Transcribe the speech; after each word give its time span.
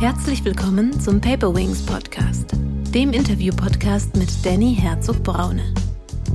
Herzlich 0.00 0.42
willkommen 0.46 0.98
zum 0.98 1.20
Paper 1.20 1.54
Wings 1.54 1.84
Podcast, 1.84 2.52
dem 2.94 3.12
Interview-Podcast 3.12 4.16
mit 4.16 4.30
Danny 4.46 4.74
Herzog-Braune. 4.74 5.74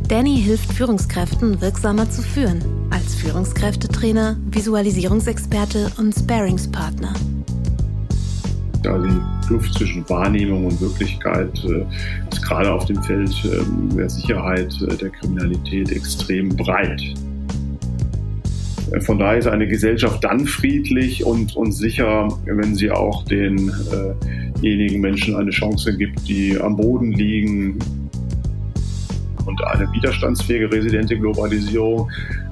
Danny 0.08 0.40
hilft 0.40 0.72
Führungskräften 0.72 1.60
wirksamer 1.62 2.08
zu 2.08 2.22
führen, 2.22 2.64
als 2.92 3.16
Führungskräftetrainer, 3.16 4.38
Visualisierungsexperte 4.52 5.92
und 5.98 6.14
Sparingspartner. 6.14 7.16
Ja, 8.84 9.00
die 9.00 9.48
Kluft 9.48 9.74
zwischen 9.74 10.08
Wahrnehmung 10.08 10.68
und 10.68 10.80
Wirklichkeit 10.80 11.52
äh, 11.64 11.88
ist 12.32 12.44
gerade 12.44 12.72
auf 12.72 12.86
dem 12.86 13.02
Feld 13.02 13.34
äh, 13.46 13.96
der 13.96 14.12
Sicherheit, 14.12 14.80
äh, 14.84 14.96
der 14.96 15.10
Kriminalität 15.10 15.92
extrem 15.92 16.50
breit. 16.50 17.02
Von 19.02 19.18
daher 19.18 19.40
ist 19.40 19.48
eine 19.48 19.68
Gesellschaft 19.68 20.24
dann 20.24 20.46
friedlich 20.46 21.26
und, 21.26 21.56
und 21.56 21.72
sicher, 21.72 22.28
wenn 22.46 22.76
sie 22.76 22.92
auch 22.92 23.26
denjenigen 23.26 25.02
Menschen 25.02 25.36
eine 25.36 25.50
Chance 25.50 25.98
gibt, 25.98 26.28
die 26.28 26.60
am 26.60 26.76
Boden 26.76 27.12
liegen. 27.12 27.80
Und 29.46 29.64
eine 29.66 29.92
widerstandsfähige 29.92 30.72
resiliente 30.72 31.18
Globalisierung 31.18 32.10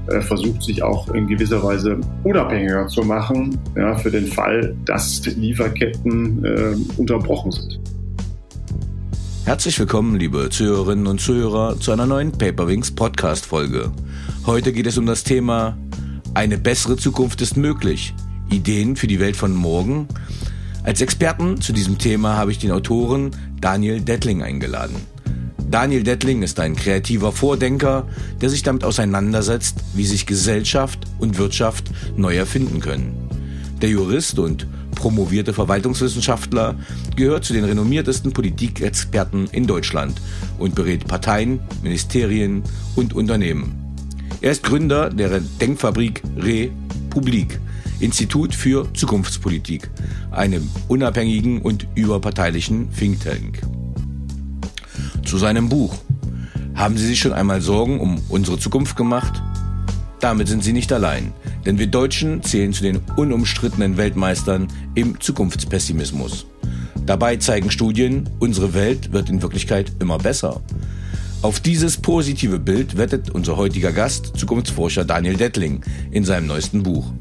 äh, 0.08 0.22
versucht 0.22 0.64
sich 0.64 0.82
auch 0.84 1.09
in 1.14 1.28
gewisser 1.28 1.64
Weise 1.64 2.00
unabhängiger 2.23 2.88
zu 2.88 3.04
machen, 3.04 3.58
ja, 3.76 3.95
für 3.95 4.12
den 4.12 4.28
Fall, 4.28 4.76
dass 4.86 5.26
Lieferketten 5.26 6.44
äh, 6.44 6.76
unterbrochen 6.98 7.52
sind. 7.52 7.80
Herzlich 9.45 9.80
willkommen, 9.80 10.18
liebe 10.18 10.50
Zuhörerinnen 10.50 11.06
und 11.08 11.20
Zuhörer, 11.20 11.80
zu 11.80 11.92
einer 11.92 12.06
neuen 12.06 12.31
Paperwings 12.31 12.92
Podcast 12.92 13.45
Folge. 13.45 13.92
Heute 14.45 14.72
geht 14.72 14.88
es 14.88 14.98
um 14.98 15.06
das 15.06 15.23
Thema 15.23 15.78
eine 16.34 16.58
bessere 16.58 16.98
Zukunft 16.98 17.42
ist 17.42 17.58
möglich. 17.58 18.14
Ideen 18.50 18.96
für 18.96 19.08
die 19.08 19.20
Welt 19.20 19.36
von 19.36 19.53
morgen. 19.53 20.08
Als 20.84 21.02
Experten 21.02 21.62
zu 21.62 21.73
diesem 21.73 21.98
Thema 21.98 22.36
habe 22.36 22.52
ich 22.52 22.59
den 22.59 22.72
Autoren 22.72 23.31
Daniel 23.62 24.02
Dettling 24.02 24.42
eingeladen. 24.42 24.95
Daniel 25.70 26.04
Dettling 26.04 26.44
ist 26.44 26.59
ein 26.59 26.76
kreativer 26.76 27.31
Vordenker, 27.31 28.08
der 28.42 28.50
sich 28.50 28.64
damit 28.64 28.84
auseinandersetzt, 28.84 29.78
wie 29.94 30.06
sich 30.06 30.26
Gesellschaft 30.26 31.00
und 31.20 31.38
Wirtschaft 31.38 31.89
neu 32.16 32.36
erfinden 32.36 32.80
können. 32.80 33.14
Der 33.81 33.89
Jurist 33.89 34.38
und 34.39 34.67
promovierte 34.95 35.54
Verwaltungswissenschaftler 35.54 36.76
gehört 37.16 37.45
zu 37.45 37.54
den 37.54 37.64
renommiertesten 37.64 38.34
Politikexperten 38.34 39.48
in 39.52 39.66
Deutschland 39.66 40.22
und 40.59 40.76
berät 40.76 41.08
Parteien, 41.08 41.59
Ministerien 41.81 42.64
und 42.95 43.14
Unternehmen. 43.14 43.83
Er 44.44 44.52
ist 44.52 44.63
Gründer 44.63 45.09
der 45.09 45.39
Denkfabrik 45.39 46.22
Republik, 46.36 47.61
Institut 48.02 48.53
für 48.53 48.91
Zukunftspolitik, 48.94 49.89
einem 50.31 50.69
unabhängigen 50.89 51.61
und 51.61 51.88
überparteilichen 51.95 52.91
Think 52.91 53.23
Tank. 53.23 53.61
Zu 55.23 55.38
seinem 55.38 55.69
Buch. 55.69 55.95
Haben 56.75 56.97
Sie 56.97 57.08
sich 57.08 57.21
schon 57.21 57.31
einmal 57.31 57.61
Sorgen 57.61 58.02
um 58.02 58.21
unsere 58.27 58.59
Zukunft 58.59 58.97
gemacht? 58.97 59.41
Damit 60.19 60.49
sind 60.49 60.61
Sie 60.61 60.73
nicht 60.73 60.91
allein, 60.91 61.31
denn 61.66 61.80
wir 61.80 61.88
Deutschen 61.88 62.44
zählen 62.44 62.73
zu 62.73 62.83
den 62.83 62.99
unumstrittenen 63.16 63.95
Weltmeistern 63.95 64.67
im 64.94 65.21
Zukunftspessimismus. 65.21 66.47
Dabei 67.05 67.38
zeigen 67.38 67.71
Studien, 67.71 68.30
unsere 68.39 68.73
Welt 68.73 69.14
wird 69.14 69.30
in 69.30 69.41
Wirklichkeit 69.41 69.94
immer 70.02 70.17
besser. 70.17 70.61
Auf 71.44 71.59
dieses 71.59 71.97
positive 71.97 72.58
Bild 72.58 72.95
wettet 72.95 73.30
unser 73.30 73.58
heutiger 73.58 73.91
Gast, 73.91 74.31
Zukunftsforscher 74.38 75.03
Daniel 75.03 75.36
Dettling, 75.36 75.81
in 76.09 76.23
seinem 76.23 76.47
neuesten 76.47 76.83
Buch. 76.83 77.11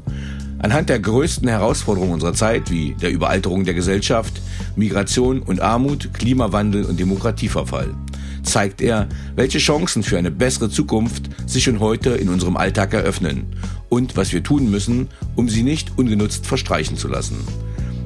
Anhand 0.59 0.87
der 0.87 0.99
größten 0.99 1.45
Herausforderungen 1.49 2.13
unserer 2.13 2.33
Zeit, 2.33 2.71
wie 2.71 2.95
der 3.01 3.11
Überalterung 3.11 3.65
der 3.65 3.73
Gesellschaft, 3.73 4.41
Migration 4.77 5.41
und 5.41 5.59
Armut, 5.59 6.13
Klimawandel 6.13 6.85
und 6.85 7.01
Demokratieverfall, 7.01 7.93
zeigt 8.43 8.79
er, 8.79 9.09
welche 9.35 9.57
Chancen 9.57 10.03
für 10.03 10.17
eine 10.17 10.31
bessere 10.31 10.69
Zukunft 10.69 11.29
sich 11.45 11.65
schon 11.65 11.81
heute 11.81 12.11
in 12.11 12.29
unserem 12.29 12.55
Alltag 12.55 12.93
eröffnen 12.93 13.47
und 13.89 14.15
was 14.15 14.31
wir 14.31 14.41
tun 14.41 14.71
müssen, 14.71 15.09
um 15.35 15.49
sie 15.49 15.63
nicht 15.63 15.97
ungenutzt 15.97 16.47
verstreichen 16.47 16.95
zu 16.95 17.09
lassen. 17.09 17.39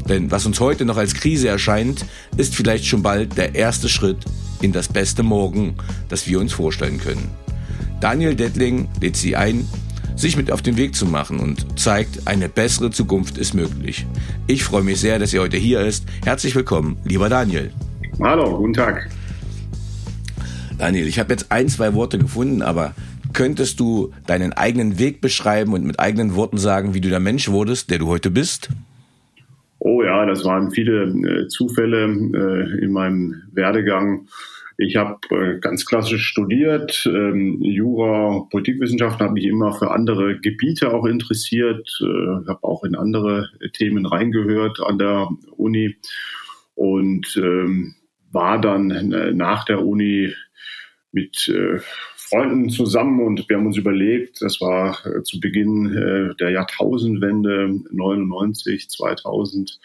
Denn 0.10 0.32
was 0.32 0.48
uns 0.48 0.60
heute 0.60 0.84
noch 0.84 0.98
als 0.98 1.14
Krise 1.14 1.48
erscheint, 1.48 2.08
ist 2.38 2.56
vielleicht 2.56 2.88
schon 2.88 3.04
bald 3.04 3.38
der 3.38 3.54
erste 3.54 3.88
Schritt 3.88 4.26
in 4.62 4.72
das 4.72 4.88
beste 4.88 5.24
Morgen, 5.24 5.76
das 6.10 6.28
wir 6.28 6.40
uns 6.40 6.54
vorstellen 6.54 7.00
können. 7.00 7.30
Daniel 8.00 8.36
Dettling 8.36 8.88
lädt 9.02 9.16
Sie 9.16 9.36
ein, 9.36 9.68
sich 10.16 10.36
mit 10.36 10.52
auf 10.52 10.62
den 10.62 10.78
Weg 10.78 10.96
zu 10.96 11.06
machen 11.06 11.40
und 11.40 11.80
zeigt, 11.80 12.28
eine 12.28 12.50
bessere 12.50 12.90
Zukunft 12.90 13.38
ist 13.38 13.54
möglich. 13.54 14.06
Ich 14.48 14.64
freue 14.64 14.84
mich 14.84 15.00
sehr, 15.00 15.20
dass 15.20 15.34
er 15.34 15.42
heute 15.42 15.58
hier 15.58 15.82
ist. 15.82 16.06
Herzlich 16.24 16.56
willkommen, 16.56 16.98
lieber 17.06 17.30
Daniel. 17.30 17.72
Hallo, 18.20 18.58
guten 18.58 18.74
Tag. 18.74 19.10
Daniel, 20.78 21.08
ich 21.08 21.20
habe 21.20 21.34
jetzt 21.34 21.52
ein, 21.52 21.70
zwei 21.70 21.94
Worte 21.94 22.18
gefunden, 22.18 22.62
aber 22.62 22.94
könntest 23.34 23.80
du 23.80 24.12
deinen 24.26 24.54
eigenen 24.54 25.00
Weg 25.00 25.22
beschreiben 25.22 25.74
und 25.74 25.84
mit 25.84 26.00
eigenen 26.00 26.36
Worten 26.36 26.58
sagen, 26.58 26.94
wie 26.94 27.02
du 27.02 27.10
der 27.10 27.20
Mensch 27.20 27.50
wurdest, 27.50 27.90
der 27.90 28.00
du 28.00 28.08
heute 28.08 28.32
bist? 28.32 28.70
Oh 29.80 30.04
ja, 30.04 30.26
das 30.26 30.44
waren 30.46 30.72
viele 30.72 31.04
äh, 31.04 31.48
Zufälle 31.48 32.06
äh, 32.06 32.84
in 32.84 32.92
meinem 32.92 33.44
Werdegang. 33.52 34.28
Ich 34.80 34.96
habe 34.96 35.18
äh, 35.32 35.60
ganz 35.60 35.86
klassisch 35.86 36.28
studiert, 36.28 37.04
ähm, 37.12 37.60
Jura, 37.62 38.46
Politikwissenschaften, 38.52 39.24
habe 39.26 39.34
mich 39.34 39.46
immer 39.46 39.74
für 39.74 39.90
andere 39.90 40.40
Gebiete 40.40 40.94
auch 40.94 41.06
interessiert, 41.06 41.90
äh, 42.02 42.48
habe 42.48 42.64
auch 42.64 42.84
in 42.84 42.96
andere 42.96 43.50
Themen 43.74 44.06
reingehört 44.06 44.80
an 44.80 45.00
der 45.00 45.30
Uni 45.56 45.96
und 46.76 47.36
ähm, 47.38 47.96
war 48.32 48.62
dann 48.62 48.92
äh, 48.92 49.34
nach 49.34 49.66
der 49.66 49.84
Uni 49.84 50.34
mit 51.12 51.48
äh, 51.48 51.80
Freunden 52.30 52.70
zusammen 52.70 53.22
und 53.22 53.48
wir 53.48 53.58
haben 53.58 53.68
uns 53.68 53.78
überlegt, 53.78 54.42
das 54.42 54.60
war 54.60 54.98
äh, 55.06 55.24
zu 55.24 55.40
Beginn 55.40 55.94
äh, 55.96 56.36
der 56.36 56.52
Jahrtausendwende 56.52 57.80
99, 57.92 58.90
2000, 58.90 59.80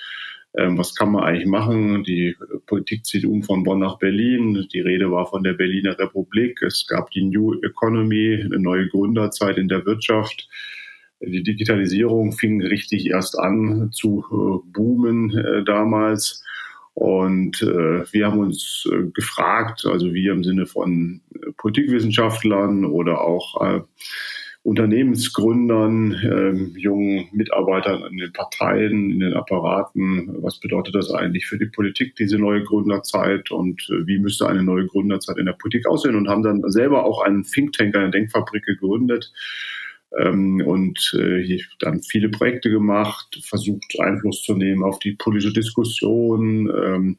ähm, 0.58 0.76
was 0.76 0.94
kann 0.94 1.12
man 1.12 1.24
eigentlich 1.24 1.46
machen? 1.46 2.04
Die 2.04 2.36
Politik 2.66 3.06
zieht 3.06 3.24
um 3.24 3.42
von 3.42 3.62
Bonn 3.62 3.78
nach 3.78 3.98
Berlin. 3.98 4.66
Die 4.72 4.80
Rede 4.80 5.10
war 5.10 5.26
von 5.26 5.42
der 5.42 5.54
Berliner 5.54 5.98
Republik. 5.98 6.60
Es 6.62 6.86
gab 6.86 7.10
die 7.10 7.24
New 7.24 7.54
Economy, 7.62 8.42
eine 8.42 8.58
neue 8.58 8.88
Gründerzeit 8.88 9.56
in 9.56 9.68
der 9.68 9.86
Wirtschaft. 9.86 10.48
Die 11.20 11.42
Digitalisierung 11.42 12.32
fing 12.32 12.60
richtig 12.60 13.06
erst 13.06 13.38
an 13.38 13.90
zu 13.92 14.24
äh, 14.30 14.72
boomen 14.72 15.30
äh, 15.38 15.64
damals. 15.64 16.42
Und 16.94 17.62
äh, 17.62 18.12
wir 18.12 18.26
haben 18.26 18.40
uns 18.40 18.86
äh, 18.92 19.04
gefragt, 19.12 19.86
also 19.86 20.12
wir 20.12 20.32
im 20.32 20.44
Sinne 20.44 20.66
von 20.66 21.22
äh, 21.34 21.52
Politikwissenschaftlern 21.56 22.84
oder 22.84 23.22
auch 23.22 23.60
äh, 23.62 23.80
Unternehmensgründern, 24.64 26.12
äh, 26.12 26.78
jungen 26.78 27.28
Mitarbeitern 27.32 28.04
in 28.10 28.18
den 28.18 28.32
Parteien, 28.32 29.10
in 29.10 29.20
den 29.20 29.32
Apparaten, 29.32 30.40
was 30.42 30.60
bedeutet 30.60 30.94
das 30.94 31.10
eigentlich 31.10 31.46
für 31.46 31.58
die 31.58 31.66
Politik, 31.66 32.14
diese 32.14 32.38
neue 32.38 32.62
Gründerzeit? 32.62 33.50
Und 33.50 33.88
äh, 33.90 34.06
wie 34.06 34.20
müsste 34.20 34.46
eine 34.46 34.62
neue 34.62 34.86
Gründerzeit 34.86 35.38
in 35.38 35.46
der 35.46 35.54
Politik 35.54 35.86
aussehen? 35.88 36.14
Und 36.14 36.28
haben 36.28 36.44
dann 36.44 36.62
selber 36.70 37.04
auch 37.04 37.22
einen 37.22 37.42
Think 37.42 37.72
Tank, 37.72 37.96
eine 37.96 38.10
Denkfabrik 38.10 38.64
gegründet 38.64 39.32
ähm, 40.20 40.62
und 40.64 41.14
äh, 41.18 41.58
dann 41.78 42.02
viele 42.02 42.28
Projekte 42.28 42.70
gemacht, 42.70 43.40
versucht 43.44 43.98
Einfluss 43.98 44.42
zu 44.42 44.54
nehmen 44.54 44.82
auf 44.82 44.98
die 44.98 45.12
politische 45.12 45.52
Diskussion. 45.52 46.70
Ähm, 46.70 47.18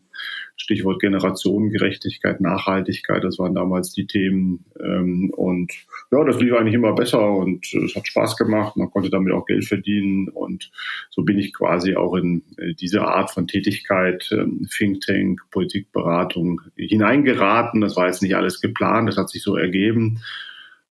Stichwort 0.55 1.01
Generationengerechtigkeit, 1.01 2.39
Nachhaltigkeit, 2.39 3.23
das 3.23 3.39
waren 3.39 3.55
damals 3.55 3.91
die 3.91 4.05
Themen. 4.05 4.65
Ähm, 4.79 5.31
und 5.35 5.73
ja, 6.11 6.23
das 6.23 6.39
lief 6.39 6.53
eigentlich 6.53 6.75
immer 6.75 6.93
besser 6.93 7.31
und 7.31 7.65
es 7.73 7.95
hat 7.95 8.07
Spaß 8.07 8.37
gemacht. 8.37 8.77
Man 8.77 8.91
konnte 8.91 9.09
damit 9.09 9.33
auch 9.33 9.45
Geld 9.45 9.65
verdienen 9.65 10.29
und 10.29 10.71
so 11.09 11.23
bin 11.23 11.39
ich 11.39 11.53
quasi 11.53 11.95
auch 11.95 12.15
in 12.15 12.43
äh, 12.57 12.73
diese 12.75 13.01
Art 13.01 13.31
von 13.31 13.47
Tätigkeit, 13.47 14.29
ähm, 14.31 14.67
Think 14.71 15.01
Tank, 15.01 15.41
Politikberatung 15.51 16.61
hineingeraten. 16.77 17.81
Das 17.81 17.95
war 17.95 18.07
jetzt 18.07 18.21
nicht 18.21 18.35
alles 18.35 18.61
geplant, 18.61 19.09
das 19.09 19.17
hat 19.17 19.29
sich 19.29 19.41
so 19.43 19.55
ergeben. 19.55 20.21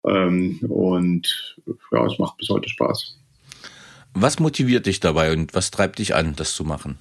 Ähm, 0.07 0.59
und 0.67 1.57
ja, 1.91 2.05
es 2.05 2.19
macht 2.19 2.37
bis 2.37 2.49
heute 2.49 2.69
Spaß. 2.69 3.17
Was 4.13 4.39
motiviert 4.39 4.85
dich 4.85 4.99
dabei 4.99 5.33
und 5.33 5.53
was 5.53 5.71
treibt 5.71 5.99
dich 5.99 6.15
an, 6.15 6.35
das 6.35 6.55
zu 6.55 6.63
machen? 6.63 6.97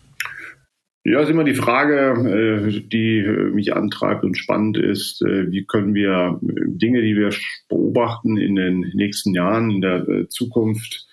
Ja, 1.06 1.20
ist 1.20 1.28
immer 1.28 1.44
die 1.44 1.54
Frage, 1.54 2.66
äh, 2.66 2.80
die 2.80 3.22
mich 3.52 3.74
antreibt 3.74 4.24
und 4.24 4.38
spannend 4.38 4.78
ist, 4.78 5.20
äh, 5.20 5.50
wie 5.50 5.66
können 5.66 5.94
wir 5.94 6.40
Dinge, 6.42 7.02
die 7.02 7.14
wir 7.14 7.30
beobachten 7.68 8.38
in 8.38 8.56
den 8.56 8.80
nächsten 8.94 9.34
Jahren, 9.34 9.70
in 9.70 9.80
der 9.82 10.08
äh, 10.08 10.28
Zukunft, 10.28 11.06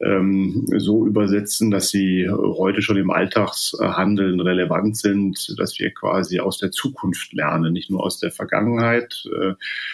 ähm, 0.00 0.64
so 0.78 1.06
übersetzen, 1.06 1.70
dass 1.70 1.90
sie 1.90 2.28
heute 2.30 2.80
schon 2.80 2.96
im 2.96 3.10
Alltagshandeln 3.10 4.40
relevant 4.40 4.96
sind, 4.96 5.54
dass 5.58 5.78
wir 5.78 5.90
quasi 5.92 6.40
aus 6.40 6.58
der 6.58 6.70
Zukunft 6.70 7.32
lernen, 7.32 7.72
nicht 7.72 7.90
nur 7.90 8.02
aus 8.02 8.18
der 8.18 8.30
Vergangenheit, 8.30 9.24
äh, 9.26 9.52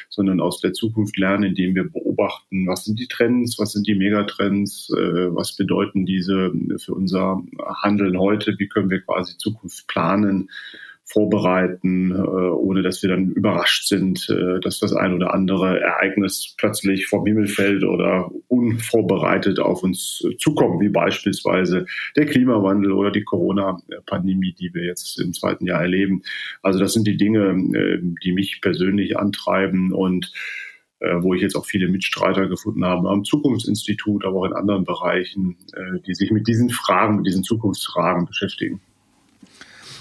sondern 0.08 0.40
aus 0.40 0.60
der 0.60 0.72
Zukunft 0.72 1.16
lernen, 1.16 1.44
indem 1.44 1.74
wir 1.74 1.90
beobachten, 1.90 2.66
was 2.68 2.84
sind 2.84 3.00
die 3.00 3.08
Trends, 3.08 3.58
was 3.58 3.72
sind 3.72 3.86
die 3.88 3.96
Megatrends, 3.96 4.90
äh, 4.90 5.34
was 5.34 5.56
bedeuten 5.56 6.06
diese 6.06 6.52
für 6.78 6.94
unser 6.94 7.42
Handeln 7.82 8.18
heute, 8.18 8.54
wie 8.58 8.68
können 8.68 8.90
wir 8.90 9.00
quasi 9.00 9.36
Zukunft 9.38 9.88
planen 9.88 10.48
vorbereiten, 11.06 12.10
äh, 12.10 12.16
ohne 12.16 12.82
dass 12.82 13.00
wir 13.02 13.10
dann 13.10 13.30
überrascht 13.30 13.86
sind, 13.86 14.28
äh, 14.28 14.58
dass 14.60 14.80
das 14.80 14.92
ein 14.92 15.14
oder 15.14 15.32
andere 15.32 15.80
Ereignis 15.80 16.54
plötzlich 16.58 17.06
vom 17.06 17.24
Himmel 17.24 17.46
fällt 17.46 17.84
oder 17.84 18.28
unvorbereitet 18.48 19.60
auf 19.60 19.84
uns 19.84 20.24
zukommt, 20.38 20.80
wie 20.80 20.88
beispielsweise 20.88 21.86
der 22.16 22.26
Klimawandel 22.26 22.90
oder 22.90 23.12
die 23.12 23.22
Corona-Pandemie, 23.22 24.52
die 24.58 24.74
wir 24.74 24.84
jetzt 24.84 25.20
im 25.20 25.32
zweiten 25.32 25.64
Jahr 25.64 25.80
erleben. 25.80 26.22
Also 26.62 26.80
das 26.80 26.92
sind 26.92 27.06
die 27.06 27.16
Dinge, 27.16 27.50
äh, 27.78 28.00
die 28.24 28.32
mich 28.32 28.60
persönlich 28.60 29.16
antreiben 29.16 29.92
und 29.92 30.32
wo 30.98 31.34
ich 31.34 31.42
jetzt 31.42 31.56
auch 31.56 31.66
viele 31.66 31.88
Mitstreiter 31.88 32.48
gefunden 32.48 32.86
habe 32.86 33.10
am 33.10 33.22
Zukunftsinstitut, 33.22 34.24
aber 34.24 34.38
auch 34.38 34.46
in 34.46 34.54
anderen 34.54 34.84
Bereichen, 34.84 35.58
die 36.06 36.14
sich 36.14 36.30
mit 36.30 36.48
diesen 36.48 36.70
Fragen, 36.70 37.16
mit 37.16 37.26
diesen 37.26 37.44
Zukunftsfragen 37.44 38.24
beschäftigen. 38.24 38.80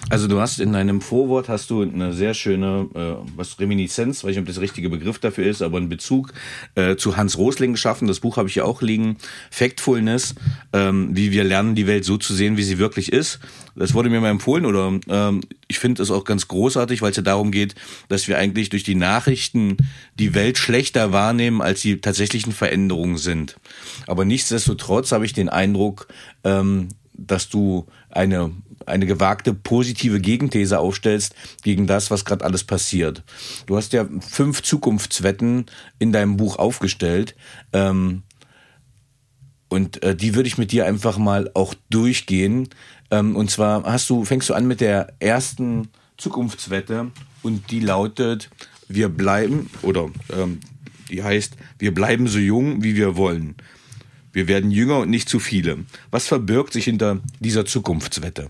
Also 0.10 0.28
du 0.28 0.40
hast 0.40 0.60
in 0.60 0.74
deinem 0.74 1.02
Vorwort 1.02 1.50
hast 1.50 1.72
du 1.72 1.82
eine 1.82 2.14
sehr 2.14 2.36
schöne, 2.36 2.88
äh, 2.94 3.28
was 3.36 3.60
Reminiszenz, 3.60 4.24
weiß 4.24 4.30
nicht, 4.30 4.40
ob 4.40 4.46
das 4.46 4.62
richtige 4.62 4.90
Begriff 4.90 5.18
dafür 5.18 5.46
ist, 5.46 5.64
aber 5.64 5.78
einen 5.78 5.90
Bezug 5.90 6.32
äh, 6.76 6.96
zu 6.96 7.18
Hans 7.18 7.40
Rosling 7.40 7.72
geschaffen. 7.72 8.08
Das 8.08 8.20
Buch 8.20 8.38
habe 8.38 8.48
ich 8.48 8.56
ja 8.56 8.66
auch 8.66 8.84
liegen. 8.84 9.18
Factfulness, 9.50 10.36
ähm, 10.74 11.16
wie 11.16 11.32
wir 11.32 11.44
lernen, 11.44 11.74
die 11.74 11.88
Welt 11.88 12.06
so 12.06 12.18
zu 12.18 12.36
sehen, 12.36 12.56
wie 12.56 12.64
sie 12.64 12.78
wirklich 12.78 13.12
ist. 13.12 13.40
Das 13.76 13.96
wurde 13.96 14.10
mir 14.10 14.22
mal 14.22 14.30
empfohlen 14.30 14.66
oder 14.68 15.00
ähm, 15.10 15.42
ich 15.68 15.80
finde 15.80 16.04
es 16.04 16.12
auch 16.12 16.24
ganz 16.24 16.48
großartig, 16.48 17.02
weil 17.02 17.10
es 17.10 17.18
ja 17.18 17.24
darum 17.24 17.50
geht, 17.50 17.74
dass 18.08 18.28
wir 18.28 18.38
eigentlich 18.38 18.70
durch 18.70 18.84
die 18.84 18.96
Nachrichten 18.96 19.78
die 20.20 20.36
Welt 20.36 20.60
schlechter 20.60 21.14
wahrnehmen, 21.14 21.62
als 21.62 21.82
die 21.82 22.00
tatsächlichen 22.00 22.54
Veränderungen 22.54 23.18
sind. 23.18 23.58
Aber 24.06 24.24
nichtsdestotrotz 24.24 25.12
habe 25.12 25.26
ich 25.26 25.34
den 25.34 25.50
Eindruck, 25.50 26.08
ähm, 26.44 26.90
dass 27.18 27.50
du 27.50 27.88
eine 28.10 28.52
eine 28.86 29.06
gewagte 29.06 29.54
positive 29.54 30.20
Gegenthese 30.20 30.80
aufstellst 30.80 31.36
gegen 31.64 31.88
das, 31.88 32.12
was 32.12 32.26
gerade 32.26 32.46
alles 32.46 32.64
passiert. 32.64 33.24
Du 33.66 33.78
hast 33.78 33.94
ja 33.94 34.08
fünf 34.20 34.62
Zukunftswetten 34.62 35.66
in 36.00 36.12
deinem 36.12 36.38
Buch 36.38 36.58
aufgestellt. 36.58 37.36
Ähm, 37.74 38.24
und 39.70 40.04
äh, 40.04 40.16
die 40.16 40.36
würde 40.36 40.48
ich 40.48 40.58
mit 40.58 40.72
dir 40.72 40.86
einfach 40.86 41.18
mal 41.18 41.52
auch 41.54 41.74
durchgehen. 41.90 42.70
Ähm, 43.12 43.36
und 43.36 43.52
zwar 43.52 43.84
hast 43.84 44.10
du, 44.10 44.24
fängst 44.24 44.50
du 44.50 44.54
an 44.54 44.68
mit 44.68 44.82
der 44.82 45.14
ersten 45.20 45.90
Zukunftswette 46.18 47.12
und 47.42 47.72
die 47.72 47.80
lautet, 47.80 48.50
wir 48.88 49.10
bleiben, 49.10 49.70
oder 49.82 50.10
ähm, 50.32 50.60
die 51.10 51.24
heißt, 51.24 51.56
wir 51.80 51.94
bleiben 51.94 52.28
so 52.28 52.40
jung, 52.40 52.84
wie 52.84 52.96
wir 52.96 53.16
wollen. 53.16 53.56
Wir 54.32 54.48
werden 54.48 54.72
jünger 54.72 55.00
und 55.00 55.10
nicht 55.10 55.30
zu 55.30 55.40
viele. 55.40 55.86
Was 56.12 56.28
verbirgt 56.28 56.74
sich 56.74 56.86
hinter 56.86 57.20
dieser 57.40 57.66
Zukunftswette? 57.66 58.50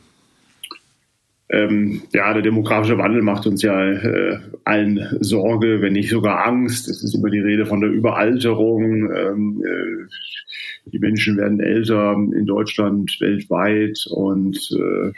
Ähm, 1.49 2.01
ja, 2.11 2.33
der 2.33 2.41
demografische 2.41 2.97
Wandel 2.97 3.21
macht 3.21 3.45
uns 3.45 3.61
ja 3.61 3.91
äh, 3.91 4.39
allen 4.63 5.17
Sorge, 5.19 5.79
wenn 5.81 5.93
nicht 5.93 6.09
sogar 6.09 6.45
Angst. 6.47 6.87
Es 6.87 7.03
ist 7.03 7.13
immer 7.13 7.29
die 7.29 7.39
Rede 7.39 7.67
von 7.67 7.81
der 7.81 7.91
Überalterung. 7.91 9.11
Ähm, 9.13 9.63
äh, 9.63 10.89
die 10.89 10.99
Menschen 10.99 11.37
werden 11.37 11.59
älter 11.59 12.13
in 12.13 12.45
Deutschland, 12.47 13.15
weltweit 13.19 14.07
und 14.09 14.57
äh, 14.71 15.11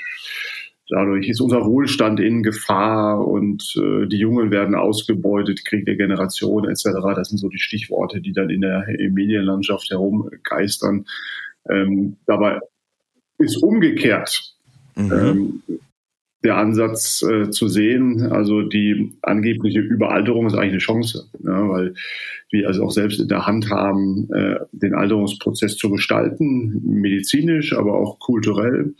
dadurch 0.89 1.29
ist 1.29 1.39
unser 1.39 1.65
Wohlstand 1.65 2.19
in 2.19 2.43
Gefahr 2.43 3.25
und 3.25 3.63
äh, 3.77 4.07
die 4.07 4.17
Jungen 4.17 4.51
werden 4.51 4.75
ausgebeutet, 4.75 5.63
Krieg 5.63 5.85
der 5.85 5.95
Generation 5.95 6.67
etc. 6.67 6.89
Das 7.15 7.29
sind 7.29 7.37
so 7.37 7.47
die 7.47 7.59
Stichworte, 7.59 8.19
die 8.19 8.33
dann 8.33 8.49
in 8.49 8.61
der 8.61 8.85
Medienlandschaft 9.11 9.89
herumgeistern. 9.91 11.05
Ähm, 11.69 12.17
dabei 12.25 12.59
ist 13.37 13.57
umgekehrt. 13.63 14.53
Mhm. 14.95 15.11
Ähm, 15.11 15.79
der 16.47 16.57
Ansatz 16.57 17.21
äh, 17.23 17.49
zu 17.49 17.67
sehen. 17.67 18.31
Also 18.31 18.61
die 18.61 19.11
angebliche 19.21 19.81
Überalterung 19.81 20.47
ist 20.47 20.53
eigentlich 20.53 20.71
eine 20.71 20.77
Chance, 20.77 21.29
ja, 21.43 21.67
weil 21.67 21.93
wir 22.49 22.67
also 22.67 22.85
auch 22.85 22.91
selbst 22.91 23.19
in 23.19 23.27
der 23.27 23.45
Hand 23.45 23.69
haben, 23.69 24.29
äh, 24.33 24.55
den 24.71 24.95
Alterungsprozess 24.95 25.75
zu 25.75 25.91
gestalten, 25.91 26.81
medizinisch, 26.83 27.73
aber 27.73 27.99
auch 27.99 28.19
kulturell, 28.19 28.95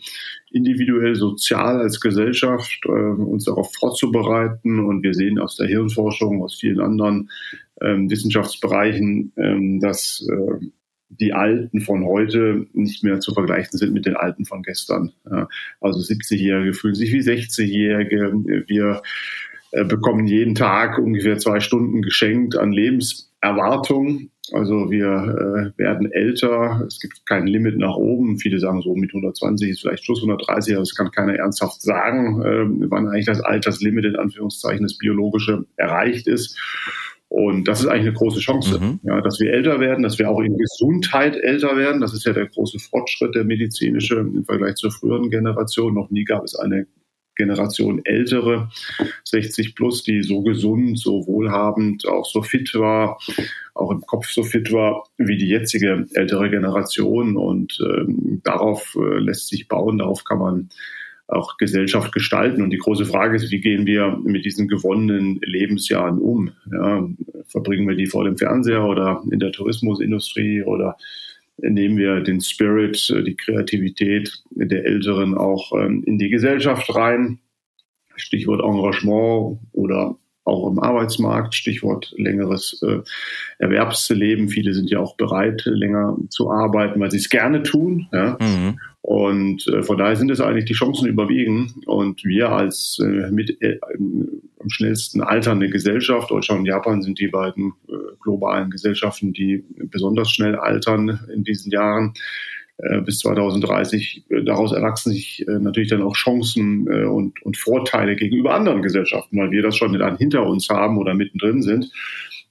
individuell, 0.50 1.14
sozial 1.14 1.80
als 1.80 2.00
Gesellschaft, 2.00 2.80
äh, 2.84 2.90
uns 2.90 3.46
darauf 3.46 3.72
vorzubereiten. 3.74 4.80
Und 4.80 5.02
wir 5.02 5.14
sehen 5.14 5.38
aus 5.38 5.56
der 5.56 5.68
Hirnforschung, 5.68 6.42
aus 6.42 6.56
vielen 6.56 6.80
anderen 6.80 7.30
ähm, 7.80 8.10
Wissenschaftsbereichen, 8.10 9.32
ähm, 9.38 9.80
dass 9.80 10.28
äh, 10.30 10.66
die 11.20 11.32
Alten 11.32 11.80
von 11.80 12.04
heute 12.04 12.66
nicht 12.72 13.04
mehr 13.04 13.20
zu 13.20 13.34
vergleichen 13.34 13.78
sind 13.78 13.92
mit 13.92 14.06
den 14.06 14.16
Alten 14.16 14.44
von 14.44 14.62
gestern. 14.62 15.12
Also 15.80 16.00
70-Jährige 16.00 16.74
fühlen 16.74 16.94
sich 16.94 17.12
wie 17.12 17.20
60-Jährige. 17.20 18.32
Wir 18.66 19.02
äh, 19.70 19.84
bekommen 19.84 20.26
jeden 20.26 20.54
Tag 20.54 20.98
ungefähr 20.98 21.38
zwei 21.38 21.60
Stunden 21.60 22.02
geschenkt 22.02 22.56
an 22.56 22.72
Lebenserwartung. 22.72 24.30
Also 24.52 24.90
wir 24.90 25.74
äh, 25.76 25.78
werden 25.78 26.10
älter, 26.10 26.84
es 26.86 27.00
gibt 27.00 27.26
kein 27.26 27.46
Limit 27.46 27.76
nach 27.76 27.96
oben. 27.96 28.38
Viele 28.38 28.58
sagen 28.60 28.80
so, 28.80 28.94
mit 28.94 29.10
120 29.10 29.68
ist 29.68 29.80
vielleicht 29.80 30.06
Schluss, 30.06 30.22
130, 30.22 30.74
aber 30.74 30.82
das 30.82 30.94
kann 30.94 31.10
keiner 31.10 31.34
ernsthaft 31.34 31.82
sagen, 31.82 32.40
äh, 32.40 32.90
wann 32.90 33.08
eigentlich 33.08 33.26
das 33.26 33.40
Alterslimit 33.40 34.06
in 34.06 34.16
Anführungszeichen 34.16 34.84
das 34.84 34.96
biologische 34.96 35.66
erreicht 35.76 36.26
ist. 36.28 36.58
Und 37.28 37.68
das 37.68 37.80
ist 37.80 37.86
eigentlich 37.86 38.08
eine 38.08 38.14
große 38.14 38.40
Chance, 38.40 38.80
mhm. 38.80 39.00
ja, 39.02 39.20
dass 39.20 39.38
wir 39.38 39.52
älter 39.52 39.80
werden, 39.80 40.02
dass 40.02 40.18
wir 40.18 40.30
auch 40.30 40.40
in 40.40 40.56
Gesundheit 40.56 41.36
älter 41.36 41.76
werden. 41.76 42.00
Das 42.00 42.14
ist 42.14 42.24
ja 42.24 42.32
der 42.32 42.46
große 42.46 42.78
Fortschritt, 42.78 43.34
der 43.34 43.44
medizinische 43.44 44.16
im 44.16 44.44
Vergleich 44.44 44.76
zur 44.76 44.90
früheren 44.90 45.28
Generation. 45.28 45.94
Noch 45.94 46.10
nie 46.10 46.24
gab 46.24 46.44
es 46.44 46.54
eine 46.54 46.86
Generation 47.38 48.00
ältere, 48.04 48.68
60 49.24 49.74
plus, 49.74 50.02
die 50.02 50.22
so 50.22 50.42
gesund, 50.42 50.98
so 50.98 51.26
wohlhabend, 51.26 52.06
auch 52.06 52.26
so 52.26 52.42
fit 52.42 52.74
war, 52.74 53.18
auch 53.74 53.90
im 53.90 54.00
Kopf 54.02 54.28
so 54.28 54.42
fit 54.42 54.72
war 54.72 55.04
wie 55.16 55.38
die 55.38 55.48
jetzige 55.48 56.06
ältere 56.14 56.50
Generation. 56.50 57.36
Und 57.36 57.78
ähm, 57.80 58.40
darauf 58.42 58.96
äh, 59.00 59.18
lässt 59.18 59.48
sich 59.48 59.68
bauen, 59.68 59.98
darauf 59.98 60.24
kann 60.24 60.38
man 60.38 60.68
auch 61.28 61.58
Gesellschaft 61.58 62.12
gestalten. 62.12 62.62
Und 62.62 62.70
die 62.70 62.78
große 62.78 63.04
Frage 63.04 63.36
ist, 63.36 63.50
wie 63.50 63.60
gehen 63.60 63.86
wir 63.86 64.18
mit 64.24 64.44
diesen 64.44 64.66
gewonnenen 64.66 65.38
Lebensjahren 65.42 66.18
um? 66.18 66.50
Ja, 66.72 67.06
verbringen 67.46 67.86
wir 67.86 67.96
die 67.96 68.06
vor 68.06 68.24
dem 68.24 68.38
Fernseher 68.38 68.84
oder 68.84 69.22
in 69.30 69.38
der 69.38 69.52
Tourismusindustrie 69.52 70.62
oder 70.62 70.96
nehmen 71.58 71.98
wir 71.98 72.20
den 72.20 72.40
Spirit, 72.40 73.14
die 73.26 73.36
Kreativität 73.36 74.42
der 74.50 74.86
Älteren 74.86 75.36
auch 75.36 75.72
ähm, 75.72 76.02
in 76.06 76.18
die 76.18 76.30
Gesellschaft 76.30 76.94
rein? 76.94 77.38
Stichwort 78.16 78.62
Engagement 78.62 79.58
oder 79.72 80.16
auch 80.44 80.70
im 80.70 80.78
Arbeitsmarkt, 80.78 81.54
Stichwort 81.54 82.14
längeres 82.16 82.82
äh, 82.82 83.00
Erwerbsleben. 83.58 84.48
Viele 84.48 84.72
sind 84.72 84.90
ja 84.90 84.98
auch 84.98 85.16
bereit, 85.16 85.62
länger 85.66 86.16
zu 86.30 86.50
arbeiten, 86.50 86.98
weil 87.00 87.10
sie 87.10 87.18
es 87.18 87.28
gerne 87.28 87.62
tun. 87.62 88.08
Ja? 88.12 88.38
Mhm. 88.40 88.80
Und 89.08 89.66
äh, 89.68 89.82
von 89.82 89.96
daher 89.96 90.16
sind 90.16 90.30
es 90.30 90.42
eigentlich 90.42 90.66
die 90.66 90.74
Chancen 90.74 91.08
überwiegen. 91.08 91.72
Und 91.86 92.22
wir 92.26 92.50
als 92.50 92.98
äh, 93.02 93.30
mit 93.30 93.56
äh, 93.62 93.78
am 93.80 94.68
schnellsten 94.68 95.22
alternde 95.22 95.70
Gesellschaft, 95.70 96.30
Deutschland 96.30 96.60
und 96.60 96.66
Japan 96.66 97.00
sind 97.00 97.18
die 97.18 97.28
beiden 97.28 97.72
äh, 97.88 97.92
globalen 98.20 98.68
Gesellschaften, 98.68 99.32
die 99.32 99.64
besonders 99.84 100.30
schnell 100.30 100.56
altern 100.56 101.20
in 101.32 101.42
diesen 101.42 101.72
Jahren 101.72 102.12
äh, 102.76 103.00
bis 103.00 103.20
2030. 103.20 104.26
Äh, 104.28 104.42
daraus 104.44 104.72
erwachsen 104.72 105.12
sich 105.12 105.42
äh, 105.48 105.58
natürlich 105.58 105.88
dann 105.88 106.02
auch 106.02 106.14
Chancen 106.14 106.86
äh, 106.86 107.06
und, 107.06 107.40
und 107.46 107.56
Vorteile 107.56 108.14
gegenüber 108.14 108.54
anderen 108.54 108.82
Gesellschaften, 108.82 109.38
weil 109.38 109.50
wir 109.50 109.62
das 109.62 109.78
schon 109.78 109.94
dann 109.98 110.18
hinter 110.18 110.44
uns 110.44 110.68
haben 110.68 110.98
oder 110.98 111.14
mittendrin 111.14 111.62
sind. 111.62 111.90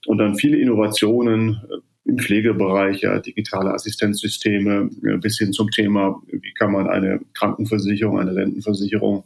Und 0.07 0.17
dann 0.17 0.37
viele 0.37 0.57
Innovationen, 0.57 1.61
äh, 1.69 1.75
im 2.07 2.17
Pflegebereich, 2.17 3.01
ja, 3.01 3.19
digitale 3.19 3.73
Assistenzsysteme 3.73 4.89
bis 5.19 5.37
hin 5.37 5.51
zum 5.51 5.69
Thema, 5.69 6.21
wie 6.27 6.53
kann 6.53 6.71
man 6.71 6.87
eine 6.87 7.19
Krankenversicherung, 7.33 8.19
eine 8.19 8.35
Rentenversicherung 8.35 9.25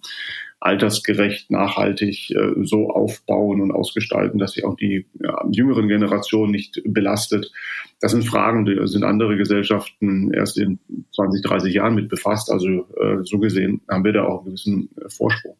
altersgerecht, 0.61 1.49
nachhaltig 1.49 2.29
äh, 2.31 2.53
so 2.63 2.89
aufbauen 2.91 3.61
und 3.61 3.71
ausgestalten, 3.71 4.39
dass 4.39 4.53
sie 4.53 4.63
auch 4.63 4.75
die 4.75 5.07
ja, 5.19 5.43
jüngeren 5.51 5.87
Generationen 5.87 6.51
nicht 6.51 6.81
belastet. 6.85 7.51
Das 7.99 8.11
sind 8.11 8.23
Fragen, 8.23 8.65
die 8.65 8.79
sind 8.87 9.03
andere 9.03 9.37
Gesellschaften 9.37 10.31
erst 10.31 10.59
in 10.59 10.79
20, 11.15 11.41
30 11.41 11.73
Jahren 11.73 11.95
mit 11.95 12.09
befasst. 12.09 12.51
Also 12.51 12.87
äh, 12.95 13.23
so 13.23 13.39
gesehen 13.39 13.81
haben 13.89 14.03
wir 14.03 14.13
da 14.13 14.23
auch 14.23 14.41
einen 14.41 14.45
gewissen 14.45 14.89
äh, 14.97 15.09
Vorsprung. 15.09 15.55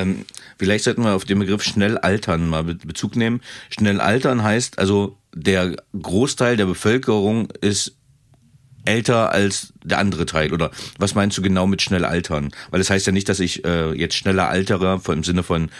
Ähm, 0.00 0.24
vielleicht 0.58 0.84
sollten 0.84 1.04
wir 1.04 1.14
auf 1.14 1.24
den 1.24 1.38
Begriff 1.38 1.62
schnell 1.62 1.98
altern 1.98 2.48
mal 2.48 2.64
Bezug 2.64 3.16
nehmen. 3.16 3.40
Schnell 3.70 4.00
altern 4.00 4.42
heißt 4.42 4.78
also, 4.78 5.16
der 5.34 5.76
Großteil 6.00 6.56
der 6.56 6.66
Bevölkerung 6.66 7.48
ist 7.60 7.96
älter 8.84 9.32
als 9.32 9.72
der 9.84 9.98
andere 9.98 10.26
Teil? 10.26 10.52
Oder 10.52 10.70
was 10.98 11.14
meinst 11.14 11.36
du 11.38 11.42
genau 11.42 11.66
mit 11.66 11.82
schnell 11.82 12.04
altern? 12.04 12.50
Weil 12.70 12.80
das 12.80 12.90
heißt 12.90 13.06
ja 13.06 13.12
nicht, 13.12 13.28
dass 13.28 13.40
ich 13.40 13.64
äh, 13.64 13.92
jetzt 13.92 14.14
schneller 14.14 14.48
altere, 14.48 15.00
im 15.08 15.22
Sinne 15.22 15.42
von 15.42 15.70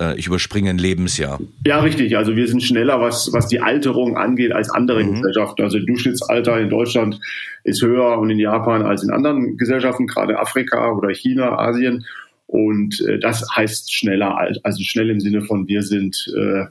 äh, 0.00 0.16
ich 0.18 0.26
überspringe 0.26 0.70
ein 0.70 0.78
Lebensjahr. 0.78 1.40
Ja, 1.66 1.80
richtig. 1.80 2.16
Also 2.16 2.36
wir 2.36 2.46
sind 2.48 2.62
schneller, 2.62 3.00
was, 3.00 3.32
was 3.32 3.48
die 3.48 3.60
Alterung 3.60 4.16
angeht, 4.16 4.52
als 4.52 4.70
andere 4.70 5.02
mhm. 5.02 5.16
Gesellschaften. 5.16 5.62
Also 5.62 5.78
Durchschnittsalter 5.78 6.60
in 6.60 6.70
Deutschland 6.70 7.20
ist 7.64 7.82
höher 7.82 8.18
und 8.18 8.30
in 8.30 8.38
Japan 8.38 8.82
als 8.82 9.02
in 9.02 9.10
anderen 9.10 9.56
Gesellschaften, 9.56 10.06
gerade 10.06 10.38
Afrika 10.38 10.92
oder 10.92 11.10
China, 11.10 11.58
Asien. 11.58 12.04
Und 12.52 13.00
äh, 13.08 13.18
das 13.18 13.46
heißt 13.56 13.94
schneller 13.94 14.36
also 14.62 14.82
schnell 14.82 15.08
im 15.08 15.20
Sinne 15.20 15.40
von 15.40 15.66
wir 15.68 15.80
sind 15.80 16.30
äh, 16.36 16.66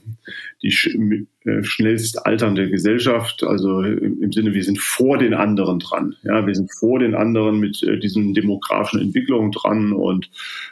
die 0.61 0.69
sch 0.69 0.95
äh, 1.43 1.63
schnellst 1.63 2.23
alternde 2.23 2.69
Gesellschaft, 2.69 3.43
also 3.43 3.81
im, 3.81 4.21
im, 4.21 4.31
Sinne 4.31 4.53
wir 4.53 4.63
sind 4.63 4.77
vor 4.77 5.17
den 5.17 5.33
anderen 5.33 5.79
dran. 5.79 6.13
Ja, 6.21 6.45
wir 6.45 6.53
sind 6.53 6.71
vor 6.71 6.99
den 6.99 7.15
anderen 7.15 7.59
mit 7.59 7.81
äh, 7.81 7.97
diesen 7.97 8.35
demografischen 8.35 9.01
Entwicklungen 9.01 9.51
dran 9.51 9.91
und 9.91 10.29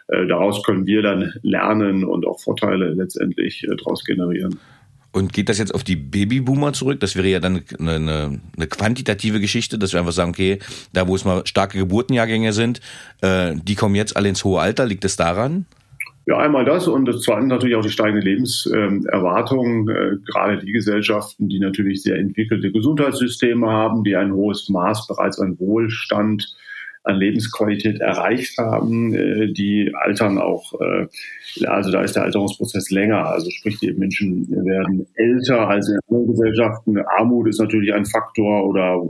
äh, 0.10 0.28
daraus 0.28 0.62
können 0.62 0.86
wir 0.86 1.02
dann 1.02 1.34
lernen 1.42 2.04
und 2.04 2.28
auch 2.28 2.40
Vorteile 2.40 2.94
letztendlich 2.94 3.64
äh, 3.64 3.76
daraus 3.76 4.04
generieren. 4.04 4.60
Und 5.12 5.34
geht 5.34 5.50
das 5.50 5.58
jetzt 5.58 5.74
auf 5.74 5.84
die 5.84 5.96
Babyboomer 5.96 6.74
zurück? 6.74 7.00
Das 7.00 7.16
wäre 7.16 7.28
ja 7.28 7.40
dann 7.40 7.64
eine, 7.80 7.92
eine, 7.96 8.42
eine 8.56 8.68
quantitative 8.68 9.40
Geschichte, 9.40 9.80
dass 9.80 9.94
wir 9.94 10.00
einfach 10.00 10.14
sagen, 10.14 10.30
okay, 10.30 10.60
da 10.94 11.08
wo 11.08 11.16
es 11.16 11.26
mal 11.26 11.46
starke 11.46 11.80
Geburtenjahrgänge 11.80 12.54
sind, 12.54 12.80
äh, 13.22 13.56
die 13.56 13.76
kommen 13.76 13.96
jetzt 13.96 14.16
alle 14.16 14.30
ins 14.30 14.44
hohe 14.44 14.62
Alter. 14.62 14.86
Liegt 14.86 15.06
es 15.06 15.16
daran? 15.16 15.66
Ja, 16.30 16.38
einmal 16.38 16.64
das 16.64 16.88
und 16.88 17.06
das 17.06 17.22
zweite 17.22 17.48
natürlich 17.48 17.76
auch 17.76 17.82
die 17.82 17.90
steigende 17.90 18.22
Lebenserwartung. 18.22 19.90
Äh, 19.90 20.18
gerade 20.28 20.60
die 20.60 20.72
Gesellschaften, 20.72 21.50
die 21.50 21.60
natürlich 21.60 22.04
sehr 22.04 22.18
entwickelte 22.18 22.72
Gesundheitssysteme 22.72 23.68
haben, 23.68 24.04
die 24.04 24.16
ein 24.16 24.32
hohes 24.32 24.70
Maß 24.70 25.08
bereits 25.08 25.40
an 25.40 25.58
Wohlstand 25.58 26.56
an 27.04 27.16
Lebensqualität 27.16 28.00
erreicht 28.00 28.58
haben, 28.58 29.14
äh, 29.14 29.52
die 29.52 29.92
altern 29.94 30.38
auch, 30.38 30.74
äh, 30.82 31.08
also 31.66 31.92
da 31.92 32.02
ist 32.02 32.16
der 32.16 32.24
Alterungsprozess 32.24 32.90
länger. 32.90 33.26
Also 33.28 33.50
sprich, 33.52 33.80
die 33.80 33.92
Menschen 33.94 34.50
werden 34.50 35.08
älter 35.16 35.68
als 35.68 35.90
in 35.90 36.00
anderen 36.08 36.28
Gesellschaften. 36.34 36.98
Armut 36.98 37.48
ist 37.48 37.60
natürlich 37.60 37.94
ein 37.94 38.06
Faktor 38.06 38.68
oder 38.68 39.02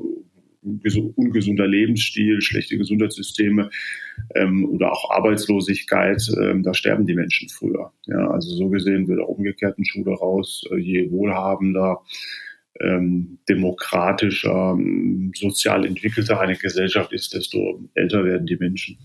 ungesunder 1.15 1.67
Lebensstil, 1.67 2.41
schlechte 2.41 2.77
Gesundheitssysteme 2.77 3.69
ähm, 4.35 4.69
oder 4.69 4.91
auch 4.91 5.09
Arbeitslosigkeit, 5.11 6.21
ähm, 6.39 6.63
da 6.63 6.73
sterben 6.73 7.05
die 7.05 7.15
Menschen 7.15 7.49
früher. 7.49 7.91
Ja, 8.05 8.29
also 8.29 8.49
so 8.55 8.69
gesehen 8.69 9.07
wird 9.07 9.21
auch 9.21 9.29
umgekehrten 9.29 9.85
Schuh 9.85 10.03
daraus, 10.03 10.63
äh, 10.71 10.77
je 10.77 11.11
wohlhabender 11.11 12.01
ähm, 12.79 13.39
demokratischer, 13.47 14.75
ähm, 14.77 15.31
sozial 15.35 15.85
entwickelter 15.85 16.39
eine 16.39 16.55
Gesellschaft 16.55 17.13
ist, 17.13 17.33
desto 17.33 17.89
älter 17.93 18.23
werden 18.23 18.47
die 18.47 18.57
Menschen. 18.57 18.97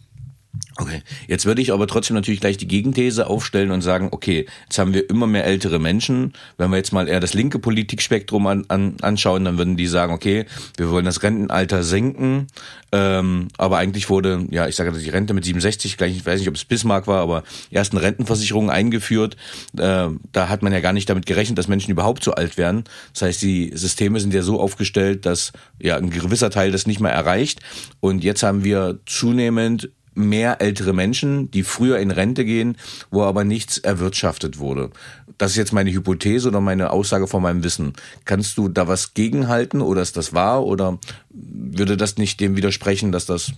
Okay, 0.76 1.02
jetzt 1.28 1.46
würde 1.46 1.62
ich 1.62 1.72
aber 1.72 1.86
trotzdem 1.86 2.16
natürlich 2.16 2.40
gleich 2.40 2.56
die 2.56 2.66
Gegenthese 2.66 3.28
aufstellen 3.28 3.70
und 3.70 3.82
sagen, 3.82 4.08
okay, 4.10 4.46
jetzt 4.64 4.76
haben 4.76 4.92
wir 4.92 5.08
immer 5.08 5.28
mehr 5.28 5.44
ältere 5.44 5.78
Menschen. 5.78 6.32
Wenn 6.56 6.70
wir 6.70 6.78
jetzt 6.78 6.92
mal 6.92 7.06
eher 7.06 7.20
das 7.20 7.32
linke 7.32 7.60
Politikspektrum 7.60 8.48
an, 8.48 8.64
an, 8.66 8.96
anschauen, 9.00 9.44
dann 9.44 9.56
würden 9.56 9.76
die 9.76 9.86
sagen, 9.86 10.12
okay, 10.12 10.46
wir 10.76 10.90
wollen 10.90 11.04
das 11.04 11.22
Rentenalter 11.22 11.84
senken. 11.84 12.48
Ähm, 12.90 13.48
aber 13.56 13.78
eigentlich 13.78 14.10
wurde, 14.10 14.48
ja, 14.50 14.66
ich 14.66 14.74
sage 14.74 14.90
die 14.90 15.10
Rente 15.10 15.32
mit 15.32 15.44
67, 15.44 15.96
gleich, 15.96 16.16
ich 16.16 16.26
weiß 16.26 16.40
nicht, 16.40 16.48
ob 16.48 16.56
es 16.56 16.64
Bismarck 16.64 17.06
war, 17.06 17.20
aber 17.20 17.44
ersten 17.70 17.96
Rentenversicherungen 17.96 18.70
eingeführt. 18.70 19.36
Äh, 19.78 20.08
da 20.32 20.48
hat 20.48 20.62
man 20.62 20.72
ja 20.72 20.80
gar 20.80 20.92
nicht 20.92 21.08
damit 21.08 21.26
gerechnet, 21.26 21.56
dass 21.56 21.68
Menschen 21.68 21.92
überhaupt 21.92 22.24
so 22.24 22.32
alt 22.32 22.56
werden. 22.58 22.82
Das 23.12 23.22
heißt, 23.22 23.42
die 23.42 23.70
Systeme 23.74 24.18
sind 24.18 24.34
ja 24.34 24.42
so 24.42 24.58
aufgestellt, 24.58 25.24
dass 25.24 25.52
ja 25.80 25.96
ein 25.96 26.10
gewisser 26.10 26.50
Teil 26.50 26.72
das 26.72 26.88
nicht 26.88 26.98
mehr 26.98 27.12
erreicht. 27.12 27.60
Und 28.00 28.24
jetzt 28.24 28.42
haben 28.42 28.64
wir 28.64 28.98
zunehmend 29.06 29.90
mehr 30.14 30.60
ältere 30.60 30.92
Menschen, 30.92 31.50
die 31.50 31.62
früher 31.62 31.98
in 31.98 32.10
Rente 32.10 32.44
gehen, 32.44 32.76
wo 33.10 33.22
aber 33.22 33.44
nichts 33.44 33.78
erwirtschaftet 33.78 34.58
wurde. 34.58 34.90
Das 35.38 35.52
ist 35.52 35.56
jetzt 35.56 35.72
meine 35.72 35.92
Hypothese 35.92 36.48
oder 36.48 36.60
meine 36.60 36.90
Aussage 36.90 37.26
von 37.26 37.42
meinem 37.42 37.64
Wissen. 37.64 37.94
Kannst 38.24 38.56
du 38.58 38.68
da 38.68 38.86
was 38.88 39.14
gegenhalten 39.14 39.80
oder 39.80 40.02
ist 40.02 40.16
das 40.16 40.32
wahr 40.32 40.64
oder 40.64 40.98
würde 41.30 41.96
das 41.96 42.16
nicht 42.16 42.40
dem 42.40 42.56
widersprechen, 42.56 43.12
dass 43.12 43.26
das 43.26 43.52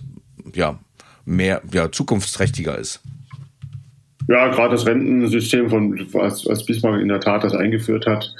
ja 0.53 0.79
mehr 1.25 1.61
ja 1.71 1.91
zukunftsträchtiger 1.91 2.77
ist? 2.77 3.01
Ja, 4.27 4.49
gerade 4.49 4.75
das 4.75 4.85
Rentensystem 4.85 5.69
von 5.69 6.07
als, 6.15 6.45
als 6.47 6.65
Bismarck 6.65 6.99
in 7.01 7.07
der 7.07 7.21
Tat 7.21 7.43
das 7.43 7.53
eingeführt 7.53 8.05
hat, 8.05 8.33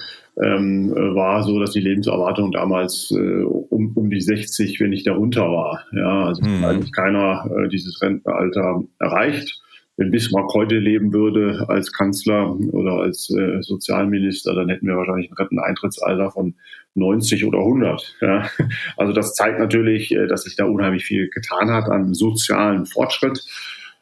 ähm, 0.44 0.94
war 0.96 1.44
so, 1.44 1.60
dass 1.60 1.72
die 1.72 1.80
Lebenserwartung 1.80 2.52
damals 2.52 3.12
äh, 3.12 3.44
um, 3.44 3.94
um 3.96 4.10
die 4.10 4.22
60, 4.22 4.80
wenn 4.80 4.92
nicht 4.92 5.08
darunter 5.08 5.44
war. 5.44 5.84
Ja, 5.94 6.26
also 6.26 6.44
mhm. 6.44 6.64
eigentlich 6.64 6.92
keiner 6.92 7.50
äh, 7.56 7.68
dieses 7.68 8.02
Rentenalter 8.02 8.84
erreicht. 9.00 9.62
Wenn 10.00 10.12
Bismarck 10.12 10.54
heute 10.54 10.78
leben 10.78 11.12
würde 11.12 11.66
als 11.70 11.92
Kanzler 11.92 12.56
oder 12.56 13.02
als 13.02 13.32
äh, 13.32 13.64
Sozialminister, 13.64 14.54
dann 14.54 14.70
hätten 14.70 14.86
wir 14.86 14.96
wahrscheinlich 14.96 15.32
ein 15.32 15.38
Renteneintrittsalter 15.38 16.30
von 16.30 16.54
90 16.94 17.46
oder 17.46 17.60
100. 17.60 18.16
Ja. 18.22 18.48
Also 18.96 19.14
das 19.14 19.34
zeigt 19.34 19.60
natürlich, 19.60 20.12
äh, 20.12 20.28
dass 20.28 20.44
sich 20.44 20.56
da 20.56 20.66
unheimlich 20.66 21.06
viel 21.06 21.30
getan 21.30 21.72
hat 21.72 21.90
an 21.90 22.14
sozialen 22.14 22.86
Fortschritt. 22.86 23.44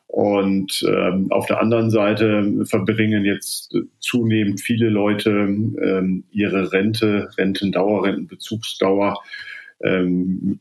Und 0.07 0.85
ähm, 0.87 1.31
auf 1.31 1.45
der 1.47 1.59
anderen 1.59 1.89
Seite 1.89 2.65
verbringen 2.65 3.25
jetzt 3.25 3.75
zunehmend 3.99 4.61
viele 4.61 4.89
Leute 4.89 5.29
ähm, 5.29 6.23
ihre 6.31 6.71
Rente, 6.71 7.29
Rentendauer, 7.37 8.05
Rentenbezugsdauer 8.05 9.19
ähm, 9.83 10.59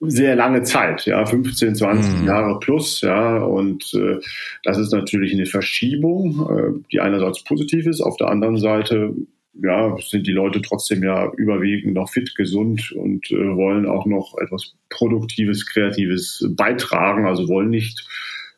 sehr 0.00 0.36
lange 0.36 0.62
Zeit, 0.62 1.06
ja, 1.06 1.24
15, 1.24 1.74
20 1.74 2.20
mhm. 2.20 2.26
Jahre 2.26 2.58
plus, 2.58 3.00
ja, 3.00 3.38
und 3.38 3.92
äh, 3.94 4.18
das 4.62 4.78
ist 4.78 4.92
natürlich 4.92 5.32
eine 5.32 5.46
Verschiebung, 5.46 6.48
äh, 6.50 6.84
die 6.92 7.00
einerseits 7.00 7.42
positiv 7.44 7.86
ist, 7.86 8.00
auf 8.00 8.16
der 8.16 8.28
anderen 8.28 8.58
Seite 8.58 9.14
ja, 9.54 9.96
sind 9.98 10.26
die 10.26 10.32
Leute 10.32 10.62
trotzdem 10.62 11.02
ja 11.02 11.30
überwiegend 11.36 11.94
noch 11.94 12.10
fit, 12.10 12.34
gesund 12.36 12.92
und 12.92 13.30
äh, 13.30 13.56
wollen 13.56 13.86
auch 13.86 14.06
noch 14.06 14.36
etwas 14.38 14.74
Produktives, 14.90 15.66
Kreatives 15.66 16.46
beitragen, 16.50 17.26
also 17.26 17.48
wollen 17.48 17.70
nicht 17.70 18.06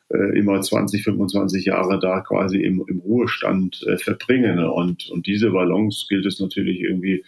immer 0.09 0.61
20, 0.61 1.03
25 1.03 1.65
Jahre 1.65 1.99
da 1.99 2.21
quasi 2.21 2.61
im, 2.61 2.83
im 2.87 2.99
Ruhestand 2.99 3.83
äh, 3.87 3.97
verbringen. 3.97 4.59
Und, 4.59 5.09
und 5.09 5.27
diese 5.27 5.51
Balance 5.51 6.05
gilt 6.09 6.25
es 6.25 6.39
natürlich 6.39 6.81
irgendwie 6.81 7.23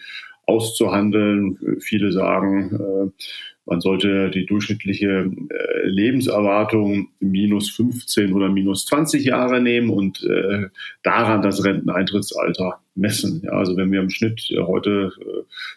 auszuhandeln. 0.46 1.58
Viele 1.80 2.12
sagen, 2.12 2.74
äh, 2.74 3.22
man 3.66 3.80
sollte 3.80 4.30
die 4.30 4.46
durchschnittliche 4.46 5.28
äh, 5.28 5.88
Lebenserwartung 5.88 7.08
minus 7.18 7.70
15 7.70 8.32
oder 8.32 8.48
minus 8.48 8.86
20 8.86 9.24
Jahre 9.24 9.60
nehmen 9.60 9.90
und 9.90 10.22
äh, 10.22 10.68
daran 11.02 11.42
das 11.42 11.64
Renteneintrittsalter 11.64 12.80
messen. 12.94 13.42
Ja, 13.44 13.52
also 13.52 13.76
wenn 13.76 13.90
wir 13.90 14.00
im 14.00 14.10
Schnitt 14.10 14.48
äh, 14.50 14.62
heute 14.62 15.10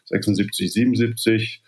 76, 0.06 0.72
77 0.72 1.64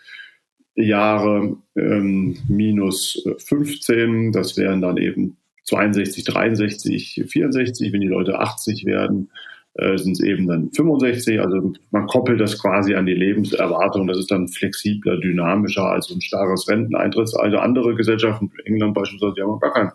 Jahre 0.74 1.56
ähm, 1.76 2.36
minus 2.48 3.22
15, 3.46 4.32
das 4.32 4.56
wären 4.56 4.80
dann 4.80 4.96
eben 4.96 5.36
62, 5.64 6.24
63, 6.24 7.24
64, 7.28 7.92
wenn 7.92 8.00
die 8.00 8.08
Leute 8.08 8.38
80 8.38 8.84
werden, 8.84 9.30
äh, 9.74 9.96
sind 9.96 10.12
es 10.12 10.20
eben 10.20 10.46
dann 10.46 10.70
65. 10.72 11.40
Also 11.40 11.72
man 11.90 12.06
koppelt 12.06 12.40
das 12.40 12.60
quasi 12.60 12.94
an 12.94 13.06
die 13.06 13.14
Lebenserwartung. 13.14 14.06
Das 14.06 14.18
ist 14.18 14.30
dann 14.30 14.48
flexibler, 14.48 15.18
dynamischer 15.18 15.84
als 15.84 16.10
ein 16.10 16.20
starres 16.20 16.68
Renteneintrittsalter. 16.68 17.62
Andere 17.62 17.94
Gesellschaften, 17.94 18.50
England 18.64 18.94
beispielsweise, 18.94 19.34
die 19.36 19.42
haben 19.42 19.60
gar 19.60 19.72
kein 19.72 19.90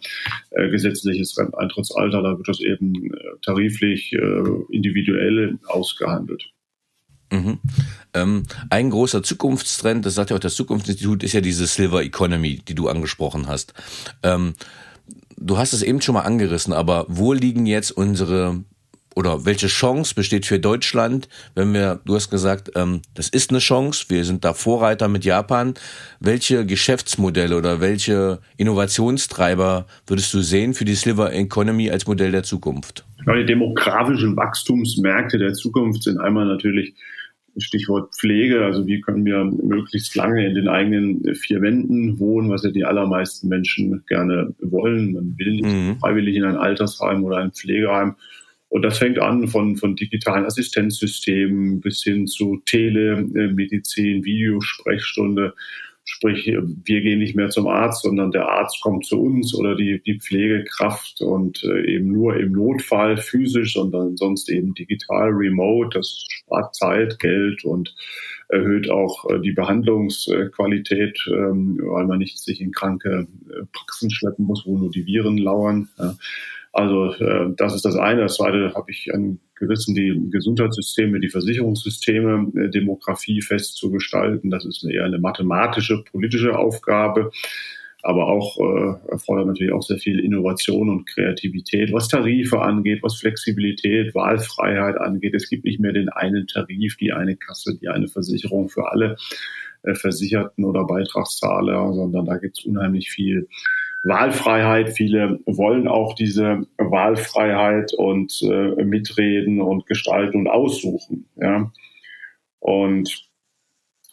äh, 0.51 0.69
gesetzliches 0.69 1.37
Renteneintrittsalter. 1.37 2.23
Da 2.23 2.37
wird 2.37 2.47
das 2.47 2.59
eben 2.61 3.13
äh, 3.13 3.17
tariflich, 3.43 4.13
äh, 4.13 4.41
individuell 4.71 5.59
ausgehandelt. 5.67 6.49
Mhm. 7.31 7.59
Ähm, 8.13 8.43
ein 8.69 8.89
großer 8.89 9.23
Zukunftstrend, 9.23 10.05
das 10.05 10.15
sagt 10.15 10.29
ja 10.29 10.35
auch 10.35 10.41
das 10.41 10.55
Zukunftsinstitut, 10.55 11.23
ist 11.23 11.33
ja 11.33 11.41
diese 11.41 11.67
Silver 11.67 12.03
Economy, 12.03 12.61
die 12.67 12.75
du 12.75 12.87
angesprochen 12.87 13.47
hast. 13.47 13.73
Ähm, 14.23 14.53
du 15.37 15.57
hast 15.57 15.73
es 15.73 15.81
eben 15.81 16.01
schon 16.01 16.13
mal 16.13 16.21
angerissen, 16.21 16.73
aber 16.73 17.05
wo 17.09 17.33
liegen 17.33 17.65
jetzt 17.65 17.91
unsere 17.91 18.63
oder 19.17 19.45
welche 19.45 19.65
Chance 19.65 20.13
besteht 20.13 20.45
für 20.45 20.59
Deutschland, 20.59 21.27
wenn 21.55 21.73
wir, 21.73 21.99
du 22.05 22.13
hast 22.13 22.29
gesagt, 22.29 22.71
ähm, 22.75 23.01
das 23.15 23.29
ist 23.29 23.49
eine 23.49 23.57
Chance, 23.57 24.05
wir 24.09 24.23
sind 24.23 24.45
da 24.45 24.53
Vorreiter 24.53 25.07
mit 25.07 25.25
Japan. 25.25 25.73
Welche 26.19 26.67
Geschäftsmodelle 26.67 27.57
oder 27.57 27.81
welche 27.81 28.39
Innovationstreiber 28.57 29.87
würdest 30.05 30.31
du 30.35 30.41
sehen 30.41 30.75
für 30.75 30.85
die 30.85 30.93
Silver 30.93 31.33
Economy 31.33 31.89
als 31.89 32.05
Modell 32.05 32.31
der 32.31 32.43
Zukunft? 32.43 33.05
Die 33.25 33.45
demografischen 33.45 34.37
Wachstumsmärkte 34.37 35.39
der 35.39 35.53
Zukunft 35.53 36.03
sind 36.03 36.19
einmal 36.19 36.45
natürlich 36.45 36.93
Stichwort 37.59 38.13
Pflege, 38.15 38.63
also 38.63 38.85
wie 38.87 39.01
können 39.01 39.25
wir 39.25 39.43
möglichst 39.43 40.15
lange 40.15 40.45
in 40.45 40.55
den 40.55 40.67
eigenen 40.67 41.35
vier 41.35 41.61
Wänden 41.61 42.19
wohnen, 42.19 42.49
was 42.49 42.63
ja 42.63 42.71
die 42.71 42.85
allermeisten 42.85 43.47
Menschen 43.47 44.03
gerne 44.07 44.53
wollen. 44.59 45.13
Man 45.13 45.35
will 45.37 45.51
nicht 45.51 45.65
mhm. 45.65 45.97
freiwillig 45.99 46.35
in 46.35 46.43
ein 46.43 46.57
Altersheim 46.57 47.23
oder 47.23 47.37
ein 47.37 47.51
Pflegeheim. 47.51 48.15
Und 48.69 48.81
das 48.81 48.97
fängt 48.97 49.19
an 49.19 49.47
von, 49.47 49.77
von 49.77 49.95
digitalen 49.95 50.45
Assistenzsystemen 50.45 51.79
bis 51.79 52.03
hin 52.03 52.27
zu 52.27 52.61
Telemedizin, 52.65 54.25
Videosprechstunde. 54.25 55.53
Sprich, 56.09 56.47
wir 56.47 57.01
gehen 57.01 57.19
nicht 57.19 57.35
mehr 57.35 57.49
zum 57.49 57.67
Arzt, 57.67 58.03
sondern 58.03 58.31
der 58.31 58.47
Arzt 58.47 58.79
kommt 58.81 59.05
zu 59.05 59.21
uns 59.21 59.53
oder 59.53 59.75
die, 59.75 60.01
die 60.01 60.19
Pflegekraft 60.19 61.21
und 61.21 61.61
äh, 61.65 61.95
eben 61.95 62.13
nur 62.13 62.37
im 62.37 62.53
Notfall 62.53 63.17
physisch, 63.17 63.73
sondern 63.73 64.15
sonst 64.15 64.49
eben 64.49 64.73
digital, 64.73 65.31
remote. 65.31 65.97
Das 65.97 66.25
spart 66.29 66.73
Zeit, 66.73 67.19
Geld 67.19 67.65
und 67.65 67.93
erhöht 68.47 68.89
auch 68.89 69.29
äh, 69.29 69.41
die 69.41 69.51
Behandlungsqualität, 69.51 71.19
ähm, 71.27 71.77
weil 71.83 72.05
man 72.05 72.19
nicht 72.19 72.39
sich 72.39 72.61
in 72.61 72.71
kranke 72.71 73.27
äh, 73.49 73.65
Praxen 73.73 74.09
schleppen 74.09 74.45
muss, 74.45 74.65
wo 74.65 74.77
nur 74.77 74.89
die 74.89 75.05
Viren 75.05 75.37
lauern. 75.37 75.89
Also 76.77 77.11
äh, 77.13 77.55
das 77.57 77.73
ist 77.73 77.85
das 77.85 77.95
eine. 77.95 78.21
Das 78.21 78.35
zweite 78.35 78.75
habe 78.75 78.91
ich 78.91 79.11
an 79.11 79.39
Gewissen 79.55 79.95
die 79.95 80.29
Gesundheitssysteme, 80.29 81.19
die 81.19 81.29
Versicherungssysteme, 81.29 82.51
äh, 82.55 82.69
Demografie 82.69 83.41
festzugestalten. 83.41 84.51
Das 84.51 84.63
ist 84.63 84.83
eher 84.83 85.05
eine 85.05 85.17
mathematische, 85.17 86.03
politische 86.03 86.55
Aufgabe, 86.55 87.31
aber 88.03 88.27
auch 88.27 88.59
äh, 88.59 89.11
erfordert 89.11 89.47
natürlich 89.47 89.73
auch 89.73 89.81
sehr 89.81 89.97
viel 89.97 90.19
Innovation 90.19 90.89
und 90.89 91.07
Kreativität, 91.07 91.91
was 91.93 92.09
Tarife 92.09 92.61
angeht, 92.61 92.99
was 93.01 93.17
Flexibilität, 93.17 94.13
Wahlfreiheit 94.13 94.97
angeht. 94.97 95.33
Es 95.33 95.49
gibt 95.49 95.65
nicht 95.65 95.79
mehr 95.79 95.93
den 95.93 96.09
einen 96.09 96.45
Tarif, 96.45 96.95
die 96.97 97.11
eine 97.11 97.37
Kasse, 97.37 97.75
die 97.75 97.89
eine 97.89 98.07
Versicherung 98.07 98.69
für 98.69 98.91
alle 98.91 99.15
äh, 99.81 99.95
Versicherten 99.95 100.63
oder 100.63 100.85
Beitragszahler, 100.85 101.91
sondern 101.93 102.27
da 102.27 102.37
gibt 102.37 102.59
es 102.59 102.65
unheimlich 102.65 103.09
viel 103.09 103.47
Wahlfreiheit. 104.03 104.95
Viele 104.95 105.39
wollen 105.45 105.87
auch 105.87 106.13
diese 106.13 106.65
Wahlfreiheit 106.77 107.93
und 107.93 108.41
äh, 108.41 108.83
mitreden 108.83 109.61
und 109.61 109.85
gestalten 109.85 110.37
und 110.37 110.47
aussuchen. 110.47 111.27
Ja. 111.35 111.71
Und 112.59 113.27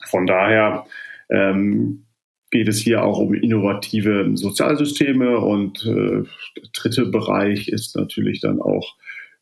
von 0.06 0.26
daher 0.26 0.86
ähm, 1.30 2.04
geht 2.50 2.68
es 2.68 2.78
hier 2.78 3.02
auch 3.02 3.18
um 3.18 3.34
innovative 3.34 4.30
Sozialsysteme 4.34 5.38
und 5.38 5.84
äh, 5.84 6.22
der 6.56 6.68
dritte 6.72 7.06
Bereich 7.06 7.68
ist 7.68 7.96
natürlich 7.96 8.40
dann 8.40 8.60
auch 8.60 8.96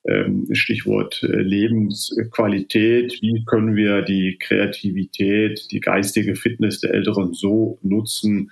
ähm, 0.08 0.48
Stichwort 0.52 1.22
äh, 1.22 1.26
Lebensqualität. 1.26 3.18
Wie 3.20 3.44
können 3.44 3.76
wir 3.76 4.02
die 4.02 4.38
Kreativität, 4.40 5.70
die 5.70 5.80
geistige 5.80 6.34
Fitness 6.34 6.80
der 6.80 6.94
Älteren 6.94 7.34
so 7.34 7.78
nutzen, 7.82 8.50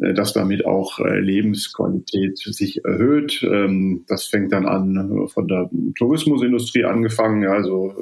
dass 0.00 0.32
damit 0.32 0.64
auch 0.64 1.00
äh, 1.00 1.18
Lebensqualität 1.20 2.38
sich 2.38 2.84
erhöht. 2.84 3.42
Ähm, 3.42 4.04
das 4.06 4.26
fängt 4.26 4.52
dann 4.52 4.66
an 4.66 4.96
äh, 4.96 5.28
von 5.28 5.48
der 5.48 5.70
Tourismusindustrie 5.96 6.84
angefangen. 6.84 7.46
Also 7.46 7.94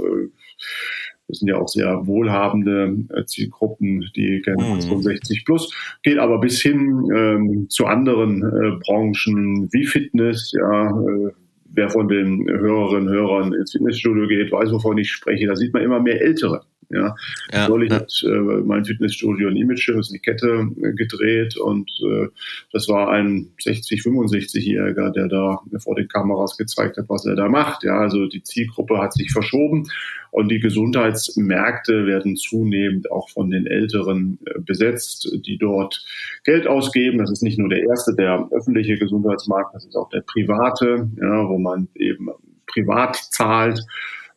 das 1.29 1.39
sind 1.39 1.49
ja 1.49 1.59
auch 1.59 1.69
sehr 1.69 2.07
wohlhabende 2.07 2.97
Zielgruppen, 3.27 4.09
die 4.15 4.43
Generation 4.43 4.99
mhm. 4.99 5.03
60 5.03 5.45
plus, 5.45 5.75
geht 6.03 6.19
aber 6.19 6.39
bis 6.39 6.63
hin 6.63 7.09
ähm, 7.15 7.67
zu 7.69 7.87
anderen 7.87 8.43
äh, 8.43 8.79
Branchen 8.85 9.69
wie 9.73 9.87
Fitness, 9.87 10.53
ja, 10.57 10.89
äh, 10.89 11.33
wer 11.77 11.91
von 11.91 12.09
den 12.09 12.47
Hörerinnen 12.49 13.09
und 13.09 13.15
Hörern 13.15 13.53
ins 13.53 13.73
Fitnessstudio 13.73 14.29
geht, 14.29 14.53
weiß, 14.53 14.73
wovon 14.73 14.99
ich 14.99 15.11
spreche. 15.11 15.47
Da 15.47 15.57
sieht 15.57 15.73
man 15.73 15.83
immer 15.83 16.01
mehr 16.01 16.21
Ältere. 16.21 16.63
Ja, 16.91 17.17
ja 17.53 17.69
neulich 17.69 17.91
ja. 17.91 17.97
hat 17.97 18.23
äh, 18.25 18.63
mein 18.65 18.85
Fitnessstudio 18.85 19.49
ein 19.49 19.57
Image, 19.57 19.89
das 19.89 20.07
ist 20.07 20.11
eine 20.11 20.21
Kette 20.21 20.69
äh, 20.83 20.93
gedreht 20.93 21.57
und 21.57 21.91
äh, 22.05 22.29
das 22.73 22.89
war 22.89 23.11
ein 23.11 23.53
60, 23.61 24.03
65-Jähriger, 24.03 25.11
der 25.11 25.29
da 25.29 25.61
vor 25.79 25.97
den 25.97 26.09
Kameras 26.09 26.57
gezeigt 26.57 26.97
hat, 26.97 27.09
was 27.09 27.27
er 27.27 27.35
da 27.35 27.49
macht. 27.49 27.83
Ja, 27.83 27.99
also 27.99 28.27
die 28.27 28.43
Zielgruppe 28.43 28.99
hat 28.99 29.15
sich 29.15 29.33
verschoben 29.33 29.89
und 30.31 30.49
die 30.49 30.61
Gesundheitsmärkte 30.61 32.07
werden 32.07 32.37
zunehmend 32.37 33.11
auch 33.11 33.31
von 33.31 33.51
den 33.51 33.67
Älteren 33.67 34.39
äh, 34.47 34.61
besetzt, 34.61 35.29
die 35.45 35.59
dort 35.59 36.05
Geld 36.45 36.67
ausgeben. 36.67 37.19
Das 37.19 37.31
ist 37.33 37.43
nicht 37.43 37.59
nur 37.59 37.69
der 37.69 37.83
erste, 37.83 38.15
der 38.15 38.49
öffentliche 38.53 38.97
Gesundheitsmarkt, 38.97 39.75
das 39.75 39.87
ist 39.87 39.97
auch 39.97 40.09
der 40.11 40.21
private, 40.21 41.11
ja, 41.21 41.49
wo 41.49 41.59
man 41.59 41.89
eben 41.95 42.29
privat 42.67 43.17
zahlt 43.17 43.85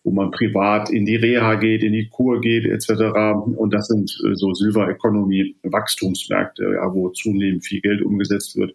wo 0.04 0.12
man 0.12 0.32
privat 0.32 0.90
in 0.90 1.06
die 1.06 1.16
Reha 1.16 1.56
geht, 1.56 1.84
in 1.84 1.94
die 1.94 2.08
Kur 2.08 2.40
geht 2.42 2.66
etc. 2.66 3.36
Und 3.56 3.74
das 3.74 3.88
sind 3.88 4.10
äh, 4.26 4.36
so 4.36 4.54
Silver 4.54 4.90
Economy 4.90 5.56
Wachstumsmärkte, 5.64 6.74
ja, 6.76 6.94
wo 6.94 7.10
zunehmend 7.10 7.66
viel 7.66 7.82
Geld 7.82 8.02
umgesetzt 8.02 8.56
wird. 8.58 8.74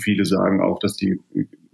Viele 0.00 0.24
sagen 0.24 0.60
auch, 0.60 0.78
dass 0.78 0.96
die 0.96 1.20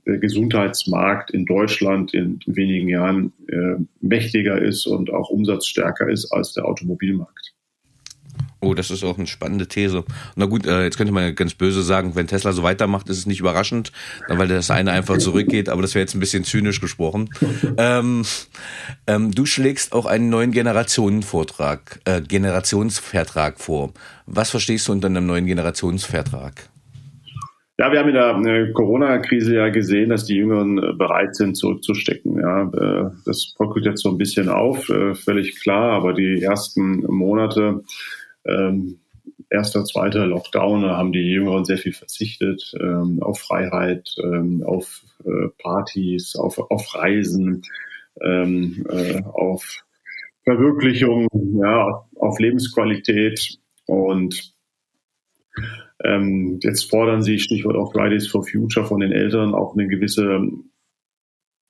der 0.07 0.19
Gesundheitsmarkt 0.19 1.31
in 1.31 1.45
Deutschland 1.45 2.15
in 2.15 2.41
wenigen 2.47 2.89
Jahren 2.89 3.33
äh, 3.49 3.77
mächtiger 4.01 4.61
ist 4.61 4.87
und 4.87 5.13
auch 5.13 5.31
umsatzstärker 5.31 6.09
ist 6.09 6.33
als 6.33 6.53
der 6.55 6.65
Automobilmarkt. 6.65 7.50
Oh, 8.61 8.75
das 8.75 8.91
ist 8.91 9.05
auch 9.05 9.17
eine 9.17 9.27
spannende 9.27 9.67
These. 9.67 10.05
Na 10.37 10.45
gut, 10.45 10.67
äh, 10.67 10.85
jetzt 10.85 10.99
könnte 10.99 11.13
man 11.13 11.35
ganz 11.35 11.55
böse 11.55 11.83
sagen, 11.83 12.15
wenn 12.15 12.27
Tesla 12.27 12.53
so 12.53 12.63
weitermacht, 12.63 13.09
ist 13.09 13.19
es 13.19 13.27
nicht 13.27 13.41
überraschend, 13.41 13.91
weil 14.29 14.49
das 14.49 14.71
eine 14.71 14.93
einfach 14.93 15.17
zurückgeht, 15.19 15.71
aber 15.71 15.81
das 15.81 15.95
wäre 15.95 16.03
jetzt 16.03 16.15
ein 16.15 16.21
bisschen 16.21 16.45
zynisch 16.45 16.81
gesprochen. 16.81 17.31
ähm, 17.79 18.23
ähm, 19.07 19.31
du 19.33 19.47
schlägst 19.47 19.95
auch 19.95 20.05
einen 20.05 20.29
neuen 20.29 20.53
Generationenvortrag, 20.53 22.01
äh, 22.05 22.21
Generationsvertrag 22.21 23.61
vor. 23.61 23.93
Was 24.27 24.51
verstehst 24.51 24.89
du 24.89 24.93
unter 24.93 25.07
einem 25.07 25.27
neuen 25.27 25.47
Generationsvertrag? 25.47 26.69
Ja, 27.81 27.91
wir 27.91 28.01
haben 28.01 28.11
in 28.11 28.45
der 28.45 28.69
äh, 28.69 28.73
Corona-Krise 28.73 29.55
ja 29.55 29.71
gesehen, 29.71 30.11
dass 30.11 30.27
die 30.27 30.35
Jüngeren 30.35 30.77
äh, 30.77 30.93
bereit 30.93 31.35
sind, 31.35 31.57
zurückzustecken. 31.57 32.39
Ja, 32.39 32.65
äh, 32.65 33.11
das 33.25 33.55
bröckelt 33.57 33.87
jetzt 33.87 34.03
so 34.03 34.11
ein 34.11 34.19
bisschen 34.19 34.51
auf, 34.51 34.85
völlig 35.15 35.59
klar, 35.63 35.93
aber 35.93 36.13
die 36.13 36.43
ersten 36.43 37.07
Monate 37.07 37.83
ähm, 38.45 39.01
erster, 39.51 39.85
zweiter 39.85 40.27
Lockdown, 40.27 40.83
da 40.83 40.97
haben 40.97 41.13
die 41.13 41.31
Jüngeren 41.31 41.65
sehr 41.65 41.79
viel 41.79 41.93
verzichtet 41.93 42.73
ähm, 42.81 43.23
auf 43.23 43.41
Freiheit, 43.41 44.15
ähm, 44.23 44.63
auf 44.65 45.03
äh, 45.25 45.49
Partys, 45.59 46.37
auf, 46.37 46.59
auf 46.59 46.95
Reisen, 46.95 47.63
ähm, 48.23 48.87
äh, 48.89 49.23
auf 49.23 49.83
Verwirklichung, 50.45 51.29
ja, 51.33 52.07
auf 52.17 52.39
Lebensqualität. 52.39 53.59
Und 53.87 54.55
ähm, 56.05 56.59
jetzt 56.63 56.89
fordern 56.91 57.23
sie, 57.23 57.39
Stichwort 57.39 57.77
auch 57.77 57.93
Fridays 57.93 58.29
for 58.29 58.45
Future 58.45 58.87
von 58.87 59.01
den 59.01 59.13
Eltern, 59.13 59.55
auch 59.55 59.75
eine 59.75 59.89
gewisse 59.89 60.49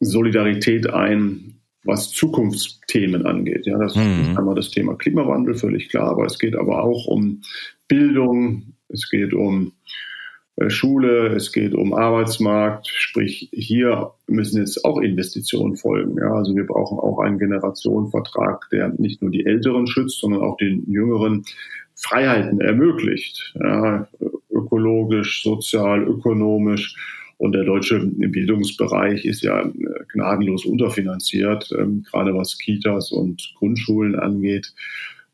Solidarität 0.01 0.89
ein, 0.89 1.60
was 1.85 2.11
Zukunftsthemen 2.11 3.27
angeht. 3.27 3.67
Ja, 3.67 3.79
das 3.79 3.97
mhm. 3.97 4.23
ist 4.23 4.39
einmal 4.39 4.55
das 4.55 4.71
Thema 4.71 4.95
Klimawandel, 4.97 5.55
völlig 5.55 5.89
klar, 5.89 6.11
aber 6.11 6.27
es 6.27 6.39
geht 6.39 6.57
aber 6.57 6.85
auch 6.85 7.07
um 7.07 7.43
Bildung, 7.89 8.75
es 8.89 9.09
geht 9.09 9.33
um 9.33 9.73
äh, 10.57 10.69
Schule, 10.69 11.29
es 11.29 11.53
geht 11.53 11.75
um 11.75 11.95
Arbeitsmarkt, 11.95 12.87
sprich 12.89 13.49
hier 13.53 14.13
müssen 14.27 14.61
jetzt 14.61 14.85
auch 14.85 15.01
Investitionen 15.01 15.77
folgen. 15.77 16.17
Ja, 16.19 16.35
also 16.35 16.55
wir 16.55 16.67
brauchen 16.67 16.99
auch 16.99 17.19
einen 17.21 17.39
Generationenvertrag, 17.39 18.69
der 18.71 18.89
nicht 18.99 19.23
nur 19.23 19.31
die 19.31 19.47
Älteren 19.47 19.87
schützt, 19.87 20.21
sondern 20.21 20.43
auch 20.43 20.57
den 20.59 20.85
Jüngeren 20.91 21.45
Freiheiten 21.95 22.61
ermöglicht. 22.61 23.55
Ja, 23.63 24.07
ökologisch, 24.51 25.43
sozial, 25.43 26.03
ökonomisch 26.03 26.95
und 27.41 27.53
der 27.53 27.65
deutsche 27.65 27.99
Bildungsbereich 28.01 29.25
ist 29.25 29.43
ja 29.43 29.63
äh, 29.63 29.73
gnadenlos 30.13 30.67
unterfinanziert, 30.67 31.71
ähm, 31.73 32.03
gerade 32.03 32.35
was 32.35 32.59
Kitas 32.59 33.13
und 33.13 33.55
Grundschulen 33.57 34.15
angeht. 34.15 34.75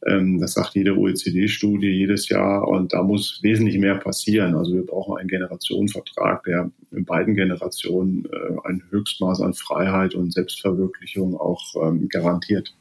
Ähm, 0.07 0.38
das 0.38 0.53
sagt 0.53 0.77
jede 0.77 0.97
OECD-Studie 0.97 1.88
jedes 1.88 2.29
Jahr 2.29 2.69
und 2.69 2.92
da 2.92 3.03
muss 3.03 3.40
wesentlich 3.42 3.79
mehr 3.79 3.97
passieren. 3.97 4.55
Also 4.55 4.75
wir 4.75 4.87
brauchen 4.87 5.19
einen 5.19 5.27
Generationenvertrag, 5.29 6.45
der 6.45 6.71
in 6.92 7.05
beiden 7.05 7.35
Generationen 7.35 8.27
äh, 8.27 8.69
ein 8.69 8.85
Höchstmaß 8.88 9.40
an 9.40 9.55
Freiheit 9.55 10.14
und 10.14 10.33
Selbstverwirklichung 10.33 11.35
auch 11.35 11.75
ähm, 11.83 12.09
garantiert. 12.09 12.73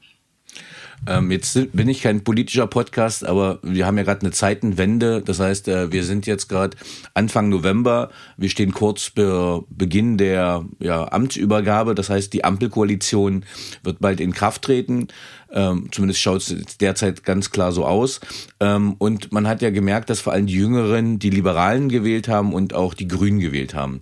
Ähm, 1.07 1.31
jetzt 1.31 1.71
bin 1.73 1.87
ich 1.87 2.01
kein 2.01 2.23
politischer 2.23 2.67
Podcast, 2.67 3.25
aber 3.25 3.59
wir 3.61 3.85
haben 3.85 3.97
ja 3.97 4.03
gerade 4.03 4.21
eine 4.21 4.31
Zeitenwende. 4.31 5.21
Das 5.21 5.39
heißt, 5.39 5.67
äh, 5.67 5.91
wir 5.91 6.03
sind 6.03 6.25
jetzt 6.25 6.47
gerade 6.47 6.75
Anfang 7.13 7.49
November. 7.49 8.09
Wir 8.37 8.49
stehen 8.49 8.73
kurz 8.73 9.11
vor 9.15 9.65
Beginn 9.69 10.17
der 10.17 10.65
ja, 10.79 11.11
Amtsübergabe. 11.11 11.95
Das 11.95 12.09
heißt, 12.09 12.33
die 12.33 12.43
Ampelkoalition 12.43 13.45
wird 13.83 13.99
bald 13.99 14.19
in 14.19 14.33
Kraft 14.33 14.63
treten. 14.63 15.07
Ähm, 15.51 15.89
zumindest 15.91 16.21
schaut 16.21 16.41
es 16.41 16.77
derzeit 16.77 17.23
ganz 17.23 17.51
klar 17.51 17.71
so 17.71 17.85
aus. 17.85 18.19
Ähm, 18.59 18.95
und 18.97 19.31
man 19.31 19.47
hat 19.47 19.61
ja 19.61 19.69
gemerkt, 19.69 20.09
dass 20.09 20.21
vor 20.21 20.33
allem 20.33 20.47
die 20.47 20.55
Jüngeren 20.55 21.19
die 21.19 21.29
Liberalen 21.29 21.89
gewählt 21.89 22.27
haben 22.27 22.53
und 22.53 22.73
auch 22.73 22.93
die 22.93 23.07
Grünen 23.07 23.39
gewählt 23.39 23.73
haben. 23.73 24.01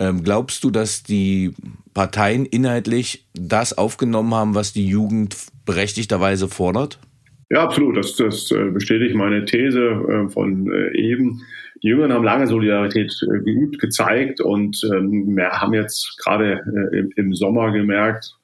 Ähm, 0.00 0.22
glaubst 0.22 0.64
du, 0.64 0.70
dass 0.70 1.02
die 1.02 1.54
Parteien 1.92 2.46
inhaltlich 2.46 3.26
das 3.34 3.76
aufgenommen 3.76 4.34
haben, 4.34 4.54
was 4.54 4.72
die 4.72 4.86
Jugend 4.86 5.36
berechtigterweise 5.68 6.48
fordert? 6.48 6.98
Ja, 7.50 7.62
absolut. 7.62 7.98
Das, 7.98 8.16
das 8.16 8.50
äh, 8.50 8.70
bestätigt 8.70 9.14
meine 9.14 9.44
These 9.44 9.80
äh, 9.80 10.28
von 10.30 10.72
äh, 10.72 10.96
eben. 10.98 11.42
Die 11.82 11.88
Jüngeren 11.88 12.12
haben 12.12 12.24
lange 12.24 12.46
Solidarität 12.46 13.12
geübt, 13.20 13.78
gezeigt 13.78 14.40
und 14.40 14.80
ähm, 14.92 15.38
haben 15.40 15.74
jetzt 15.74 16.18
gerade 16.24 16.60
im 17.14 17.34
Sommer 17.34 17.70
gemerkt, 17.70 18.34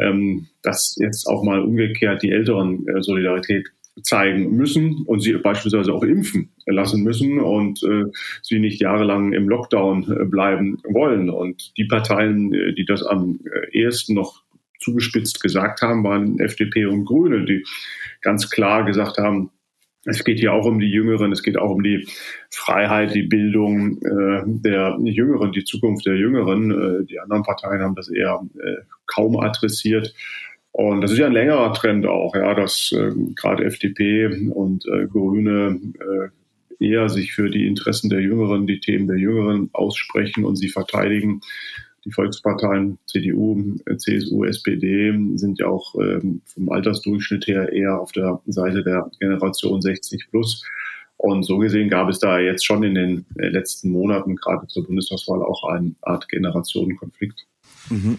ähm, 0.00 0.48
dass 0.62 0.96
jetzt 0.98 1.28
auch 1.28 1.44
mal 1.44 1.60
umgekehrt 1.60 2.22
die 2.22 2.32
Älteren 2.32 2.84
Solidarität 3.02 3.68
zeigen 4.02 4.56
müssen 4.56 5.04
und 5.06 5.20
sie 5.20 5.34
beispielsweise 5.34 5.94
auch 5.94 6.02
impfen 6.02 6.50
lassen 6.66 7.04
müssen 7.04 7.38
und 7.38 7.82
äh, 7.84 8.06
sie 8.42 8.58
nicht 8.58 8.80
jahrelang 8.80 9.32
im 9.32 9.48
Lockdown 9.48 10.28
bleiben 10.28 10.78
wollen. 10.82 11.30
Und 11.30 11.72
die 11.76 11.84
Parteien, 11.84 12.50
die 12.50 12.84
das 12.84 13.04
am 13.04 13.38
ehesten 13.70 14.14
noch 14.14 14.42
zugespitzt 14.78 15.42
gesagt 15.42 15.82
haben, 15.82 16.04
waren 16.04 16.38
FDP 16.38 16.86
und 16.86 17.04
Grüne, 17.04 17.44
die 17.44 17.64
ganz 18.22 18.50
klar 18.50 18.84
gesagt 18.84 19.18
haben, 19.18 19.50
es 20.06 20.22
geht 20.22 20.38
hier 20.38 20.52
auch 20.52 20.64
um 20.64 20.78
die 20.78 20.88
Jüngeren, 20.88 21.32
es 21.32 21.42
geht 21.42 21.58
auch 21.58 21.70
um 21.70 21.82
die 21.82 22.06
Freiheit, 22.50 23.12
die 23.14 23.24
Bildung 23.24 23.98
äh, 23.98 24.42
der 24.46 24.96
Jüngeren, 25.02 25.50
die 25.50 25.64
Zukunft 25.64 26.06
der 26.06 26.14
Jüngeren. 26.14 26.70
Äh, 26.70 27.04
die 27.06 27.18
anderen 27.18 27.42
Parteien 27.42 27.82
haben 27.82 27.96
das 27.96 28.08
eher 28.08 28.40
äh, 28.54 28.82
kaum 29.06 29.36
adressiert. 29.36 30.14
Und 30.70 31.00
das 31.00 31.10
ist 31.10 31.18
ja 31.18 31.26
ein 31.26 31.32
längerer 31.32 31.72
Trend 31.72 32.06
auch, 32.06 32.36
ja, 32.36 32.54
dass 32.54 32.92
äh, 32.92 33.10
gerade 33.34 33.64
FDP 33.64 34.50
und 34.50 34.86
äh, 34.86 35.06
Grüne 35.06 35.80
äh, 35.98 36.84
eher 36.84 37.08
sich 37.08 37.32
für 37.32 37.50
die 37.50 37.66
Interessen 37.66 38.08
der 38.08 38.20
Jüngeren, 38.20 38.66
die 38.66 38.80
Themen 38.80 39.08
der 39.08 39.16
Jüngeren 39.16 39.70
aussprechen 39.72 40.44
und 40.44 40.56
sie 40.56 40.68
verteidigen. 40.68 41.40
Die 42.06 42.12
Volksparteien 42.12 42.98
CDU, 43.06 43.76
CSU, 43.98 44.44
SPD 44.44 45.12
sind 45.34 45.58
ja 45.58 45.66
auch 45.66 45.96
ähm, 45.96 46.40
vom 46.44 46.70
Altersdurchschnitt 46.70 47.48
her 47.48 47.72
eher 47.72 48.00
auf 48.00 48.12
der 48.12 48.40
Seite 48.46 48.84
der 48.84 49.10
Generation 49.18 49.82
60 49.82 50.28
plus. 50.30 50.64
Und 51.16 51.42
so 51.42 51.58
gesehen 51.58 51.90
gab 51.90 52.08
es 52.08 52.20
da 52.20 52.38
jetzt 52.38 52.64
schon 52.64 52.84
in 52.84 52.94
den 52.94 53.26
äh, 53.36 53.48
letzten 53.48 53.90
Monaten, 53.90 54.36
gerade 54.36 54.68
zur 54.68 54.86
Bundestagswahl, 54.86 55.42
auch 55.42 55.64
eine 55.64 55.96
Art 56.02 56.28
Generationenkonflikt. 56.28 57.44
Mhm. 57.90 58.18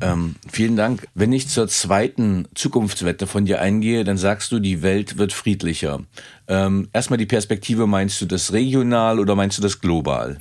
Ähm, 0.00 0.36
vielen 0.50 0.76
Dank. 0.76 1.06
Wenn 1.14 1.32
ich 1.32 1.48
zur 1.48 1.68
zweiten 1.68 2.46
Zukunftswette 2.54 3.26
von 3.26 3.44
dir 3.44 3.60
eingehe, 3.60 4.04
dann 4.04 4.16
sagst 4.16 4.52
du, 4.52 4.58
die 4.58 4.80
Welt 4.80 5.18
wird 5.18 5.34
friedlicher. 5.34 6.00
Ähm, 6.46 6.88
erstmal 6.94 7.18
die 7.18 7.26
Perspektive, 7.26 7.86
meinst 7.86 8.20
du 8.22 8.26
das 8.26 8.54
regional 8.54 9.18
oder 9.18 9.34
meinst 9.34 9.58
du 9.58 9.62
das 9.62 9.80
global? 9.80 10.38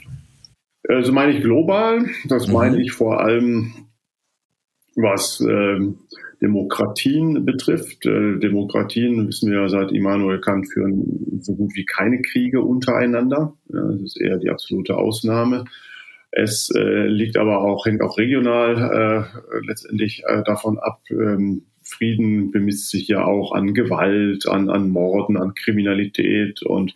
Also 0.87 1.11
meine 1.11 1.33
ich 1.33 1.43
global. 1.43 2.05
Das 2.25 2.47
mhm. 2.47 2.53
meine 2.53 2.81
ich 2.81 2.91
vor 2.91 3.21
allem, 3.21 3.73
was 4.95 5.41
äh, 5.41 5.79
Demokratien 6.41 7.45
betrifft. 7.45 8.05
Äh, 8.05 8.39
Demokratien, 8.39 9.27
wissen 9.27 9.51
wir 9.51 9.61
ja 9.61 9.69
seit 9.69 9.91
Immanuel 9.91 10.39
Kant, 10.39 10.67
führen 10.71 11.39
so 11.41 11.55
gut 11.55 11.75
wie 11.75 11.85
keine 11.85 12.21
Kriege 12.21 12.61
untereinander. 12.61 13.53
Ja, 13.73 13.81
das 13.91 14.01
ist 14.01 14.21
eher 14.21 14.37
die 14.37 14.49
absolute 14.49 14.95
Ausnahme. 14.95 15.65
Es 16.31 16.69
äh, 16.75 17.07
liegt 17.07 17.37
aber 17.37 17.61
auch, 17.61 17.85
hängt 17.85 18.01
auch 18.01 18.17
regional 18.17 19.27
äh, 19.33 19.59
letztendlich 19.65 20.23
äh, 20.27 20.43
davon 20.43 20.77
ab. 20.77 20.99
Ähm, 21.09 21.63
Frieden 21.83 22.51
bemisst 22.51 22.89
sich 22.89 23.07
ja 23.07 23.23
auch 23.23 23.53
an 23.53 23.73
Gewalt, 23.73 24.47
an, 24.47 24.69
an 24.69 24.89
Morden, 24.89 25.37
an 25.37 25.53
Kriminalität 25.53 26.61
und 26.63 26.91
äh, 26.91 26.95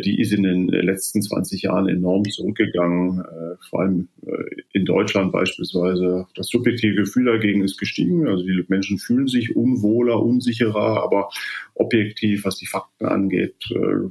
die 0.00 0.20
ist 0.20 0.32
in 0.32 0.42
den 0.42 0.68
letzten 0.68 1.22
20 1.22 1.62
Jahren 1.62 1.88
enorm 1.88 2.24
zurückgegangen. 2.24 3.20
Äh, 3.20 3.56
vor 3.68 3.80
allem 3.80 4.08
äh, 4.26 4.62
in 4.72 4.84
Deutschland 4.84 5.32
beispielsweise. 5.32 6.26
Das 6.34 6.48
subjektive 6.48 6.94
Gefühl 6.94 7.26
dagegen 7.26 7.62
ist 7.62 7.78
gestiegen. 7.78 8.26
Also 8.28 8.44
die 8.44 8.64
Menschen 8.68 8.98
fühlen 8.98 9.28
sich 9.28 9.56
unwohler, 9.56 10.22
unsicherer, 10.22 11.02
aber 11.02 11.30
objektiv, 11.74 12.44
was 12.44 12.56
die 12.56 12.66
Fakten 12.66 13.06
angeht, 13.06 13.56
äh, 13.70 14.08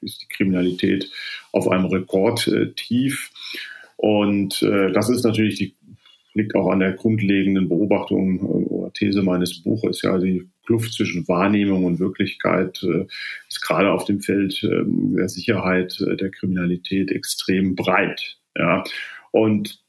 ist 0.00 0.22
die 0.22 0.28
Kriminalität 0.28 1.10
auf 1.52 1.68
einem 1.68 1.86
Rekordtief. 1.86 3.30
Und 3.96 4.62
äh, 4.62 4.92
das 4.92 5.10
ist 5.10 5.24
natürlich 5.24 5.56
die 5.56 5.74
liegt 6.34 6.54
auch 6.54 6.70
an 6.70 6.80
der 6.80 6.92
grundlegenden 6.92 7.68
Beobachtung 7.68 8.38
äh, 8.38 8.68
oder 8.68 8.92
These 8.92 9.22
meines 9.22 9.62
Buches. 9.62 10.02
Ja, 10.02 10.18
die 10.18 10.48
Kluft 10.64 10.92
zwischen 10.92 11.26
Wahrnehmung 11.28 11.84
und 11.84 12.00
Wirklichkeit 12.00 12.82
äh, 12.82 13.06
ist 13.48 13.62
gerade 13.62 13.90
auf 13.92 14.04
dem 14.04 14.20
Feld 14.20 14.62
äh, 14.62 14.82
der 14.86 15.28
Sicherheit, 15.28 16.00
äh, 16.00 16.16
der 16.16 16.30
Kriminalität 16.30 17.10
extrem 17.10 17.74
breit. 17.74 18.38
Ja, 18.56 18.84
und 19.30 19.82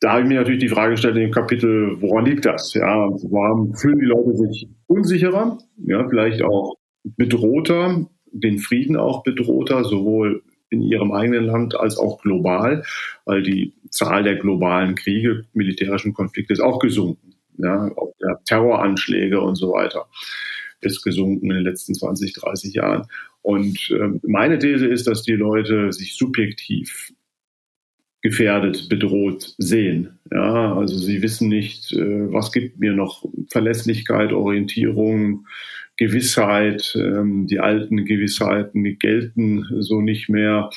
da 0.00 0.12
habe 0.12 0.22
ich 0.22 0.28
mir 0.28 0.36
natürlich 0.36 0.60
die 0.60 0.68
Frage 0.68 0.92
gestellt 0.92 1.16
in 1.16 1.22
dem 1.22 1.30
Kapitel, 1.30 2.00
woran 2.00 2.26
liegt 2.26 2.44
das? 2.44 2.74
Ja, 2.74 3.08
warum 3.08 3.74
fühlen 3.74 3.98
die 3.98 4.04
Leute 4.04 4.36
sich 4.36 4.68
unsicherer? 4.86 5.58
Ja, 5.78 6.06
vielleicht 6.08 6.42
auch 6.42 6.74
bedrohter 7.04 8.06
den 8.32 8.58
Frieden 8.58 8.96
auch 8.96 9.22
bedrohter, 9.22 9.84
sowohl 9.84 10.42
in 10.68 10.82
ihrem 10.82 11.12
eigenen 11.12 11.44
Land 11.44 11.78
als 11.78 11.96
auch 11.96 12.20
global, 12.20 12.84
weil 13.24 13.42
die 13.42 13.72
Zahl 13.88 14.24
der 14.24 14.36
globalen 14.36 14.94
Kriege, 14.94 15.46
militärischen 15.52 16.12
Konflikte 16.12 16.52
ist 16.52 16.60
auch 16.60 16.78
gesunken. 16.78 17.35
Ja, 17.58 17.90
auch 17.96 18.14
der 18.20 18.40
Terroranschläge 18.44 19.40
und 19.40 19.56
so 19.56 19.72
weiter 19.72 20.06
ist 20.80 21.02
gesunken 21.02 21.50
in 21.50 21.56
den 21.56 21.64
letzten 21.64 21.94
20, 21.94 22.34
30 22.34 22.74
Jahren. 22.74 23.06
Und 23.42 23.90
äh, 23.90 24.18
meine 24.22 24.58
These 24.58 24.86
ist, 24.86 25.06
dass 25.06 25.22
die 25.22 25.32
Leute 25.32 25.92
sich 25.92 26.16
subjektiv 26.16 27.12
gefährdet, 28.22 28.88
bedroht 28.88 29.54
sehen. 29.58 30.18
Ja, 30.32 30.74
also 30.74 30.96
sie 30.96 31.22
wissen 31.22 31.48
nicht, 31.48 31.92
äh, 31.92 32.32
was 32.32 32.50
gibt 32.50 32.78
mir 32.78 32.92
noch 32.92 33.24
Verlässlichkeit, 33.50 34.32
Orientierung, 34.32 35.46
Gewissheit, 35.96 36.92
ähm, 36.96 37.46
die 37.46 37.60
alten 37.60 38.04
Gewissheiten 38.04 38.98
gelten 38.98 39.66
so 39.80 40.00
nicht 40.00 40.28
mehr. 40.28 40.70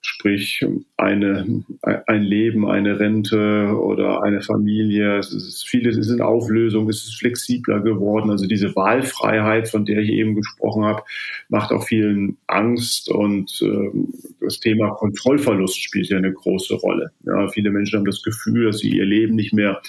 Sprich, 0.00 0.64
eine, 0.96 1.64
ein 1.82 2.22
Leben, 2.22 2.68
eine 2.68 3.00
Rente 3.00 3.76
oder 3.76 4.22
eine 4.22 4.42
Familie. 4.42 5.18
Es 5.18 5.32
ist 5.32 5.68
vieles 5.68 5.96
ist 5.96 6.10
in 6.10 6.20
Auflösung, 6.20 6.88
es 6.88 7.04
ist 7.04 7.18
flexibler 7.18 7.80
geworden. 7.80 8.30
Also 8.30 8.46
diese 8.46 8.74
Wahlfreiheit, 8.76 9.68
von 9.68 9.84
der 9.84 9.98
ich 9.98 10.10
eben 10.10 10.36
gesprochen 10.36 10.84
habe, 10.84 11.02
macht 11.48 11.72
auch 11.72 11.84
vielen 11.84 12.36
Angst 12.46 13.10
und 13.10 13.60
äh, 13.60 13.90
das 14.40 14.60
Thema 14.60 14.90
Kontrollverlust 14.90 15.82
spielt 15.82 16.08
ja 16.08 16.18
eine 16.18 16.32
große 16.32 16.74
Rolle. 16.74 17.10
Ja, 17.24 17.48
viele 17.48 17.70
Menschen 17.70 17.98
haben 17.98 18.06
das 18.06 18.22
Gefühl, 18.22 18.66
dass 18.66 18.78
sie 18.78 18.90
ihr 18.90 19.04
Leben 19.04 19.34
nicht 19.34 19.52
mehr 19.52 19.82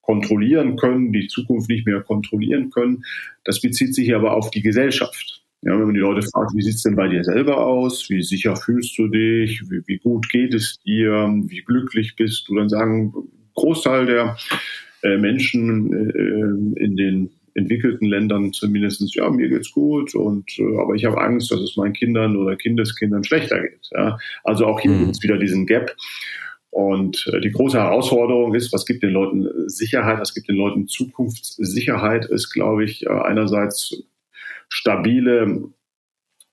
kontrollieren 0.00 0.76
können, 0.76 1.12
die 1.12 1.28
Zukunft 1.28 1.68
nicht 1.68 1.86
mehr 1.86 2.00
kontrollieren 2.00 2.70
können. 2.70 3.04
Das 3.44 3.60
bezieht 3.60 3.94
sich 3.94 4.14
aber 4.14 4.34
auf 4.34 4.50
die 4.50 4.62
Gesellschaft. 4.62 5.41
Ja, 5.64 5.78
wenn 5.78 5.86
man 5.86 5.94
die 5.94 6.00
Leute 6.00 6.26
fragt, 6.26 6.52
wie 6.56 6.62
sieht's 6.62 6.82
denn 6.82 6.96
bei 6.96 7.06
dir 7.06 7.22
selber 7.22 7.64
aus? 7.64 8.10
Wie 8.10 8.22
sicher 8.22 8.56
fühlst 8.56 8.98
du 8.98 9.06
dich? 9.06 9.62
Wie, 9.70 9.82
wie 9.86 9.98
gut 9.98 10.28
geht 10.28 10.54
es 10.54 10.80
dir? 10.80 11.32
Wie 11.46 11.62
glücklich 11.62 12.16
bist 12.16 12.48
du? 12.48 12.56
Dann 12.56 12.68
sagen 12.68 13.14
Großteil 13.54 14.06
der 14.06 14.36
äh, 15.02 15.16
Menschen 15.18 15.92
äh, 15.92 16.82
in 16.82 16.96
den 16.96 17.30
entwickelten 17.54 18.08
Ländern 18.08 18.52
zumindestens 18.52 19.14
ja, 19.14 19.28
mir 19.30 19.48
geht's 19.48 19.72
gut 19.72 20.14
und 20.14 20.50
äh, 20.58 20.78
aber 20.78 20.94
ich 20.94 21.04
habe 21.04 21.20
Angst, 21.20 21.50
dass 21.50 21.60
es 21.60 21.76
meinen 21.76 21.92
Kindern 21.92 22.36
oder 22.36 22.56
Kindeskindern 22.56 23.24
schlechter 23.24 23.60
geht. 23.60 23.88
Ja? 23.92 24.18
Also 24.42 24.66
auch 24.66 24.80
hier 24.80 24.90
mhm. 24.90 24.98
gibt 25.00 25.10
es 25.12 25.22
wieder 25.22 25.38
diesen 25.38 25.66
Gap. 25.66 25.94
Und 26.70 27.30
äh, 27.32 27.40
die 27.40 27.52
große 27.52 27.78
Herausforderung 27.78 28.54
ist, 28.54 28.72
was 28.72 28.86
gibt 28.86 29.02
den 29.02 29.10
Leuten 29.10 29.46
Sicherheit, 29.68 30.18
was 30.18 30.32
gibt 30.32 30.48
den 30.48 30.56
Leuten 30.56 30.88
Zukunftssicherheit, 30.88 32.24
ist, 32.24 32.50
glaube 32.50 32.84
ich, 32.84 33.04
äh, 33.04 33.10
einerseits 33.10 34.02
stabile 34.72 35.64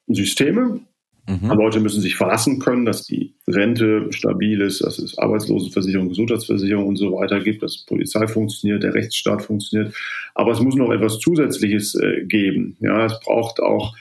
Systeme. 0.07 0.81
Mhm. 1.27 1.51
Leute 1.51 1.79
müssen 1.79 2.01
sich 2.01 2.15
verlassen 2.15 2.59
können, 2.59 2.85
dass 2.85 3.03
die 3.03 3.35
Rente 3.47 4.07
stabil 4.11 4.61
ist, 4.61 4.81
dass 4.83 4.97
es 4.97 5.17
Arbeitslosenversicherung, 5.17 6.09
Gesundheitsversicherung 6.09 6.87
und 6.87 6.95
so 6.95 7.11
weiter 7.13 7.39
gibt, 7.39 7.61
dass 7.61 7.85
Polizei 7.85 8.27
funktioniert, 8.27 8.81
der 8.81 8.95
Rechtsstaat 8.95 9.43
funktioniert. 9.43 9.95
Aber 10.33 10.51
es 10.51 10.59
muss 10.59 10.75
noch 10.75 10.91
etwas 10.91 11.19
Zusätzliches 11.19 11.93
äh, 11.95 12.25
geben. 12.25 12.77
Ja, 12.79 13.05
es 13.05 13.19
braucht 13.19 13.59
auch 13.59 13.95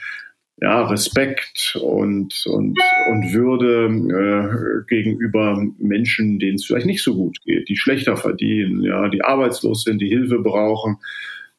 ja, 0.61 0.85
Respekt 0.87 1.77
und, 1.81 2.45
und, 2.47 2.77
und 3.09 3.33
Würde 3.33 3.85
äh, 3.85 4.85
gegenüber 4.87 5.63
Menschen, 5.77 6.39
denen 6.39 6.55
es 6.55 6.65
vielleicht 6.65 6.87
nicht 6.87 7.03
so 7.03 7.15
gut 7.15 7.39
geht, 7.45 7.69
die 7.69 7.77
schlechter 7.77 8.17
verdienen, 8.17 8.81
ja, 8.81 9.07
die 9.07 9.23
arbeitslos 9.23 9.83
sind, 9.83 10.01
die 10.01 10.09
Hilfe 10.09 10.39
brauchen. 10.39 10.97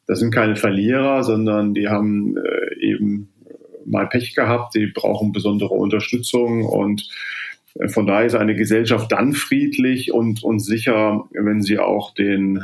Das 0.07 0.19
sind 0.19 0.33
keine 0.33 0.55
Verlierer, 0.55 1.23
sondern 1.23 1.73
die 1.73 1.87
haben 1.87 2.35
äh, 2.37 2.75
eben 2.79 3.29
mal 3.85 4.07
Pech 4.07 4.35
gehabt, 4.35 4.75
die 4.75 4.87
brauchen 4.87 5.31
besondere 5.31 5.73
Unterstützung 5.73 6.65
und 6.65 7.09
äh, 7.75 7.87
von 7.87 8.05
daher 8.05 8.25
ist 8.25 8.35
eine 8.35 8.55
Gesellschaft 8.55 9.11
dann 9.11 9.33
friedlich 9.33 10.11
und, 10.11 10.43
und 10.43 10.59
sicher, 10.59 11.25
wenn 11.31 11.61
sie 11.61 11.79
auch 11.79 12.13
denjenigen 12.13 12.63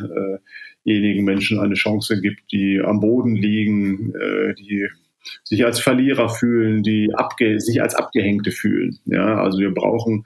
äh 0.86 1.22
Menschen 1.22 1.60
eine 1.60 1.76
Chance 1.76 2.22
gibt, 2.22 2.52
die 2.52 2.82
am 2.84 3.00
Boden 3.00 3.36
liegen, 3.36 4.14
äh, 4.16 4.54
die 4.56 4.88
sich 5.44 5.66
als 5.66 5.80
Verlierer 5.80 6.30
fühlen, 6.30 6.84
die 6.84 7.14
abge 7.14 7.60
sich 7.60 7.82
als 7.82 7.96
Abgehängte 7.96 8.52
fühlen. 8.52 9.00
Ja, 9.06 9.42
also 9.42 9.60
wir 9.60 9.74
brauchen 9.74 10.26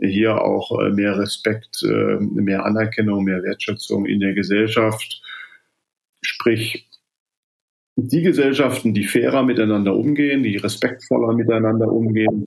hier 0.00 0.42
auch 0.42 0.80
äh, 0.80 0.90
mehr 0.90 1.18
Respekt, 1.18 1.82
äh, 1.84 2.18
mehr 2.18 2.64
Anerkennung, 2.64 3.24
mehr 3.24 3.42
Wertschätzung 3.42 4.06
in 4.06 4.20
der 4.20 4.34
Gesellschaft. 4.34 5.22
Sprich, 6.22 6.88
die 7.96 8.22
Gesellschaften, 8.22 8.94
die 8.94 9.04
fairer 9.04 9.42
miteinander 9.42 9.94
umgehen, 9.94 10.42
die 10.42 10.56
respektvoller 10.56 11.34
miteinander 11.34 11.92
umgehen, 11.92 12.46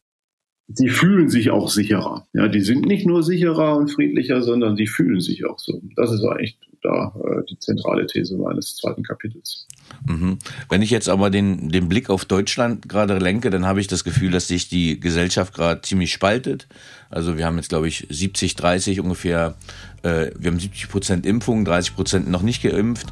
die 0.67 0.89
fühlen 0.89 1.29
sich 1.29 1.51
auch 1.51 1.69
sicherer. 1.69 2.27
Ja, 2.33 2.47
die 2.47 2.61
sind 2.61 2.85
nicht 2.87 3.05
nur 3.05 3.21
sicherer 3.21 3.77
und 3.77 3.91
friedlicher, 3.91 4.41
sondern 4.41 4.75
die 4.75 4.87
fühlen 4.87 5.19
sich 5.19 5.45
auch 5.45 5.59
so. 5.59 5.79
Das 5.95 6.11
ist 6.11 6.23
eigentlich 6.23 6.57
da 6.81 7.13
äh, 7.23 7.43
die 7.49 7.59
zentrale 7.59 8.07
These 8.07 8.37
meines 8.37 8.75
zweiten 8.75 9.03
Kapitels. 9.03 9.67
Mhm. 10.07 10.39
Wenn 10.69 10.81
ich 10.81 10.89
jetzt 10.89 11.09
aber 11.09 11.29
den, 11.29 11.69
den 11.69 11.89
Blick 11.89 12.09
auf 12.09 12.25
Deutschland 12.25 12.89
gerade 12.89 13.17
lenke, 13.17 13.49
dann 13.49 13.65
habe 13.65 13.79
ich 13.79 13.87
das 13.87 14.03
Gefühl, 14.03 14.31
dass 14.31 14.47
sich 14.47 14.69
die 14.69 14.99
Gesellschaft 14.99 15.53
gerade 15.53 15.81
ziemlich 15.81 16.11
spaltet. 16.11 16.67
Also 17.09 17.37
wir 17.37 17.45
haben 17.45 17.57
jetzt, 17.57 17.69
glaube 17.69 17.87
ich, 17.87 18.07
70, 18.09 18.55
30 18.55 18.99
ungefähr, 18.99 19.55
äh, 20.03 20.31
wir 20.37 20.51
haben 20.51 20.59
70 20.59 20.89
Prozent 20.89 21.25
Impfungen, 21.25 21.65
30 21.65 21.95
Prozent 21.95 22.29
noch 22.29 22.41
nicht 22.41 22.61
geimpft. 22.61 23.07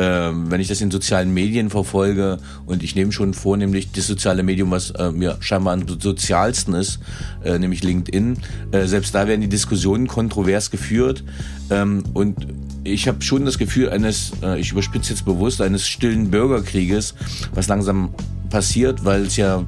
Ähm, 0.00 0.50
wenn 0.50 0.60
ich 0.60 0.68
das 0.68 0.80
in 0.80 0.92
sozialen 0.92 1.34
Medien 1.34 1.70
verfolge 1.70 2.38
und 2.66 2.84
ich 2.84 2.94
nehme 2.94 3.10
schon 3.10 3.34
vornehmlich 3.34 3.90
das 3.90 4.06
soziale 4.06 4.44
Medium, 4.44 4.70
was 4.70 4.90
äh, 4.92 5.10
mir 5.10 5.38
scheinbar 5.40 5.74
am 5.74 5.88
sozialsten 5.88 6.74
ist, 6.74 7.00
äh, 7.42 7.58
nämlich 7.58 7.82
LinkedIn, 7.82 8.38
äh, 8.70 8.86
selbst 8.86 9.12
da 9.14 9.26
werden 9.26 9.40
die 9.40 9.48
Diskussionen 9.48 10.06
kontrovers 10.06 10.70
geführt 10.70 11.24
ähm, 11.70 12.04
und 12.14 12.46
ich 12.84 13.08
habe 13.08 13.22
schon 13.22 13.44
das 13.44 13.58
Gefühl 13.58 13.90
eines, 13.90 14.32
äh, 14.42 14.60
ich 14.60 14.72
überspitze 14.72 15.12
jetzt 15.12 15.24
bewusst, 15.24 15.60
eines 15.60 15.86
stillen 15.86 16.30
Bürgerkrieges, 16.30 17.14
was 17.54 17.68
langsam 17.68 18.14
passiert, 18.50 19.04
weil 19.04 19.26
es 19.26 19.36
ja 19.36 19.64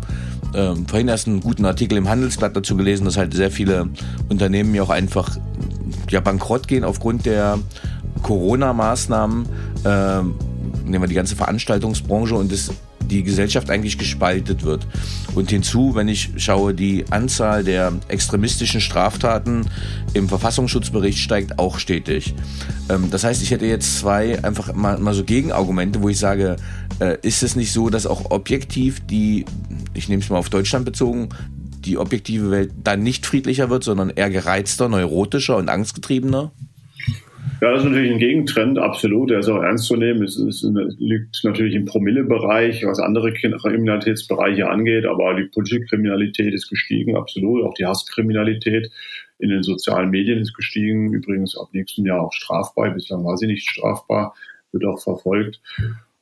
äh, 0.54 0.74
vorhin 0.86 1.08
erst 1.08 1.28
einen 1.28 1.40
guten 1.40 1.64
Artikel 1.64 1.96
im 1.96 2.08
Handelsblatt 2.08 2.56
dazu 2.56 2.76
gelesen, 2.76 3.04
dass 3.04 3.16
halt 3.16 3.34
sehr 3.34 3.50
viele 3.50 3.88
Unternehmen 4.28 4.74
ja 4.74 4.82
auch 4.82 4.90
einfach 4.90 5.36
ja 6.08 6.20
bankrott 6.20 6.68
gehen 6.68 6.84
aufgrund 6.84 7.26
der 7.26 7.58
Corona-Maßnahmen. 8.22 9.46
Äh, 9.84 10.22
nehmen 10.84 11.02
wir 11.02 11.08
die 11.08 11.14
ganze 11.14 11.36
Veranstaltungsbranche 11.36 12.34
und 12.34 12.52
das 12.52 12.70
die 13.10 13.22
Gesellschaft 13.22 13.70
eigentlich 13.70 13.98
gespaltet 13.98 14.64
wird. 14.64 14.86
Und 15.34 15.50
hinzu, 15.50 15.94
wenn 15.94 16.08
ich 16.08 16.30
schaue, 16.36 16.74
die 16.74 17.04
Anzahl 17.10 17.64
der 17.64 17.92
extremistischen 18.08 18.80
Straftaten 18.80 19.66
im 20.14 20.28
Verfassungsschutzbericht 20.28 21.18
steigt 21.18 21.58
auch 21.58 21.78
stetig. 21.78 22.34
Ähm, 22.88 23.08
das 23.10 23.24
heißt, 23.24 23.42
ich 23.42 23.50
hätte 23.50 23.66
jetzt 23.66 23.98
zwei 23.98 24.42
einfach 24.44 24.72
mal, 24.74 24.98
mal 24.98 25.14
so 25.14 25.24
Gegenargumente, 25.24 26.02
wo 26.02 26.08
ich 26.08 26.18
sage, 26.18 26.56
äh, 27.00 27.18
ist 27.22 27.42
es 27.42 27.56
nicht 27.56 27.72
so, 27.72 27.90
dass 27.90 28.06
auch 28.06 28.30
objektiv 28.30 29.04
die, 29.06 29.44
ich 29.94 30.08
nehme 30.08 30.22
es 30.22 30.30
mal 30.30 30.38
auf 30.38 30.50
Deutschland 30.50 30.84
bezogen, 30.84 31.30
die 31.84 31.98
objektive 31.98 32.50
Welt 32.50 32.72
dann 32.84 33.02
nicht 33.02 33.26
friedlicher 33.26 33.70
wird, 33.70 33.84
sondern 33.84 34.10
eher 34.10 34.30
gereizter, 34.30 34.88
neurotischer 34.88 35.56
und 35.56 35.68
angstgetriebener? 35.68 36.52
Ja, 37.62 37.72
das 37.72 37.80
ist 37.80 37.90
natürlich 37.90 38.12
ein 38.12 38.18
Gegentrend, 38.18 38.78
absolut. 38.78 39.30
Der 39.30 39.40
ist 39.40 39.48
auch 39.48 39.62
ernst 39.62 39.84
zu 39.84 39.96
nehmen. 39.96 40.22
Es, 40.22 40.38
es 40.38 40.66
liegt 40.98 41.42
natürlich 41.44 41.74
im 41.74 41.84
Promillebereich, 41.84 42.86
was 42.86 43.00
andere 43.00 43.32
Kriminalitätsbereiche 43.34 44.68
angeht, 44.68 45.04
aber 45.04 45.34
die 45.34 45.44
politische 45.44 45.84
Kriminalität 45.84 46.54
ist 46.54 46.70
gestiegen, 46.70 47.16
absolut. 47.16 47.64
Auch 47.64 47.74
die 47.74 47.84
Hasskriminalität 47.84 48.90
in 49.38 49.50
den 49.50 49.62
sozialen 49.62 50.10
Medien 50.10 50.38
ist 50.38 50.54
gestiegen. 50.54 51.12
Übrigens 51.12 51.56
ab 51.56 51.68
nächstem 51.72 52.06
Jahr 52.06 52.22
auch 52.22 52.32
strafbar. 52.32 52.90
Bislang 52.90 53.24
war 53.24 53.36
sie 53.36 53.46
nicht 53.46 53.68
strafbar, 53.68 54.34
wird 54.72 54.84
auch 54.84 55.00
verfolgt. 55.00 55.60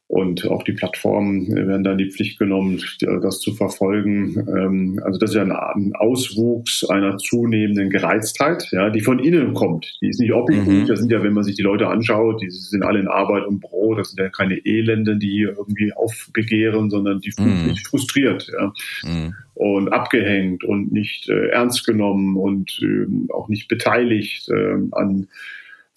Und 0.09 0.49
auch 0.49 0.63
die 0.63 0.73
Plattformen 0.73 1.55
werden 1.55 1.85
dann 1.85 1.99
die 1.99 2.11
Pflicht 2.11 2.39
genommen, 2.39 2.81
das 3.21 3.41
zu 3.41 3.53
verfolgen. 3.53 4.43
Ähm, 4.49 5.01
also 5.05 5.19
das 5.19 5.31
ist 5.31 5.37
ja 5.37 5.43
ein 5.43 5.93
Auswuchs 5.95 6.89
einer 6.89 7.19
zunehmenden 7.19 7.91
Gereiztheit, 7.91 8.67
ja, 8.73 8.89
die 8.89 9.03
von 9.03 9.19
innen 9.19 9.53
kommt. 9.53 9.99
Die 10.01 10.09
ist 10.09 10.19
nicht 10.19 10.33
objektiv. 10.33 10.85
Mhm. 10.85 10.87
Das 10.87 11.01
sind 11.01 11.13
ja, 11.13 11.23
wenn 11.23 11.35
man 11.35 11.45
sich 11.45 11.57
die 11.57 11.63
Leute 11.63 11.89
anschaut, 11.89 12.41
die 12.41 12.49
sind 12.49 12.85
alle 12.85 13.01
in 13.01 13.09
Arbeit 13.09 13.45
und 13.45 13.61
Brot. 13.61 13.99
Das 13.99 14.09
sind 14.09 14.19
ja 14.19 14.31
keine 14.31 14.65
Elenden, 14.65 15.21
die 15.21 15.43
irgendwie 15.43 15.93
aufbegehren, 15.93 16.89
sondern 16.89 17.21
die 17.21 17.33
fühlen 17.33 17.65
mhm. 17.65 17.75
sich 17.75 17.87
frustriert, 17.87 18.51
ja. 18.51 18.73
Mhm. 19.05 19.35
Und 19.53 19.93
abgehängt 19.93 20.65
und 20.65 20.91
nicht 20.91 21.29
äh, 21.29 21.49
ernst 21.49 21.85
genommen 21.85 22.37
und 22.37 22.81
äh, 22.83 23.33
auch 23.33 23.49
nicht 23.49 23.69
beteiligt 23.69 24.49
äh, 24.49 24.77
an 24.93 25.27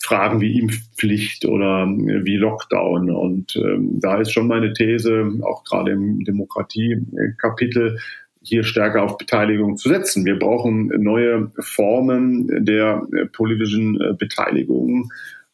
Fragen 0.04 0.42
wie 0.42 0.60
Impfpflicht 0.60 1.46
oder 1.46 1.84
äh, 1.84 2.26
wie 2.26 2.38
Lockdown. 2.38 3.12
Und 3.12 3.56
ähm, 3.56 4.00
da 4.00 4.20
ist 4.20 4.32
schon 4.32 4.48
meine 4.48 4.74
These, 4.74 5.32
auch 5.44 5.64
gerade 5.64 5.92
im 5.92 6.24
Demokratie-Kapitel, 6.24 8.00
hier 8.44 8.64
stärker 8.64 9.04
auf 9.04 9.18
Beteiligung 9.18 9.78
zu 9.78 9.90
setzen. 9.90 10.26
Wir 10.26 10.40
brauchen 10.40 10.88
neue 10.88 11.52
Formen 11.60 12.66
der 12.66 13.06
äh, 13.16 13.26
politischen 13.28 14.02
äh, 14.02 14.14
Beteiligung 14.18 15.12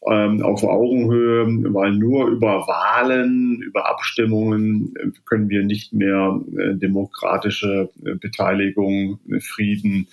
ähm, 0.10 0.42
auf 0.42 0.64
Augenhöhe, 0.64 1.46
weil 1.74 1.92
nur 1.92 2.30
über 2.30 2.66
Wahlen, 2.68 3.62
über 3.62 3.90
Abstimmungen 3.90 4.94
können 5.26 5.50
wir 5.50 5.64
nicht 5.64 5.92
mehr 5.92 6.40
demokratische 6.48 7.90
Beteiligung, 8.22 9.20
Frieden, 9.42 10.08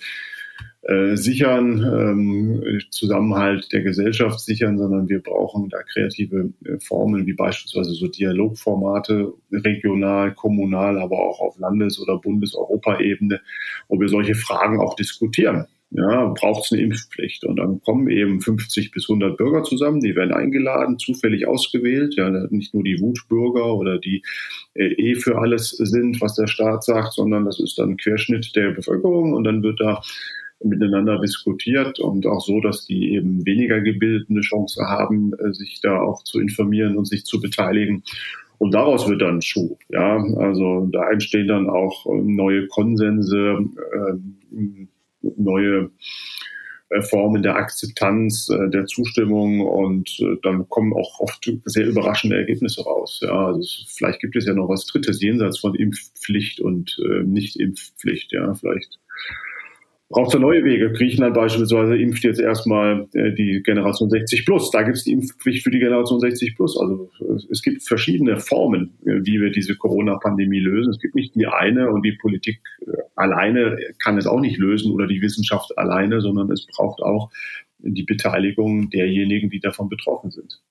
äh, 0.87 1.15
sichern, 1.17 1.79
ähm, 1.83 2.79
Zusammenhalt 2.91 3.71
der 3.73 3.81
Gesellschaft 3.81 4.39
sichern, 4.39 4.77
sondern 4.77 5.09
wir 5.09 5.19
brauchen 5.19 5.69
da 5.69 5.81
kreative 5.81 6.53
äh, 6.63 6.79
Formen 6.79 7.25
wie 7.25 7.33
beispielsweise 7.33 7.93
so 7.93 8.07
Dialogformate, 8.07 9.33
regional, 9.51 10.35
kommunal, 10.35 10.99
aber 10.99 11.17
auch 11.17 11.39
auf 11.39 11.57
Landes- 11.57 11.99
oder 11.99 12.19
Bundes-Europaebene, 12.19 13.41
wo 13.87 13.99
wir 13.99 14.09
solche 14.09 14.35
Fragen 14.35 14.79
auch 14.79 14.95
diskutieren. 14.95 15.65
Ja, 15.91 16.25
braucht 16.25 16.65
es 16.65 16.71
eine 16.71 16.81
Impfpflicht? 16.81 17.45
Und 17.45 17.55
dann 17.55 17.81
kommen 17.81 18.09
eben 18.09 18.41
50 18.41 18.91
bis 18.91 19.09
100 19.09 19.37
Bürger 19.37 19.63
zusammen, 19.63 20.01
die 20.01 20.15
werden 20.15 20.33
eingeladen, 20.33 20.99
zufällig 20.99 21.47
ausgewählt. 21.47 22.15
Ja, 22.15 22.29
nicht 22.29 22.73
nur 22.73 22.83
die 22.83 22.99
Wutbürger 22.99 23.73
oder 23.73 23.97
die 23.97 24.21
äh, 24.73 24.87
eh 24.87 25.15
für 25.15 25.37
alles 25.37 25.69
sind, 25.69 26.21
was 26.21 26.35
der 26.35 26.47
Staat 26.47 26.83
sagt, 26.83 27.13
sondern 27.13 27.45
das 27.45 27.59
ist 27.59 27.79
dann 27.79 27.97
Querschnitt 27.97 28.55
der 28.55 28.71
Bevölkerung 28.71 29.33
und 29.33 29.45
dann 29.45 29.63
wird 29.63 29.79
da 29.79 30.01
miteinander 30.63 31.19
diskutiert 31.19 31.99
und 31.99 32.25
auch 32.25 32.41
so, 32.41 32.59
dass 32.61 32.85
die 32.85 33.13
eben 33.13 33.45
weniger 33.45 33.81
gebildete 33.81 34.29
eine 34.29 34.41
Chance 34.41 34.83
haben, 34.87 35.33
äh, 35.33 35.53
sich 35.53 35.79
da 35.81 35.99
auch 35.99 36.23
zu 36.23 36.39
informieren 36.39 36.97
und 36.97 37.05
sich 37.05 37.25
zu 37.25 37.39
beteiligen. 37.39 38.03
Und 38.57 38.73
daraus 38.73 39.07
wird 39.09 39.21
dann 39.21 39.41
Schuh. 39.41 39.77
Ja, 39.89 40.17
also 40.37 40.87
da 40.91 41.09
entstehen 41.11 41.47
dann 41.47 41.69
auch 41.69 42.05
äh, 42.05 42.21
neue 42.21 42.67
Konsense, 42.67 43.57
äh, 43.93 44.57
neue 45.21 45.91
Formen 47.09 47.41
der 47.41 47.55
Akzeptanz, 47.55 48.45
der 48.47 48.85
Zustimmung 48.85 49.59
und 49.59 50.23
dann 50.43 50.69
kommen 50.69 50.93
auch 50.93 51.19
oft 51.19 51.51
sehr 51.65 51.87
überraschende 51.87 52.37
Ergebnisse 52.37 52.83
raus. 52.83 53.21
Ja, 53.23 53.47
also 53.47 53.67
vielleicht 53.87 54.19
gibt 54.19 54.35
es 54.35 54.45
ja 54.45 54.53
noch 54.53 54.69
was 54.69 54.85
Drittes 54.85 55.19
jenseits 55.19 55.57
von 55.57 55.73
Impfpflicht 55.73 56.59
und 56.59 56.95
Nicht-Impfpflicht. 57.23 58.31
Ja, 58.33 58.53
vielleicht 58.53 58.99
braucht 60.09 60.33
es 60.33 60.39
neue 60.39 60.63
Wege. 60.63 60.91
Griechenland 60.91 61.33
beispielsweise 61.33 61.97
impft 61.97 62.23
jetzt 62.23 62.39
erstmal 62.39 63.07
äh, 63.13 63.33
die 63.33 63.61
Generation 63.63 64.09
60 64.09 64.45
plus. 64.45 64.69
Da 64.71 64.83
gibt 64.83 64.97
es 64.97 65.03
die 65.03 65.13
Impfpflicht 65.13 65.63
für 65.63 65.71
die 65.71 65.79
Generation 65.79 66.19
60 66.19 66.55
plus. 66.55 66.77
Also 66.77 67.09
es 67.49 67.61
gibt 67.61 67.83
verschiedene 67.83 68.37
Formen, 68.37 68.93
äh, 69.05 69.19
wie 69.23 69.41
wir 69.41 69.51
diese 69.51 69.75
Corona-Pandemie 69.75 70.59
lösen. 70.59 70.91
Es 70.91 70.99
gibt 70.99 71.15
nicht 71.15 71.35
die 71.35 71.47
eine 71.47 71.89
und 71.89 72.03
die 72.03 72.13
Politik 72.13 72.61
äh, 72.81 72.91
alleine 73.15 73.77
kann 73.97 74.17
es 74.17 74.27
auch 74.27 74.39
nicht 74.39 74.57
lösen 74.57 74.91
oder 74.91 75.07
die 75.07 75.21
Wissenschaft 75.21 75.75
alleine, 75.77 76.21
sondern 76.21 76.51
es 76.51 76.67
braucht 76.67 77.01
auch 77.01 77.31
die 77.79 78.03
Beteiligung 78.03 78.89
derjenigen, 78.89 79.49
die 79.49 79.59
davon 79.59 79.89
betroffen 79.89 80.31
sind. 80.31 80.61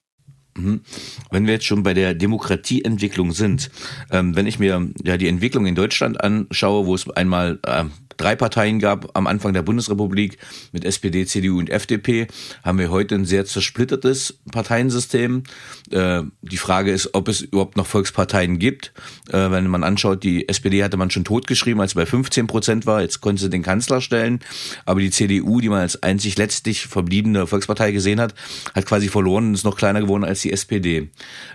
Mhm. 0.56 0.82
Wenn 1.30 1.46
wir 1.46 1.54
jetzt 1.54 1.66
schon 1.66 1.82
bei 1.82 1.94
der 1.94 2.14
Demokratieentwicklung 2.14 3.32
sind, 3.32 3.70
ähm, 4.10 4.36
wenn 4.36 4.46
ich 4.46 4.58
mir 4.58 4.88
ja 5.02 5.16
die 5.16 5.28
Entwicklung 5.28 5.66
in 5.66 5.74
Deutschland 5.74 6.22
anschaue, 6.22 6.86
wo 6.86 6.94
es 6.94 7.10
einmal 7.10 7.58
äh, 7.66 7.84
drei 8.16 8.36
Parteien 8.36 8.78
gab 8.78 9.16
am 9.16 9.26
Anfang 9.26 9.52
der 9.52 9.62
Bundesrepublik 9.62 10.38
mit 10.72 10.84
SPD, 10.84 11.26
CDU 11.26 11.58
und 11.58 11.70
FDP, 11.70 12.26
haben 12.62 12.78
wir 12.78 12.90
heute 12.90 13.14
ein 13.14 13.24
sehr 13.24 13.44
zersplittertes 13.44 14.38
Parteiensystem. 14.50 15.44
Äh, 15.90 16.22
die 16.42 16.56
Frage 16.56 16.92
ist, 16.92 17.14
ob 17.14 17.28
es 17.28 17.40
überhaupt 17.40 17.76
noch 17.76 17.86
Volksparteien 17.86 18.58
gibt. 18.58 18.92
Äh, 19.28 19.50
wenn 19.50 19.66
man 19.68 19.84
anschaut, 19.84 20.22
die 20.22 20.48
SPD 20.48 20.82
hatte 20.84 20.96
man 20.96 21.10
schon 21.10 21.24
totgeschrieben, 21.24 21.80
als 21.80 21.92
sie 21.92 21.96
bei 21.96 22.06
15 22.06 22.46
Prozent 22.46 22.86
war. 22.86 23.02
Jetzt 23.02 23.20
konnte 23.20 23.42
sie 23.42 23.50
den 23.50 23.62
Kanzler 23.62 24.00
stellen. 24.00 24.40
Aber 24.84 25.00
die 25.00 25.10
CDU, 25.10 25.60
die 25.60 25.68
man 25.68 25.80
als 25.80 26.02
einzig 26.02 26.36
letztlich 26.36 26.86
verbliebene 26.86 27.46
Volkspartei 27.46 27.92
gesehen 27.92 28.20
hat, 28.20 28.34
hat 28.74 28.86
quasi 28.86 29.08
verloren 29.08 29.48
und 29.48 29.54
ist 29.54 29.64
noch 29.64 29.76
kleiner 29.76 30.00
geworden 30.00 30.24
als 30.24 30.42
die 30.42 30.52
SPD. 30.52 31.10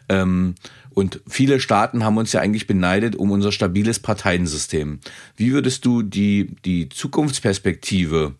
Ähm, 0.09 0.55
und 0.99 1.21
viele 1.27 1.59
Staaten 1.59 2.03
haben 2.03 2.17
uns 2.17 2.33
ja 2.33 2.41
eigentlich 2.41 2.67
beneidet 2.67 3.15
um 3.15 3.31
unser 3.31 3.51
stabiles 3.51 3.99
Parteiensystem. 3.99 4.99
Wie 5.37 5.53
würdest 5.53 5.85
du 5.85 6.03
die, 6.03 6.55
die 6.65 6.89
Zukunftsperspektive 6.89 8.35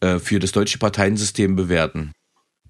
äh, 0.00 0.18
für 0.18 0.38
das 0.38 0.52
deutsche 0.52 0.78
Parteiensystem 0.78 1.56
bewerten? 1.56 2.12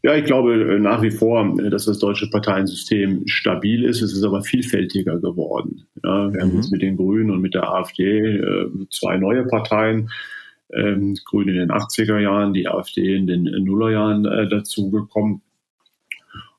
Ja, 0.02 0.14
ich 0.14 0.24
glaube 0.24 0.54
äh, 0.54 0.78
nach 0.78 1.02
wie 1.02 1.10
vor, 1.10 1.58
äh, 1.58 1.70
dass 1.70 1.84
das 1.84 1.98
deutsche 1.98 2.28
Parteiensystem 2.28 3.22
stabil 3.26 3.84
ist. 3.84 4.02
Es 4.02 4.12
ist 4.12 4.24
aber 4.24 4.42
vielfältiger 4.42 5.18
geworden. 5.18 5.86
Ja, 6.02 6.32
wir 6.32 6.44
mhm. 6.44 6.48
haben 6.48 6.56
jetzt 6.56 6.72
mit 6.72 6.82
den 6.82 6.96
Grünen 6.96 7.30
und 7.30 7.40
mit 7.40 7.54
der 7.54 7.70
AfD 7.70 8.36
äh, 8.36 8.70
zwei 8.90 9.16
neue 9.18 9.44
Parteien. 9.46 10.10
Ähm, 10.72 11.16
Grüne 11.24 11.52
in 11.52 11.58
den 11.58 11.70
80er 11.70 12.18
Jahren, 12.18 12.52
die 12.52 12.68
AfD 12.68 13.14
in 13.14 13.26
den 13.26 13.44
Nullerjahren 13.44 14.24
äh, 14.24 14.48
dazugekommen. 14.48 15.42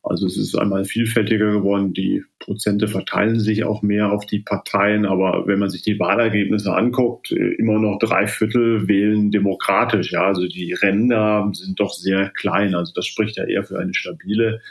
Also 0.07 0.27
es 0.27 0.37
ist 0.37 0.55
einmal 0.55 0.85
vielfältiger 0.85 1.51
geworden. 1.51 1.93
Die 1.93 2.23
Prozente 2.39 2.87
verteilen 2.87 3.39
sich 3.39 3.63
auch 3.63 3.81
mehr 3.81 4.11
auf 4.11 4.25
die 4.27 4.39
Parteien. 4.39 5.05
Aber 5.05 5.47
wenn 5.47 5.57
man 5.57 5.71
sich 5.71 5.81
die 5.81 5.99
Wahlergebnisse 5.99 6.75
anguckt, 6.75 7.31
äh, 7.31 7.53
immer 7.55 7.79
noch 7.79 7.97
drei 7.97 8.27
Viertel 8.27 8.87
wählen 8.87 9.31
demokratisch. 9.31 10.11
Ja, 10.11 10.27
also 10.27 10.47
die 10.47 10.73
Ränder 10.73 11.49
sind 11.53 11.79
doch 11.79 11.93
sehr 11.93 12.29
klein. 12.29 12.75
Also 12.75 12.93
das 12.93 13.07
spricht 13.07 13.37
ja 13.37 13.45
eher 13.45 13.63
für 13.63 13.79
eine 13.79 13.95
stabile 13.95 14.61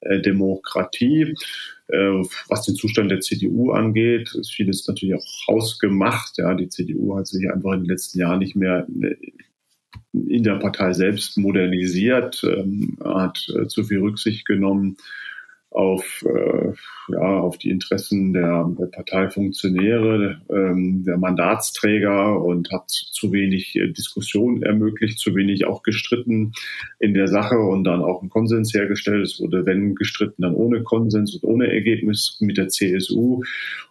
äh, 0.00 0.20
Demokratie. 0.20 1.34
Äh, 1.88 2.22
was 2.48 2.62
den 2.66 2.76
Zustand 2.76 3.10
der 3.10 3.20
CDU 3.20 3.72
angeht, 3.72 4.34
ist 4.34 4.52
vieles 4.52 4.86
natürlich 4.86 5.14
auch 5.14 5.48
hausgemacht. 5.48 6.36
Ja, 6.36 6.54
die 6.54 6.68
CDU 6.68 7.16
hat 7.16 7.26
sich 7.26 7.50
einfach 7.50 7.72
in 7.72 7.80
den 7.80 7.90
letzten 7.90 8.18
Jahren 8.18 8.40
nicht 8.40 8.54
mehr 8.54 8.86
äh, 9.02 9.16
in 10.14 10.44
der 10.44 10.56
Partei 10.56 10.92
selbst 10.92 11.36
modernisiert, 11.36 12.42
ähm, 12.44 12.96
hat 13.04 13.46
äh, 13.48 13.66
zu 13.66 13.84
viel 13.84 13.98
Rücksicht 13.98 14.46
genommen 14.46 14.96
auf, 15.74 16.24
äh, 16.24 16.72
ja, 17.08 17.40
auf 17.40 17.58
die 17.58 17.70
Interessen 17.70 18.32
der, 18.32 18.72
der 18.78 18.86
Parteifunktionäre, 18.86 20.40
ähm, 20.48 21.02
der 21.04 21.18
Mandatsträger 21.18 22.40
und 22.40 22.70
hat 22.70 22.88
zu 22.88 23.32
wenig 23.32 23.74
äh, 23.74 23.88
Diskussion 23.88 24.62
ermöglicht, 24.62 25.18
zu 25.18 25.34
wenig 25.34 25.66
auch 25.66 25.82
gestritten 25.82 26.52
in 27.00 27.12
der 27.12 27.26
Sache 27.26 27.58
und 27.58 27.82
dann 27.82 28.02
auch 28.02 28.20
einen 28.20 28.30
Konsens 28.30 28.72
hergestellt. 28.72 29.24
Es 29.24 29.40
wurde, 29.40 29.66
wenn 29.66 29.96
gestritten, 29.96 30.42
dann 30.42 30.54
ohne 30.54 30.84
Konsens 30.84 31.34
und 31.34 31.48
ohne 31.48 31.72
Ergebnis 31.72 32.38
mit 32.40 32.56
der 32.56 32.68
CSU. 32.68 33.42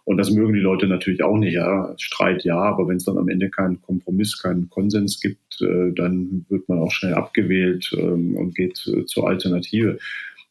Und 0.04 0.16
das 0.16 0.30
mögen 0.30 0.54
die 0.54 0.60
Leute 0.60 0.86
natürlich 0.86 1.22
auch 1.22 1.36
nicht. 1.36 1.52
Ja, 1.52 1.94
Streit 1.98 2.44
ja, 2.44 2.56
aber 2.56 2.88
wenn 2.88 2.96
es 2.96 3.04
dann 3.04 3.18
am 3.18 3.28
Ende 3.28 3.50
keinen 3.50 3.82
Kompromiss, 3.82 4.40
keinen 4.40 4.70
Konsens 4.70 5.20
gibt, 5.20 5.60
äh, 5.60 5.92
dann 5.94 6.46
wird 6.48 6.66
man 6.66 6.78
auch 6.78 6.92
schnell 6.92 7.12
abgewählt 7.12 7.94
ähm, 7.98 8.36
und 8.36 8.54
geht 8.54 8.86
äh, 8.86 9.04
zur 9.04 9.28
Alternative. 9.28 9.98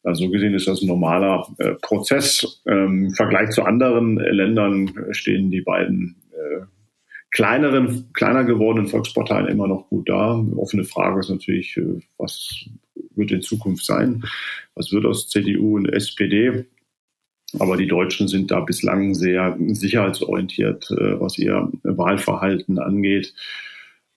Also 0.04 0.24
so 0.24 0.30
gesehen 0.30 0.54
ist 0.54 0.68
das 0.68 0.82
ein 0.82 0.86
normaler 0.86 1.48
äh, 1.58 1.72
Prozess. 1.80 2.62
Ähm, 2.66 3.06
Im 3.06 3.14
Vergleich 3.14 3.50
zu 3.50 3.64
anderen 3.64 4.20
äh, 4.20 4.30
Ländern 4.30 4.92
stehen 5.12 5.50
die 5.50 5.62
beiden 5.62 6.16
äh, 6.30 6.66
kleineren, 7.30 8.10
kleiner 8.12 8.44
gewordenen 8.44 8.88
Volksparteien 8.88 9.48
immer 9.48 9.66
noch 9.66 9.88
gut 9.88 10.08
da. 10.08 10.44
Offene 10.56 10.84
Frage 10.84 11.20
ist 11.20 11.30
natürlich, 11.30 11.76
äh, 11.78 12.00
was 12.18 12.66
wird 13.16 13.32
in 13.32 13.40
Zukunft 13.40 13.86
sein? 13.86 14.22
Was 14.74 14.92
wird 14.92 15.06
aus 15.06 15.28
CDU 15.28 15.76
und 15.76 15.88
SPD? 15.88 16.66
Aber 17.58 17.76
die 17.76 17.86
Deutschen 17.86 18.28
sind 18.28 18.50
da 18.50 18.60
bislang 18.60 19.14
sehr 19.14 19.56
sicherheitsorientiert, 19.68 20.90
äh, 20.90 21.18
was 21.18 21.38
ihr 21.38 21.70
Wahlverhalten 21.82 22.78
angeht. 22.78 23.32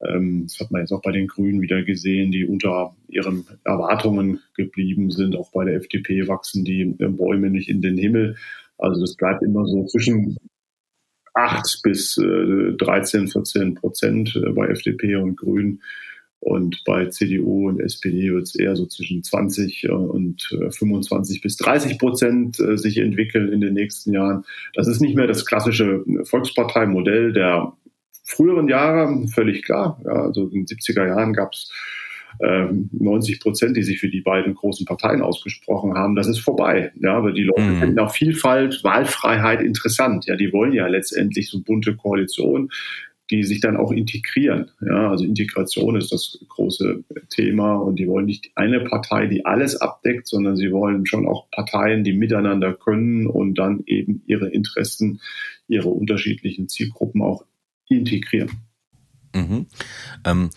Ähm, 0.05 0.43
das 0.43 0.59
hat 0.59 0.71
man 0.71 0.81
jetzt 0.81 0.91
auch 0.91 1.01
bei 1.01 1.11
den 1.11 1.27
Grünen 1.27 1.61
wieder 1.61 1.83
gesehen, 1.83 2.31
die 2.31 2.45
unter 2.45 2.95
ihren 3.07 3.45
Erwartungen 3.63 4.41
geblieben 4.55 5.11
sind. 5.11 5.35
Auch 5.35 5.51
bei 5.51 5.65
der 5.65 5.75
FDP 5.75 6.27
wachsen 6.27 6.63
die 6.63 6.81
äh, 6.81 7.07
Bäume 7.07 7.49
nicht 7.49 7.69
in 7.69 7.81
den 7.81 7.97
Himmel. 7.97 8.35
Also 8.77 9.01
das 9.01 9.15
bleibt 9.15 9.41
immer 9.41 9.65
so 9.65 9.85
zwischen 9.85 10.37
8 11.33 11.81
bis 11.83 12.15
13, 12.15 13.25
äh, 13.25 13.27
14 13.27 13.75
Prozent 13.75 14.35
äh, 14.35 14.51
bei 14.51 14.67
FDP 14.67 15.15
und 15.15 15.35
Grünen. 15.35 15.81
Und 16.39 16.83
bei 16.85 17.07
CDU 17.07 17.67
und 17.67 17.79
SPD 17.79 18.31
wird 18.31 18.43
es 18.43 18.53
eher 18.53 18.75
so 18.75 18.85
zwischen 18.85 19.23
20 19.23 19.89
und 19.89 20.55
25 20.69 21.41
bis 21.41 21.57
30 21.57 21.97
Prozent 21.97 22.57
sich 22.57 22.99
entwickeln 22.99 23.51
in 23.51 23.59
den 23.59 23.73
nächsten 23.73 24.13
Jahren. 24.13 24.45
Das 24.75 24.87
ist 24.87 25.01
nicht 25.01 25.15
mehr 25.15 25.25
das 25.25 25.47
klassische 25.47 26.05
Volksparteimodell 26.25 27.33
der 27.33 27.73
früheren 28.27 28.67
Jahre, 28.67 29.27
völlig 29.27 29.63
klar. 29.63 29.99
Ja, 30.05 30.11
also 30.11 30.45
in 30.47 30.65
den 30.65 30.65
70er 30.65 31.07
Jahren 31.07 31.33
gab 31.33 31.53
es 31.53 31.71
äh, 32.39 32.67
90 32.91 33.39
Prozent, 33.39 33.77
die 33.77 33.83
sich 33.83 33.99
für 33.99 34.09
die 34.09 34.21
beiden 34.21 34.53
großen 34.53 34.85
Parteien 34.85 35.21
ausgesprochen 35.21 35.95
haben. 35.95 36.15
Das 36.15 36.27
ist 36.27 36.39
vorbei. 36.39 36.91
Ja, 36.95 37.23
weil 37.23 37.33
die 37.33 37.43
Leute 37.43 37.61
mhm. 37.61 37.79
finden 37.79 37.99
auch 37.99 38.13
Vielfalt, 38.13 38.83
Wahlfreiheit 38.83 39.61
interessant. 39.61 40.25
Ja, 40.27 40.35
die 40.35 40.53
wollen 40.53 40.73
ja 40.73 40.87
letztendlich 40.87 41.49
so 41.49 41.61
bunte 41.61 41.95
Koalition 41.95 42.69
die 43.29 43.43
sich 43.43 43.59
dann 43.59 43.77
auch 43.77 43.91
integrieren. 43.91 44.71
Ja, 44.81 45.09
also 45.09 45.25
Integration 45.25 45.97
ist 45.97 46.11
das 46.11 46.39
große 46.47 47.03
Thema 47.29 47.75
und 47.75 47.97
die 47.97 48.07
wollen 48.07 48.25
nicht 48.25 48.51
eine 48.55 48.79
Partei, 48.79 49.27
die 49.27 49.45
alles 49.45 49.75
abdeckt, 49.81 50.27
sondern 50.27 50.55
sie 50.55 50.71
wollen 50.71 51.05
schon 51.05 51.27
auch 51.27 51.49
Parteien, 51.51 52.03
die 52.03 52.13
miteinander 52.13 52.73
können 52.73 53.27
und 53.27 53.55
dann 53.55 53.83
eben 53.85 54.23
ihre 54.27 54.47
Interessen, 54.49 55.19
ihre 55.67 55.89
unterschiedlichen 55.89 56.69
Zielgruppen 56.69 57.21
auch 57.21 57.43
integrieren. 57.89 58.51
Mhm. 59.35 59.67
Ähm, 60.25 60.49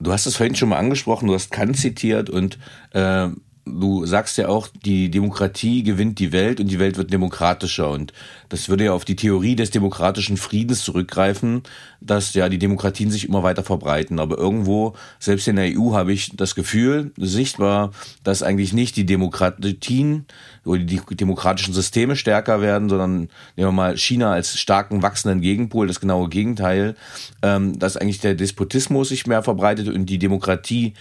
du 0.00 0.12
hast 0.12 0.26
es 0.26 0.36
vorhin 0.36 0.54
schon 0.54 0.68
mal 0.68 0.78
angesprochen, 0.78 1.26
du 1.26 1.34
hast 1.34 1.50
Kant 1.50 1.76
zitiert 1.76 2.30
und 2.30 2.58
äh, 2.92 3.28
du 3.68 4.06
sagst 4.06 4.38
ja 4.38 4.48
auch, 4.48 4.68
die 4.84 5.10
Demokratie 5.10 5.82
gewinnt 5.82 6.18
die 6.18 6.32
Welt 6.32 6.60
und 6.60 6.68
die 6.68 6.78
Welt 6.78 6.96
wird 6.96 7.12
demokratischer. 7.12 7.90
Und 7.90 8.12
das 8.48 8.68
würde 8.68 8.84
ja 8.84 8.92
auf 8.92 9.04
die 9.04 9.16
Theorie 9.16 9.56
des 9.56 9.70
demokratischen 9.70 10.36
Friedens 10.36 10.82
zurückgreifen, 10.82 11.62
dass 12.00 12.34
ja 12.34 12.48
die 12.48 12.58
Demokratien 12.58 13.10
sich 13.10 13.28
immer 13.28 13.42
weiter 13.42 13.62
verbreiten. 13.62 14.18
Aber 14.18 14.38
irgendwo, 14.38 14.94
selbst 15.18 15.48
in 15.48 15.56
der 15.56 15.76
EU, 15.76 15.92
habe 15.92 16.12
ich 16.12 16.36
das 16.36 16.54
Gefühl, 16.54 17.12
sichtbar, 17.16 17.92
dass 18.24 18.42
eigentlich 18.42 18.72
nicht 18.72 18.96
die 18.96 19.06
Demokratien 19.06 20.26
oder 20.64 20.82
die 20.82 21.00
demokratischen 21.10 21.74
Systeme 21.74 22.16
stärker 22.16 22.60
werden, 22.60 22.88
sondern 22.88 23.12
nehmen 23.56 23.68
wir 23.68 23.72
mal 23.72 23.96
China 23.96 24.32
als 24.32 24.58
starken 24.58 25.02
wachsenden 25.02 25.40
Gegenpol, 25.40 25.86
das 25.86 26.00
genaue 26.00 26.28
Gegenteil, 26.28 26.94
ähm, 27.42 27.78
dass 27.78 27.96
eigentlich 27.96 28.20
der 28.20 28.34
Despotismus 28.34 29.08
sich 29.08 29.26
mehr 29.26 29.42
verbreitet 29.42 29.88
und 29.88 30.06
die 30.06 30.18
Demokratie 30.18 30.94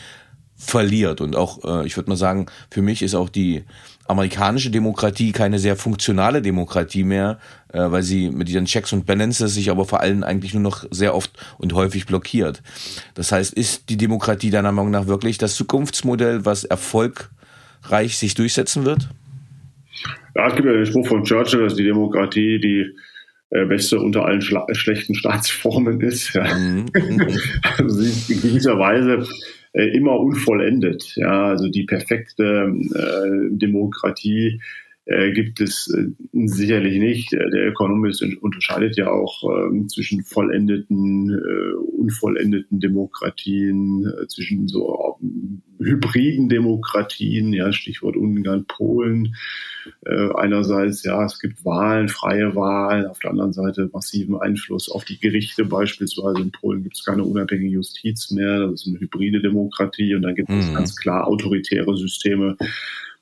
verliert. 0.57 1.21
Und 1.21 1.35
auch, 1.35 1.63
äh, 1.63 1.85
ich 1.85 1.95
würde 1.95 2.09
mal 2.09 2.15
sagen, 2.15 2.47
für 2.71 2.81
mich 2.81 3.01
ist 3.03 3.15
auch 3.15 3.29
die 3.29 3.63
amerikanische 4.07 4.71
Demokratie 4.71 5.31
keine 5.31 5.59
sehr 5.59 5.75
funktionale 5.75 6.41
Demokratie 6.41 7.03
mehr, 7.03 7.39
äh, 7.71 7.79
weil 7.79 8.03
sie 8.03 8.31
mit 8.31 8.49
ihren 8.49 8.65
Checks 8.65 8.93
und 8.93 9.05
Balances 9.05 9.53
sich 9.53 9.69
aber 9.69 9.85
vor 9.85 10.01
allem 10.01 10.23
eigentlich 10.23 10.53
nur 10.53 10.63
noch 10.63 10.85
sehr 10.89 11.13
oft 11.13 11.31
und 11.57 11.73
häufig 11.73 12.05
blockiert. 12.05 12.63
Das 13.13 13.31
heißt, 13.31 13.53
ist 13.53 13.89
die 13.89 13.97
Demokratie 13.97 14.49
deiner 14.49 14.71
Meinung 14.71 14.91
nach 14.91 15.07
wirklich 15.07 15.37
das 15.37 15.55
Zukunftsmodell, 15.55 16.45
was 16.45 16.63
erfolgreich 16.63 18.17
sich 18.17 18.33
durchsetzen 18.33 18.85
wird? 18.85 19.09
Ja, 20.35 20.47
es 20.47 20.55
gibt 20.55 20.67
ja 20.67 20.73
den 20.73 20.85
Spruch 20.85 21.07
von 21.07 21.23
Churchill, 21.23 21.63
dass 21.63 21.75
die 21.75 21.83
Demokratie 21.83 22.59
die 22.59 22.85
äh, 23.49 23.65
beste 23.65 23.99
unter 23.99 24.25
allen 24.25 24.41
schlechten 24.41 25.15
Staatsformen 25.15 26.01
ist. 26.01 26.33
Ja. 26.33 26.53
Mhm. 26.53 26.85
also 27.77 28.01
in 28.01 28.41
gewisser 28.41 28.77
Weise 28.77 29.27
immer 29.83 30.19
unvollendet. 30.19 31.15
Ja, 31.15 31.47
also 31.47 31.69
die 31.69 31.83
perfekte 31.83 32.73
äh, 32.93 33.55
Demokratie 33.55 34.59
äh, 35.07 35.31
gibt 35.31 35.61
es 35.61 35.89
äh, 35.95 36.07
sicherlich 36.47 36.99
nicht. 36.99 37.31
Der 37.31 37.67
Ökonomist 37.67 38.23
unterscheidet 38.41 38.97
ja 38.97 39.09
auch 39.09 39.41
äh, 39.43 39.87
zwischen 39.87 40.23
vollendeten, 40.23 41.31
äh, 41.31 41.73
unvollendeten 41.97 42.81
Demokratien, 42.81 44.05
äh, 44.05 44.27
zwischen 44.27 44.67
so 44.67 45.17
äh, 45.21 45.83
hybriden 45.83 46.49
Demokratien, 46.49 47.53
ja, 47.53 47.71
Stichwort 47.71 48.17
Ungarn, 48.17 48.65
Polen. 48.67 49.33
Äh, 50.05 50.29
einerseits, 50.35 51.03
ja, 51.03 51.23
es 51.23 51.39
gibt 51.39 51.63
Wahlen, 51.63 52.09
freie 52.09 52.53
Wahlen, 52.55 53.05
auf 53.05 53.19
der 53.19 53.31
anderen 53.31 53.53
Seite 53.53 53.89
massiven 53.93 54.35
Einfluss 54.35 54.91
auf 54.91 55.05
die 55.05 55.19
Gerichte 55.19 55.63
beispielsweise. 55.63 56.41
In 56.41 56.51
Polen 56.51 56.83
gibt 56.83 56.97
es 56.97 57.05
keine 57.05 57.23
unabhängige 57.23 57.75
Justiz 57.75 58.29
mehr, 58.31 58.67
das 58.67 58.81
ist 58.81 58.87
eine 58.87 58.99
hybride 58.99 59.41
Demokratie 59.41 60.15
und 60.15 60.23
dann 60.23 60.35
gibt 60.35 60.49
es 60.49 60.69
mhm. 60.69 60.73
ganz 60.73 60.97
klar 60.97 61.27
autoritäre 61.27 61.95
Systeme, 61.95 62.57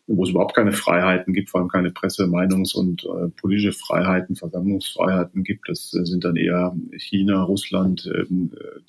wo 0.07 0.23
es 0.23 0.29
überhaupt 0.29 0.55
keine 0.55 0.71
Freiheiten 0.71 1.33
gibt, 1.33 1.49
vor 1.49 1.61
allem 1.61 1.69
keine 1.69 1.91
Presse-, 1.91 2.27
Meinungs- 2.27 2.75
und 2.75 3.03
äh, 3.05 3.29
politische 3.29 3.73
Freiheiten, 3.73 4.35
Versammlungsfreiheiten 4.35 5.43
gibt. 5.43 5.67
Das 5.67 5.93
äh, 5.93 6.05
sind 6.05 6.23
dann 6.23 6.35
eher 6.35 6.75
China, 6.97 7.43
Russland, 7.43 8.05
äh, 8.13 8.25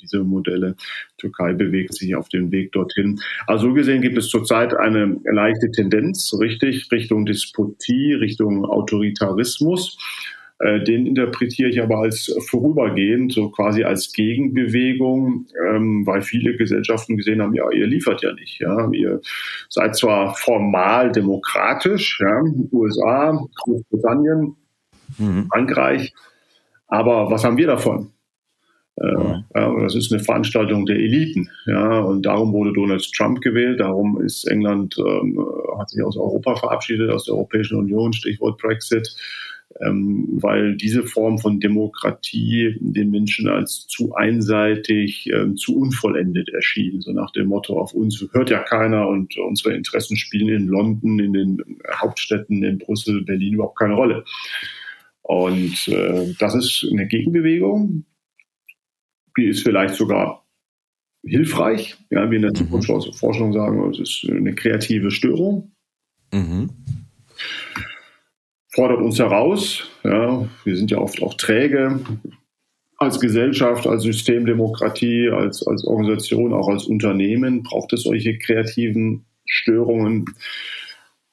diese 0.01 0.23
Modelle. 0.25 0.77
Türkei 1.19 1.55
bewegt 1.55 1.95
sich 1.95 2.15
auf 2.15 2.29
dem 2.29 2.53
Weg 2.53 2.73
dorthin. 2.73 3.21
Also 3.47 3.69
so 3.69 3.75
gesehen 3.75 4.03
gibt 4.03 4.19
es 4.19 4.29
zurzeit 4.29 4.75
eine 4.75 5.19
leichte 5.25 5.71
Tendenz, 5.71 6.33
richtig, 6.39 6.89
Richtung 6.93 7.27
Despotie, 7.27 8.13
Richtung 8.13 8.65
Autoritarismus. 8.65 9.99
Äh, 10.59 10.83
den 10.85 11.07
interpretiere 11.07 11.69
ich 11.69 11.83
aber 11.83 11.99
als 11.99 12.35
vorübergehend, 12.49 13.33
so 13.33 13.51
quasi 13.51 13.85
als 13.85 14.13
Gegenbewegung, 14.13 15.47
ähm, 15.69 16.07
weil 16.07 16.23
viele 16.23 16.57
Gesellschaften 16.57 17.19
gesehen 17.19 17.43
haben, 17.43 17.55
ja, 17.55 17.71
ihr 17.71 17.87
liefert 17.87 18.23
ja 18.23 18.33
nicht. 18.33 18.61
Ja, 18.61 18.91
ihr 18.91 19.21
seid 19.69 19.97
zwar 19.97 20.35
formal 20.35 21.13
demokratisch, 21.13 22.19
ja, 22.21 22.43
USA, 22.73 23.39
Großbritannien, 23.65 24.57
mhm. 25.19 25.47
Frankreich, 25.53 26.15
aber 26.89 27.31
was 27.31 27.45
haben 27.45 27.59
wir 27.59 27.67
davon? 27.67 28.13
Äh, 28.99 29.43
ja, 29.55 29.81
das 29.81 29.95
ist 29.95 30.11
eine 30.11 30.23
Veranstaltung 30.23 30.87
der 30.87 30.97
Eliten, 30.97 31.51
ja, 31.67 31.99
und 31.99 32.25
darum 32.25 32.55
wurde 32.55 32.73
Donald 32.73 33.07
Trump 33.15 33.43
gewählt. 33.43 33.81
Darum 33.81 34.23
ist 34.23 34.49
England 34.49 34.97
ähm, 34.97 35.39
hat 35.79 35.91
sich 35.91 36.03
aus 36.03 36.17
Europa 36.17 36.57
verabschiedet, 36.57 37.11
aus 37.11 37.27
der 37.27 37.35
Europäischen 37.35 37.77
Union, 37.77 38.15
Stichwort 38.15 38.57
Brexit 38.57 39.15
ähm, 39.81 40.29
weil 40.31 40.77
diese 40.77 41.05
Form 41.05 41.39
von 41.39 41.61
Demokratie 41.61 42.77
den 42.81 43.11
Menschen 43.11 43.49
als 43.49 43.87
zu 43.87 44.15
einseitig, 44.15 45.29
äh, 45.31 45.55
zu 45.55 45.77
unvollendet 45.77 46.49
erschien. 46.49 47.01
So 47.01 47.13
nach 47.13 47.31
dem 47.33 47.49
Motto, 47.49 47.79
auf 47.79 47.93
uns 47.93 48.25
hört 48.33 48.51
ja 48.51 48.63
keiner 48.63 49.09
und 49.09 49.37
unsere 49.37 49.75
Interessen 49.75 50.17
spielen 50.17 50.49
in 50.49 50.67
London, 50.69 51.19
in 51.19 51.33
den 51.33 51.79
Hauptstädten, 51.95 52.63
in 52.63 52.79
Brüssel, 52.79 53.23
Berlin 53.25 53.55
überhaupt 53.55 53.79
keine 53.79 53.95
Rolle. 53.95 54.25
Und 55.23 55.89
äh, 55.89 56.35
das 56.39 56.55
ist 56.55 56.87
eine 56.91 57.07
Gegenbewegung, 57.07 58.05
die 59.37 59.47
ist 59.47 59.63
vielleicht 59.63 59.95
sogar 59.95 60.47
hilfreich, 61.25 61.97
ja, 62.11 62.31
wie 62.31 62.37
in 62.37 62.43
der 62.43 62.53
mhm. 62.53 62.57
Zukunftsforschung 62.57 63.53
sagen, 63.53 63.91
es 63.91 63.99
ist 63.99 64.31
eine 64.31 64.55
kreative 64.55 65.11
Störung. 65.11 65.73
Mhm. 66.33 66.71
Fordert 68.77 69.01
uns 69.01 69.19
heraus. 69.19 69.85
Ja, 70.05 70.47
wir 70.65 70.77
sind 70.77 70.91
ja 70.91 70.99
oft 70.99 71.23
auch 71.23 71.35
träge 71.35 71.99
als 72.99 73.21
Gesellschaft, 73.21 73.87
als 73.87 74.03
Systemdemokratie, 74.03 75.31
als, 75.31 75.67
als 75.67 75.87
Organisation, 75.87 76.53
auch 76.53 76.69
als 76.69 76.85
Unternehmen 76.85 77.63
braucht 77.63 77.95
es 77.95 78.03
solche 78.03 78.39
kreativen 78.39 79.25
Störungen 79.47 80.27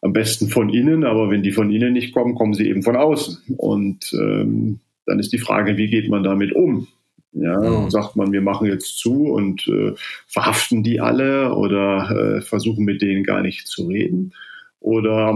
am 0.02 0.14
besten 0.14 0.48
von 0.48 0.70
innen, 0.70 1.04
aber 1.04 1.30
wenn 1.30 1.44
die 1.44 1.52
von 1.52 1.70
innen 1.70 1.94
nicht 1.94 2.14
kommen, 2.14 2.36
kommen 2.36 2.54
sie 2.54 2.68
eben 2.68 2.82
von 2.82 2.96
außen. 2.96 3.56
Und 3.58 4.12
ähm, 4.14 4.80
dann 5.06 5.20
ist 5.20 5.34
die 5.34 5.38
Frage, 5.38 5.78
wie 5.78 5.90
geht 5.90 6.10
man 6.10 6.24
damit 6.24 6.54
um? 6.54 6.88
Ja, 7.34 7.60
mhm. 7.60 7.90
sagt 7.90 8.16
man, 8.16 8.32
wir 8.32 8.42
machen 8.42 8.68
jetzt 8.68 9.00
zu 9.00 9.26
und 9.26 9.68
äh, 9.68 9.94
verhaften 10.28 10.82
die 10.82 11.02
alle 11.02 11.54
oder 11.56 12.38
äh, 12.38 12.42
versuchen 12.42 12.86
mit 12.86 13.02
denen 13.02 13.24
gar 13.24 13.42
nicht 13.42 13.68
zu 13.68 13.88
reden? 13.88 14.34
Oder 14.80 15.34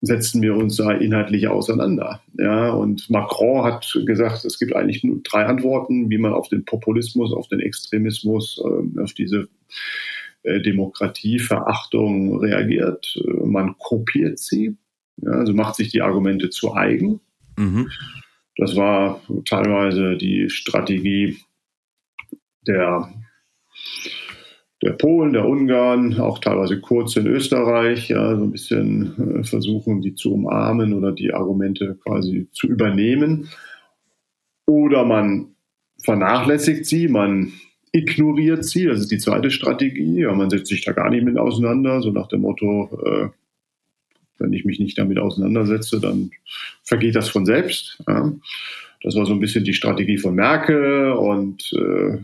setzen 0.00 0.42
wir 0.42 0.54
uns 0.54 0.76
da 0.76 0.92
inhaltlich 0.92 1.48
auseinander. 1.48 2.20
Ja, 2.38 2.70
und 2.70 3.08
Macron 3.10 3.64
hat 3.64 3.98
gesagt, 4.06 4.44
es 4.44 4.58
gibt 4.58 4.74
eigentlich 4.74 5.02
nur 5.04 5.20
drei 5.22 5.46
Antworten, 5.46 6.10
wie 6.10 6.18
man 6.18 6.32
auf 6.32 6.48
den 6.48 6.64
Populismus, 6.64 7.32
auf 7.32 7.48
den 7.48 7.60
Extremismus, 7.60 8.62
äh, 8.62 9.00
auf 9.00 9.14
diese 9.14 9.48
äh, 10.42 10.60
Demokratieverachtung 10.60 12.38
reagiert. 12.38 13.16
Äh, 13.16 13.46
man 13.46 13.76
kopiert 13.78 14.38
sie, 14.38 14.76
ja, 15.16 15.30
also 15.30 15.54
macht 15.54 15.76
sich 15.76 15.88
die 15.88 16.02
Argumente 16.02 16.50
zu 16.50 16.74
eigen. 16.74 17.20
Mhm. 17.56 17.90
Das 18.56 18.76
war 18.76 19.20
teilweise 19.44 20.16
die 20.16 20.48
Strategie 20.50 21.38
der 22.66 23.12
der 24.86 24.92
Polen, 24.92 25.32
der 25.32 25.44
Ungarn, 25.44 26.20
auch 26.20 26.38
teilweise 26.38 26.80
kurz 26.80 27.16
in 27.16 27.26
Österreich, 27.26 28.08
ja, 28.08 28.36
so 28.36 28.44
ein 28.44 28.52
bisschen 28.52 29.40
äh, 29.40 29.42
versuchen, 29.42 30.00
die 30.00 30.14
zu 30.14 30.32
umarmen 30.32 30.92
oder 30.92 31.10
die 31.10 31.34
Argumente 31.34 31.98
quasi 32.04 32.46
zu 32.52 32.68
übernehmen. 32.68 33.48
Oder 34.64 35.04
man 35.04 35.56
vernachlässigt 35.98 36.86
sie, 36.86 37.08
man 37.08 37.52
ignoriert 37.90 38.64
sie, 38.64 38.84
das 38.84 39.00
ist 39.00 39.10
die 39.10 39.18
zweite 39.18 39.50
Strategie, 39.50 40.20
ja, 40.20 40.32
man 40.32 40.50
setzt 40.50 40.68
sich 40.68 40.84
da 40.84 40.92
gar 40.92 41.10
nicht 41.10 41.24
mit 41.24 41.36
auseinander, 41.36 42.00
so 42.00 42.12
nach 42.12 42.28
dem 42.28 42.42
Motto, 42.42 42.88
äh, 43.04 43.28
wenn 44.38 44.52
ich 44.52 44.64
mich 44.64 44.78
nicht 44.78 44.96
damit 44.98 45.18
auseinandersetze, 45.18 45.98
dann 45.98 46.30
vergeht 46.84 47.16
das 47.16 47.28
von 47.28 47.44
selbst. 47.44 47.98
Ja. 48.06 48.32
Das 49.02 49.16
war 49.16 49.26
so 49.26 49.32
ein 49.32 49.40
bisschen 49.40 49.64
die 49.64 49.74
Strategie 49.74 50.18
von 50.18 50.36
Merkel 50.36 51.10
und 51.10 51.72
äh, 51.72 52.18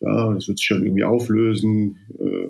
ja, 0.00 0.32
das 0.32 0.48
wird 0.48 0.58
sich 0.58 0.66
schon 0.66 0.84
irgendwie 0.84 1.04
auflösen. 1.04 1.98
Äh, 2.18 2.48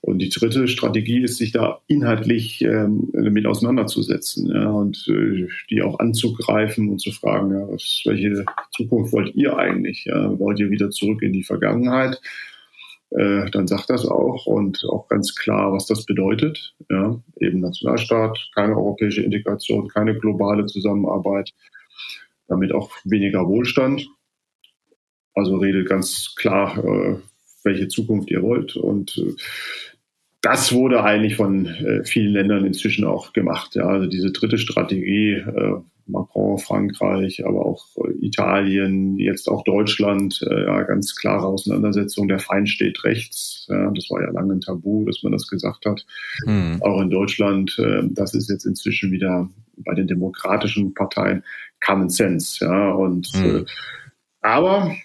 und 0.00 0.20
die 0.20 0.28
dritte 0.28 0.68
Strategie 0.68 1.22
ist, 1.22 1.38
sich 1.38 1.50
da 1.50 1.80
inhaltlich 1.88 2.62
ähm, 2.62 3.10
damit 3.12 3.46
auseinanderzusetzen 3.46 4.48
ja, 4.48 4.70
und 4.70 5.06
äh, 5.08 5.48
die 5.70 5.82
auch 5.82 5.98
anzugreifen 5.98 6.88
und 6.88 7.00
zu 7.00 7.10
fragen, 7.10 7.52
ja, 7.52 7.66
welche 8.04 8.44
Zukunft 8.70 9.12
wollt 9.12 9.34
ihr 9.34 9.56
eigentlich? 9.56 10.04
Ja? 10.04 10.38
Wollt 10.38 10.60
ihr 10.60 10.70
wieder 10.70 10.90
zurück 10.90 11.22
in 11.22 11.32
die 11.32 11.42
Vergangenheit? 11.42 12.20
Äh, 13.10 13.50
dann 13.50 13.66
sagt 13.66 13.90
das 13.90 14.06
auch 14.06 14.46
und 14.46 14.84
auch 14.88 15.08
ganz 15.08 15.34
klar, 15.34 15.72
was 15.72 15.86
das 15.86 16.06
bedeutet. 16.06 16.74
Ja? 16.88 17.20
Eben 17.40 17.60
Nationalstaat, 17.60 18.38
keine 18.54 18.76
europäische 18.76 19.22
Integration, 19.22 19.88
keine 19.88 20.16
globale 20.16 20.66
Zusammenarbeit, 20.66 21.50
damit 22.46 22.72
auch 22.72 22.90
weniger 23.04 23.48
Wohlstand. 23.48 24.08
Also 25.38 25.56
redet 25.56 25.88
ganz 25.88 26.34
klar, 26.36 26.76
äh, 26.84 27.16
welche 27.64 27.88
Zukunft 27.88 28.30
ihr 28.30 28.42
wollt. 28.42 28.76
Und 28.76 29.16
äh, 29.18 29.34
das 30.40 30.72
wurde 30.72 31.02
eigentlich 31.02 31.36
von 31.36 31.66
äh, 31.66 32.04
vielen 32.04 32.32
Ländern 32.32 32.64
inzwischen 32.64 33.04
auch 33.04 33.32
gemacht. 33.32 33.74
Ja. 33.74 33.86
Also 33.86 34.06
diese 34.06 34.30
dritte 34.30 34.58
Strategie, 34.58 35.32
äh, 35.32 35.74
Macron, 36.06 36.58
Frankreich, 36.58 37.44
aber 37.44 37.66
auch 37.66 37.84
äh, 37.96 38.24
Italien, 38.24 39.18
jetzt 39.18 39.48
auch 39.48 39.62
Deutschland, 39.64 40.40
äh, 40.48 40.64
ja, 40.64 40.82
ganz 40.84 41.16
klare 41.16 41.46
Auseinandersetzung. 41.46 42.28
Der 42.28 42.38
Feind 42.38 42.68
steht 42.68 43.04
rechts. 43.04 43.66
Ja. 43.68 43.90
Das 43.90 44.08
war 44.10 44.22
ja 44.22 44.30
lange 44.30 44.54
ein 44.54 44.60
Tabu, 44.60 45.04
dass 45.04 45.22
man 45.22 45.32
das 45.32 45.48
gesagt 45.48 45.84
hat. 45.86 46.06
Mhm. 46.46 46.78
Auch 46.80 47.00
in 47.00 47.10
Deutschland, 47.10 47.76
das 48.10 48.34
ist 48.34 48.48
jetzt 48.48 48.64
inzwischen 48.64 49.12
wieder 49.12 49.48
bei 49.76 49.94
den 49.94 50.06
demokratischen 50.06 50.94
Parteien 50.94 51.44
Common 51.84 52.08
Sense. 52.08 52.64
Ja. 52.64 52.92
Und 52.92 53.30
mhm. 53.34 53.66
aber 54.40 54.96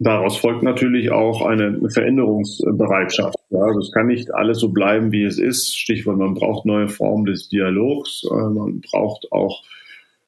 Daraus 0.00 0.36
folgt 0.36 0.62
natürlich 0.62 1.10
auch 1.10 1.44
eine 1.44 1.90
Veränderungsbereitschaft. 1.90 3.36
Ja, 3.50 3.60
also 3.60 3.80
es 3.80 3.90
kann 3.90 4.06
nicht 4.06 4.32
alles 4.32 4.60
so 4.60 4.68
bleiben, 4.68 5.10
wie 5.10 5.24
es 5.24 5.38
ist. 5.38 5.76
Stichwort, 5.76 6.18
man 6.18 6.34
braucht 6.34 6.66
neue 6.66 6.88
Formen 6.88 7.24
des 7.24 7.48
Dialogs. 7.48 8.22
Äh, 8.30 8.34
man 8.34 8.80
braucht 8.80 9.32
auch 9.32 9.64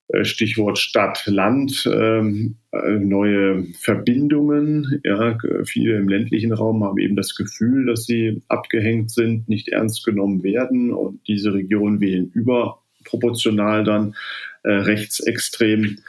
äh, 0.09 0.25
Stichwort 0.25 0.79
Stadt, 0.79 1.23
Land, 1.27 1.89
ähm, 1.93 2.57
äh, 2.73 2.99
neue 2.99 3.65
Verbindungen. 3.79 5.01
Ja, 5.05 5.39
viele 5.65 5.99
im 5.99 6.09
ländlichen 6.09 6.53
Raum 6.53 6.83
haben 6.83 6.99
eben 6.99 7.15
das 7.15 7.37
Gefühl, 7.37 7.87
dass 7.87 8.07
sie 8.07 8.43
abgehängt 8.49 9.13
sind, 9.13 9.49
nicht 9.49 9.69
ernst 9.69 10.05
genommen 10.05 10.43
werden 10.43 10.93
und 10.93 11.21
diese 11.29 11.55
Regionen 11.55 12.01
wählen 12.01 12.31
überproportional 12.35 13.85
dann 13.85 14.15
rechtsextrem. 14.63 16.01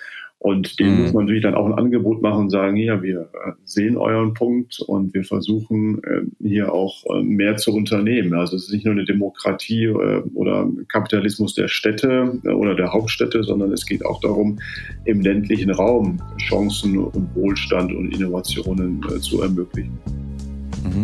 Und 0.41 0.79
dem 0.79 0.95
mhm. 0.95 1.01
muss 1.03 1.13
man 1.13 1.25
natürlich 1.25 1.43
dann 1.43 1.53
auch 1.53 1.67
ein 1.67 1.75
Angebot 1.75 2.23
machen 2.23 2.45
und 2.45 2.49
sagen, 2.49 2.75
ja, 2.75 3.03
wir 3.03 3.29
äh, 3.45 3.51
sehen 3.63 3.95
euren 3.95 4.33
Punkt 4.33 4.79
und 4.79 5.13
wir 5.13 5.23
versuchen 5.23 6.01
äh, 6.03 6.21
hier 6.43 6.73
auch 6.73 7.05
äh, 7.13 7.21
mehr 7.21 7.57
zu 7.57 7.71
unternehmen. 7.71 8.33
Also 8.33 8.55
es 8.55 8.63
ist 8.63 8.73
nicht 8.73 8.85
nur 8.85 8.95
eine 8.95 9.05
Demokratie 9.05 9.87
oder 9.87 10.67
Kapitalismus 10.87 11.53
der 11.53 11.67
Städte 11.67 12.39
oder 12.43 12.73
der 12.73 12.91
Hauptstädte, 12.91 13.43
sondern 13.43 13.71
es 13.71 13.85
geht 13.85 14.03
auch 14.03 14.19
darum, 14.19 14.57
im 15.05 15.21
ländlichen 15.21 15.69
Raum 15.69 16.19
Chancen 16.39 16.97
und 16.97 17.35
Wohlstand 17.35 17.93
und 17.93 18.15
Innovationen 18.15 18.99
zu 19.19 19.43
ermöglichen. 19.43 19.99
Mhm. 20.83 21.03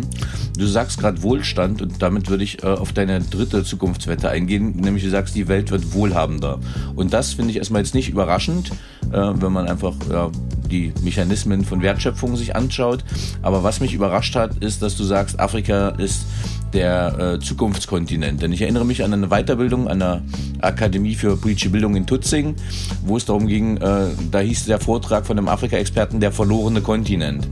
Du 0.56 0.66
sagst 0.66 0.98
gerade 0.98 1.22
Wohlstand 1.22 1.82
und 1.82 2.02
damit 2.02 2.28
würde 2.28 2.44
ich 2.44 2.62
äh, 2.62 2.66
auf 2.66 2.92
deine 2.92 3.20
dritte 3.20 3.64
Zukunftswette 3.64 4.28
eingehen, 4.28 4.76
nämlich 4.76 5.04
du 5.04 5.10
sagst, 5.10 5.34
die 5.34 5.48
Welt 5.48 5.70
wird 5.70 5.92
wohlhabender. 5.92 6.58
Und 6.96 7.12
das 7.12 7.34
finde 7.34 7.50
ich 7.50 7.58
erstmal 7.58 7.82
jetzt 7.82 7.94
nicht 7.94 8.08
überraschend, 8.08 8.70
äh, 9.12 9.32
wenn 9.34 9.52
man 9.52 9.68
einfach 9.68 9.94
ja, 10.10 10.30
die 10.70 10.92
Mechanismen 11.02 11.64
von 11.64 11.82
Wertschöpfung 11.82 12.36
sich 12.36 12.56
anschaut. 12.56 13.04
Aber 13.42 13.62
was 13.62 13.80
mich 13.80 13.94
überrascht 13.94 14.34
hat, 14.34 14.56
ist, 14.58 14.82
dass 14.82 14.96
du 14.96 15.04
sagst, 15.04 15.38
Afrika 15.40 15.90
ist 15.90 16.26
der 16.72 17.18
äh, 17.18 17.40
Zukunftskontinent. 17.40 18.42
Denn 18.42 18.52
ich 18.52 18.62
erinnere 18.62 18.84
mich 18.84 19.02
an 19.02 19.12
eine 19.12 19.28
Weiterbildung 19.28 19.88
an 19.88 20.00
der 20.00 20.22
Akademie 20.60 21.14
für 21.14 21.36
politische 21.36 21.70
Bildung 21.70 21.96
in 21.96 22.06
Tutzing, 22.06 22.56
wo 23.04 23.16
es 23.16 23.24
darum 23.24 23.46
ging, 23.46 23.78
äh, 23.78 24.08
da 24.30 24.40
hieß 24.40 24.66
der 24.66 24.80
Vortrag 24.80 25.26
von 25.26 25.38
einem 25.38 25.48
Afrika-Experten 25.48 26.20
der 26.20 26.32
verlorene 26.32 26.80
Kontinent. 26.80 27.48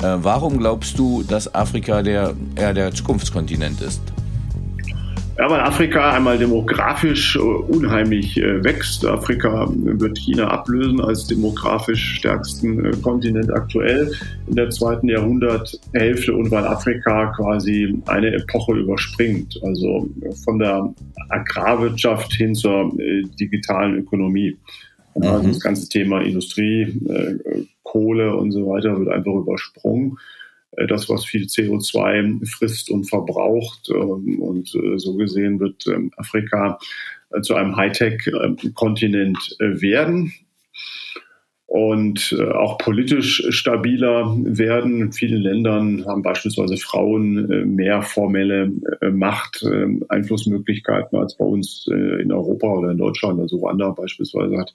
Äh, 0.00 0.18
warum 0.22 0.58
glaubst 0.58 0.98
du, 0.98 1.22
dass 1.22 1.54
Afrika 1.54 2.02
der, 2.02 2.34
eher 2.56 2.74
der 2.74 2.92
Zukunftskontinent 2.92 3.80
ist? 3.80 4.02
Ja, 5.38 5.50
weil 5.50 5.60
Afrika 5.60 6.12
einmal 6.12 6.38
demografisch 6.38 7.36
äh, 7.36 7.38
unheimlich 7.40 8.36
äh, 8.36 8.62
wächst. 8.62 9.04
Afrika 9.04 9.66
wird 9.74 10.18
China 10.18 10.48
ablösen 10.48 11.00
als 11.00 11.26
demografisch 11.26 12.18
stärksten 12.18 13.00
Kontinent 13.02 13.52
aktuell 13.52 14.12
in 14.46 14.56
der 14.56 14.70
zweiten 14.70 15.08
Jahrhunderthälfte 15.08 16.34
und 16.34 16.50
weil 16.50 16.66
Afrika 16.66 17.32
quasi 17.34 18.00
eine 18.06 18.34
Epoche 18.34 18.74
überspringt, 18.74 19.58
also 19.64 20.08
von 20.44 20.58
der 20.58 20.94
Agrarwirtschaft 21.30 22.34
hin 22.34 22.54
zur 22.54 22.92
digitalen 23.40 23.96
Ökonomie. 23.96 24.56
Also 25.14 25.48
das 25.48 25.60
ganze 25.60 25.88
Thema 25.88 26.22
Industrie, 26.22 26.98
Kohle 27.82 28.34
und 28.34 28.52
so 28.52 28.66
weiter 28.66 28.98
wird 28.98 29.08
einfach 29.08 29.34
übersprungen. 29.34 30.18
Äh, 30.76 30.86
das, 30.86 31.08
was 31.08 31.24
viel 31.24 31.46
CO2 31.46 32.46
frisst 32.46 32.90
und 32.90 33.04
verbraucht. 33.04 33.88
Ähm, 33.90 34.40
und 34.40 34.74
äh, 34.74 34.98
so 34.98 35.14
gesehen 35.14 35.60
wird 35.60 35.86
ähm, 35.86 36.10
Afrika 36.16 36.78
äh, 37.30 37.40
zu 37.42 37.54
einem 37.54 37.76
Hightech-Kontinent 37.76 39.56
werden 39.58 40.32
und 41.72 42.36
auch 42.54 42.76
politisch 42.76 43.46
stabiler 43.48 44.36
werden. 44.44 45.00
In 45.00 45.12
vielen 45.12 45.40
Ländern 45.40 46.04
haben 46.04 46.20
beispielsweise 46.20 46.76
Frauen 46.76 47.74
mehr 47.74 48.02
formelle 48.02 48.70
Macht, 49.10 49.66
Einflussmöglichkeiten 50.10 51.18
als 51.18 51.34
bei 51.38 51.46
uns 51.46 51.86
in 51.88 52.30
Europa 52.30 52.66
oder 52.66 52.90
in 52.90 52.98
Deutschland. 52.98 53.40
Also 53.40 53.56
Ruanda 53.56 53.88
beispielsweise 53.88 54.58
hat 54.58 54.74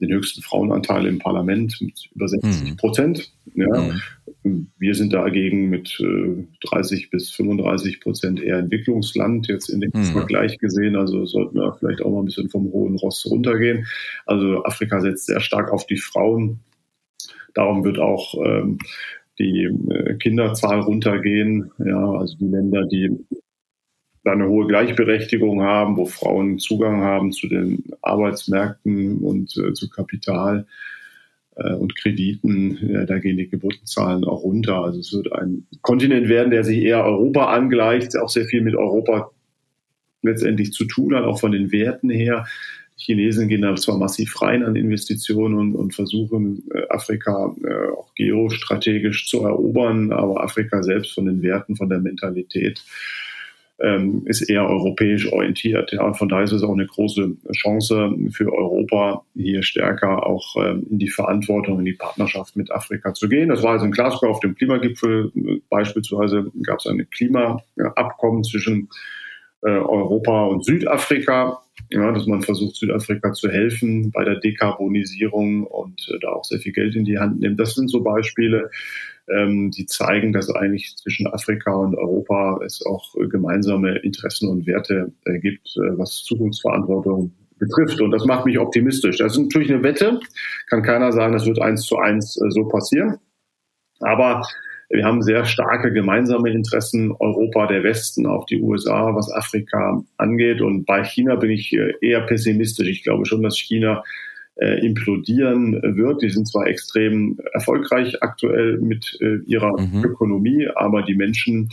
den 0.00 0.12
höchsten 0.12 0.40
Frauenanteil 0.40 1.04
im 1.04 1.18
Parlament 1.18 1.76
mit 1.82 2.08
über 2.14 2.26
60 2.26 2.70
hm. 2.70 2.76
Prozent. 2.78 3.30
Ja. 3.54 3.66
Mhm. 3.66 4.00
Wir 4.44 4.94
sind 4.94 5.14
dagegen 5.14 5.70
mit 5.70 5.98
äh, 6.00 6.44
30 6.68 7.08
bis 7.08 7.30
35 7.30 8.00
Prozent 8.00 8.42
eher 8.42 8.58
Entwicklungsland, 8.58 9.48
jetzt 9.48 9.70
in 9.70 9.80
dem 9.80 9.90
mhm. 9.94 10.04
Vergleich 10.04 10.58
gesehen. 10.58 10.96
Also 10.96 11.24
sollten 11.24 11.56
wir 11.56 11.74
vielleicht 11.78 12.02
auch 12.02 12.10
mal 12.10 12.18
ein 12.18 12.26
bisschen 12.26 12.50
vom 12.50 12.70
hohen 12.70 12.96
Ross 12.96 13.24
runtergehen. 13.24 13.86
Also 14.26 14.62
Afrika 14.64 15.00
setzt 15.00 15.26
sehr 15.26 15.40
stark 15.40 15.72
auf 15.72 15.86
die 15.86 15.96
Frauen. 15.96 16.60
Darum 17.54 17.84
wird 17.84 17.98
auch 17.98 18.34
ähm, 18.44 18.78
die 19.38 19.64
äh, 19.64 20.14
Kinderzahl 20.16 20.80
runtergehen. 20.80 21.70
Ja, 21.78 22.12
also 22.12 22.36
die 22.36 22.48
Länder, 22.48 22.84
die 22.86 23.16
da 24.24 24.32
eine 24.32 24.48
hohe 24.48 24.66
Gleichberechtigung 24.66 25.62
haben, 25.62 25.96
wo 25.96 26.04
Frauen 26.04 26.58
Zugang 26.58 27.00
haben 27.00 27.32
zu 27.32 27.48
den 27.48 27.84
Arbeitsmärkten 28.02 29.18
und 29.18 29.56
äh, 29.56 29.72
zu 29.72 29.88
Kapital 29.88 30.66
äh, 30.66 30.93
und 31.56 31.96
Krediten. 31.96 32.78
Ja, 32.92 33.04
da 33.04 33.18
gehen 33.18 33.36
die 33.36 33.48
Geburtenzahlen 33.48 34.24
auch 34.24 34.42
runter. 34.42 34.82
Also 34.82 35.00
es 35.00 35.12
wird 35.12 35.32
ein 35.32 35.66
Kontinent 35.82 36.28
werden, 36.28 36.50
der 36.50 36.64
sich 36.64 36.78
eher 36.78 37.04
Europa 37.04 37.46
angleicht, 37.46 38.18
auch 38.18 38.28
sehr 38.28 38.46
viel 38.46 38.62
mit 38.62 38.74
Europa 38.74 39.30
letztendlich 40.22 40.72
zu 40.72 40.84
tun 40.84 41.14
hat, 41.14 41.24
auch 41.24 41.38
von 41.38 41.52
den 41.52 41.70
Werten 41.70 42.10
her. 42.10 42.46
Die 42.98 43.04
Chinesen 43.04 43.48
gehen 43.48 43.62
da 43.62 43.74
zwar 43.76 43.98
massiv 43.98 44.40
rein 44.40 44.64
an 44.64 44.76
Investitionen 44.76 45.56
und, 45.56 45.74
und 45.74 45.94
versuchen 45.94 46.64
äh, 46.72 46.88
Afrika 46.88 47.54
äh, 47.62 47.92
auch 47.92 48.14
geostrategisch 48.14 49.28
zu 49.28 49.42
erobern, 49.42 50.12
aber 50.12 50.42
Afrika 50.42 50.82
selbst 50.82 51.12
von 51.12 51.26
den 51.26 51.42
Werten, 51.42 51.76
von 51.76 51.88
der 51.88 52.00
Mentalität 52.00 52.82
ähm, 53.80 54.22
ist 54.26 54.42
eher 54.42 54.68
europäisch 54.68 55.32
orientiert. 55.32 55.92
Ja, 55.92 56.04
und 56.04 56.14
von 56.14 56.28
daher 56.28 56.44
ist 56.44 56.52
es 56.52 56.62
auch 56.62 56.72
eine 56.72 56.86
große 56.86 57.36
Chance 57.52 58.14
für 58.30 58.52
Europa, 58.52 59.24
hier 59.34 59.62
stärker 59.62 60.26
auch 60.26 60.56
ähm, 60.56 60.86
in 60.90 60.98
die 60.98 61.10
Verantwortung, 61.10 61.80
in 61.80 61.84
die 61.84 61.94
Partnerschaft 61.94 62.56
mit 62.56 62.70
Afrika 62.70 63.14
zu 63.14 63.28
gehen. 63.28 63.48
Das 63.48 63.62
war 63.62 63.72
also 63.72 63.86
in 63.86 63.92
Glasgow 63.92 64.28
auf 64.28 64.40
dem 64.40 64.54
Klimagipfel 64.54 65.32
beispielsweise 65.68 66.50
gab 66.62 66.78
es 66.78 66.86
ein 66.86 67.06
Klimaabkommen 67.10 68.44
zwischen 68.44 68.88
äh, 69.64 69.70
Europa 69.70 70.44
und 70.44 70.64
Südafrika, 70.64 71.60
ja, 71.90 72.12
dass 72.12 72.26
man 72.26 72.42
versucht, 72.42 72.76
Südafrika 72.76 73.32
zu 73.32 73.48
helfen 73.50 74.10
bei 74.10 74.22
der 74.22 74.36
Dekarbonisierung 74.36 75.66
und 75.66 76.06
äh, 76.10 76.18
da 76.20 76.32
auch 76.32 76.44
sehr 76.44 76.60
viel 76.60 76.72
Geld 76.72 76.94
in 76.94 77.04
die 77.04 77.18
Hand 77.18 77.40
nimmt. 77.40 77.58
Das 77.58 77.74
sind 77.74 77.90
so 77.90 78.02
Beispiele, 78.02 78.70
ähm, 79.28 79.70
die 79.70 79.86
zeigen, 79.86 80.32
dass 80.32 80.50
eigentlich 80.50 80.96
zwischen 80.96 81.26
Afrika 81.26 81.74
und 81.74 81.96
Europa 81.96 82.60
es 82.64 82.84
auch 82.84 83.14
äh, 83.16 83.26
gemeinsame 83.26 83.98
Interessen 84.00 84.48
und 84.50 84.66
Werte 84.66 85.12
äh, 85.24 85.38
gibt, 85.38 85.66
äh, 85.76 85.98
was 85.98 86.22
Zukunftsverantwortung 86.24 87.32
betrifft. 87.58 88.02
Und 88.02 88.10
das 88.10 88.26
macht 88.26 88.44
mich 88.44 88.58
optimistisch. 88.58 89.16
Das 89.16 89.32
ist 89.32 89.38
natürlich 89.38 89.72
eine 89.72 89.82
Wette. 89.82 90.20
Kann 90.66 90.82
keiner 90.82 91.10
sagen, 91.12 91.32
das 91.32 91.46
wird 91.46 91.60
eins 91.62 91.82
zu 91.82 91.96
eins 91.96 92.34
so 92.34 92.64
passieren. 92.68 93.16
Aber 94.00 94.42
wir 94.90 95.04
haben 95.04 95.22
sehr 95.22 95.44
starke 95.44 95.92
gemeinsame 95.92 96.50
Interessen, 96.50 97.12
Europa, 97.12 97.66
der 97.66 97.82
Westen, 97.82 98.26
auch 98.26 98.46
die 98.46 98.60
USA, 98.60 99.14
was 99.14 99.32
Afrika 99.32 100.04
angeht. 100.16 100.60
Und 100.60 100.84
bei 100.84 101.04
China 101.04 101.36
bin 101.36 101.50
ich 101.50 101.72
äh, 101.72 101.94
eher 102.00 102.20
pessimistisch. 102.20 102.88
Ich 102.88 103.02
glaube 103.02 103.26
schon, 103.26 103.42
dass 103.42 103.58
China 103.58 104.02
äh, 104.56 104.84
implodieren 104.86 105.80
wird. 105.82 106.22
Die 106.22 106.30
sind 106.30 106.46
zwar 106.46 106.66
extrem 106.66 107.38
erfolgreich 107.52 108.22
aktuell 108.22 108.78
mit 108.78 109.18
äh, 109.20 109.38
ihrer 109.46 109.80
mhm. 109.80 110.04
Ökonomie, 110.04 110.68
aber 110.74 111.02
die 111.02 111.14
Menschen 111.14 111.70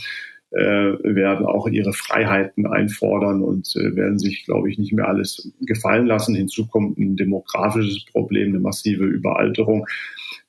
äh, 0.50 0.92
werden 1.02 1.46
auch 1.46 1.66
ihre 1.66 1.92
Freiheiten 1.92 2.66
einfordern 2.66 3.42
und 3.42 3.74
äh, 3.76 3.96
werden 3.96 4.18
sich, 4.18 4.44
glaube 4.44 4.70
ich, 4.70 4.78
nicht 4.78 4.92
mehr 4.92 5.08
alles 5.08 5.50
gefallen 5.62 6.06
lassen. 6.06 6.34
Hinzu 6.34 6.66
kommt 6.66 6.98
ein 6.98 7.16
demografisches 7.16 8.04
Problem, 8.12 8.48
eine 8.48 8.60
massive 8.60 9.04
Überalterung. 9.04 9.86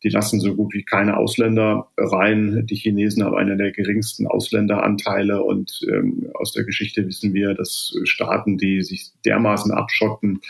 Die 0.03 0.09
lassen 0.09 0.41
so 0.41 0.53
gut 0.55 0.73
wie 0.73 0.83
keine 0.83 1.17
Ausländer 1.17 1.87
rein. 1.97 2.65
Die 2.67 2.75
Chinesen 2.75 3.23
haben 3.23 3.35
einer 3.35 3.55
der 3.55 3.71
geringsten 3.71 4.27
Ausländeranteile 4.27 5.41
und 5.41 5.79
ähm, 5.89 6.29
aus 6.33 6.51
der 6.51 6.65
Geschichte 6.65 7.07
wissen 7.07 7.33
wir, 7.33 7.53
dass 7.53 7.93
Staaten, 8.03 8.57
die 8.57 8.81
sich 8.81 9.11
dermaßen 9.25 9.71
abschotten, 9.71 10.41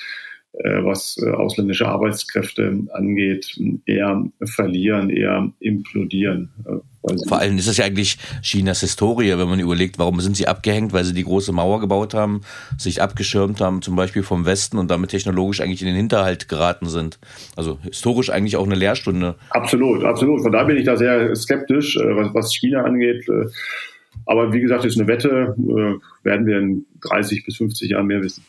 was 0.53 1.17
äh, 1.19 1.31
ausländische 1.31 1.87
Arbeitskräfte 1.87 2.79
angeht, 2.93 3.59
eher 3.85 4.23
verlieren, 4.43 5.09
eher 5.09 5.51
implodieren. 5.59 6.51
Äh, 6.65 7.17
Vor 7.27 7.39
allem 7.39 7.57
ist 7.57 7.67
es 7.67 7.77
ja 7.77 7.85
eigentlich 7.85 8.17
Chinas 8.43 8.81
Historie, 8.81 9.35
wenn 9.37 9.49
man 9.49 9.59
überlegt, 9.59 9.97
warum 9.97 10.21
sind 10.21 10.37
sie 10.37 10.47
abgehängt, 10.47 10.93
weil 10.93 11.05
sie 11.05 11.15
die 11.15 11.23
große 11.23 11.51
Mauer 11.51 11.79
gebaut 11.79 12.13
haben, 12.13 12.41
sich 12.77 13.01
abgeschirmt 13.01 13.61
haben, 13.61 13.81
zum 13.81 13.95
Beispiel 13.95 14.21
vom 14.21 14.45
Westen 14.45 14.77
und 14.77 14.91
damit 14.91 15.09
technologisch 15.09 15.59
eigentlich 15.59 15.81
in 15.81 15.87
den 15.87 15.95
Hinterhalt 15.95 16.47
geraten 16.47 16.87
sind. 16.87 17.17
Also 17.55 17.79
historisch 17.81 18.29
eigentlich 18.29 18.55
auch 18.55 18.65
eine 18.65 18.75
Lehrstunde. 18.75 19.35
Absolut, 19.49 20.03
absolut. 20.03 20.43
Von 20.43 20.51
da 20.51 20.63
bin 20.65 20.77
ich 20.77 20.85
da 20.85 20.97
sehr 20.97 21.35
skeptisch, 21.35 21.97
was 21.97 22.53
China 22.53 22.83
angeht. 22.83 23.25
Aber 24.27 24.53
wie 24.53 24.61
gesagt, 24.61 24.85
ist 24.85 24.99
eine 24.99 25.07
Wette, 25.07 25.55
werden 26.23 26.45
wir 26.45 26.59
in 26.59 26.85
30 27.01 27.43
bis 27.43 27.57
50 27.57 27.89
Jahren 27.89 28.05
mehr 28.05 28.21
wissen. 28.21 28.43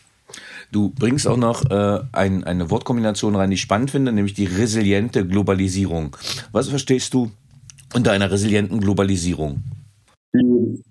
Du 0.75 0.91
bringst 0.91 1.29
auch 1.29 1.37
noch 1.37 1.71
äh, 1.71 2.01
ein, 2.11 2.43
eine 2.43 2.69
Wortkombination 2.69 3.37
rein, 3.37 3.49
die 3.49 3.55
ich 3.55 3.61
spannend 3.61 3.93
finde, 3.93 4.11
nämlich 4.11 4.35
die 4.35 4.47
resiliente 4.47 5.25
Globalisierung. 5.25 6.17
Was 6.51 6.69
verstehst 6.69 7.15
du 7.15 7.31
unter 7.95 8.11
einer 8.11 8.33
resilienten 8.33 8.81
Globalisierung? 8.81 9.63
Die 10.33 10.83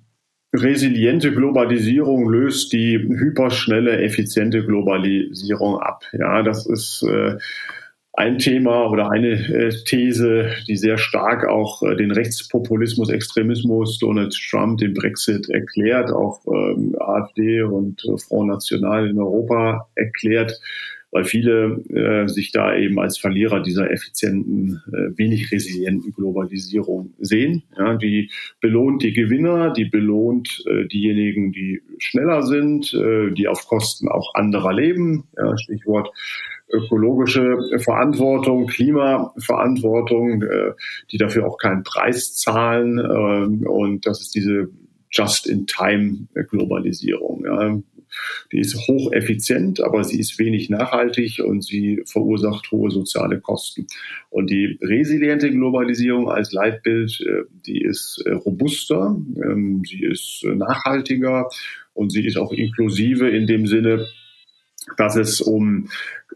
resiliente 0.56 1.34
Globalisierung 1.34 2.30
löst 2.30 2.72
die 2.72 2.98
hyperschnelle, 2.98 4.02
effiziente 4.02 4.66
Globalisierung 4.66 5.80
ab. 5.80 6.06
Ja, 6.14 6.44
das 6.44 6.66
ist 6.66 7.04
äh, 7.04 7.36
ein 8.16 8.38
Thema 8.38 8.92
oder 8.92 9.10
eine 9.10 9.32
äh, 9.32 9.72
These, 9.86 10.52
die 10.68 10.78
sehr 10.78 11.00
stark 11.00 11.48
auch 11.48 11.82
äh, 11.82 11.96
den 11.96 12.12
Rechtspopulismus, 12.12 13.10
Extremismus, 13.10 13.98
Donald 13.98 14.36
Trump, 14.50 14.78
den 14.78 14.94
Brexit 14.94 15.50
erklärt, 15.50 16.12
auch 16.12 16.42
ähm, 16.46 16.96
AfD 17.00 17.64
und 17.64 18.06
äh, 18.06 18.18
Front 18.18 18.50
National 18.50 19.10
in 19.10 19.18
Europa 19.18 19.90
erklärt, 19.96 20.60
weil 21.12 21.26
viele 21.26 22.28
sich 22.28 22.52
da 22.52 22.76
eben 22.76 23.00
als 23.00 23.20
Verlierer 23.20 23.62
dieser 23.62 23.92
effizienten, 23.92 24.82
wenig 25.16 25.52
resilienten 25.52 26.12
Globalisierung 26.12 27.14
sehen. 27.20 27.62
Ja, 27.78 27.96
die 27.98 28.32
belohnt 28.62 29.04
die 29.04 29.14
Gewinner, 29.14 29.72
die 29.72 29.86
belohnt 29.86 30.64
diejenigen, 30.92 31.52
die 31.52 31.84
schneller 32.00 32.42
sind, 32.42 32.94
die 32.94 33.48
auf 33.48 33.68
Kosten 33.68 34.08
auch 34.08 34.34
anderer 34.34 34.74
leben. 34.74 35.26
Ja, 35.38 35.56
Stichwort 35.56 36.10
ökologische 36.74 37.58
Verantwortung, 37.78 38.68
Klimaverantwortung, 38.68 40.42
äh, 40.42 40.74
die 41.12 41.18
dafür 41.18 41.48
auch 41.48 41.58
keinen 41.58 41.84
Preis 41.84 42.36
zahlen. 42.36 42.98
Äh, 42.98 43.68
und 43.68 44.06
das 44.06 44.20
ist 44.22 44.34
diese 44.36 44.70
Just-in-Time-Globalisierung. 45.12 47.84
Die 48.52 48.60
ist 48.60 48.76
hocheffizient, 48.88 49.82
aber 49.82 50.04
sie 50.04 50.20
ist 50.20 50.38
wenig 50.40 50.70
nachhaltig 50.70 51.42
und 51.44 51.64
sie 51.64 52.04
verursacht 52.06 52.72
hohe 52.72 52.92
soziale 52.92 53.40
Kosten. 53.40 53.88
Und 54.30 54.52
die 54.52 54.78
resiliente 54.82 55.50
Globalisierung 55.52 56.30
als 56.30 56.52
Leitbild, 56.52 57.22
äh, 57.22 57.44
die 57.66 57.82
ist 57.82 58.24
robuster, 58.46 59.16
ähm, 59.44 59.84
sie 59.86 60.04
ist 60.04 60.44
nachhaltiger 60.44 61.50
und 61.94 62.12
sie 62.12 62.26
ist 62.26 62.38
auch 62.38 62.52
inklusive 62.52 63.30
in 63.30 63.46
dem 63.46 63.68
Sinne, 63.68 64.08
dass 64.98 65.16
es 65.16 65.42
um 65.42 65.90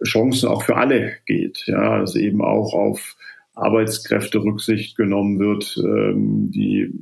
Chancen 0.03 0.49
auch 0.49 0.63
für 0.63 0.75
alle 0.75 1.13
geht. 1.25 1.63
Ja, 1.65 1.99
dass 1.99 2.15
eben 2.15 2.41
auch 2.41 2.73
auf 2.73 3.15
Arbeitskräfte 3.55 4.43
Rücksicht 4.43 4.95
genommen 4.95 5.39
wird, 5.39 5.77
ähm, 5.83 6.51
die 6.51 6.93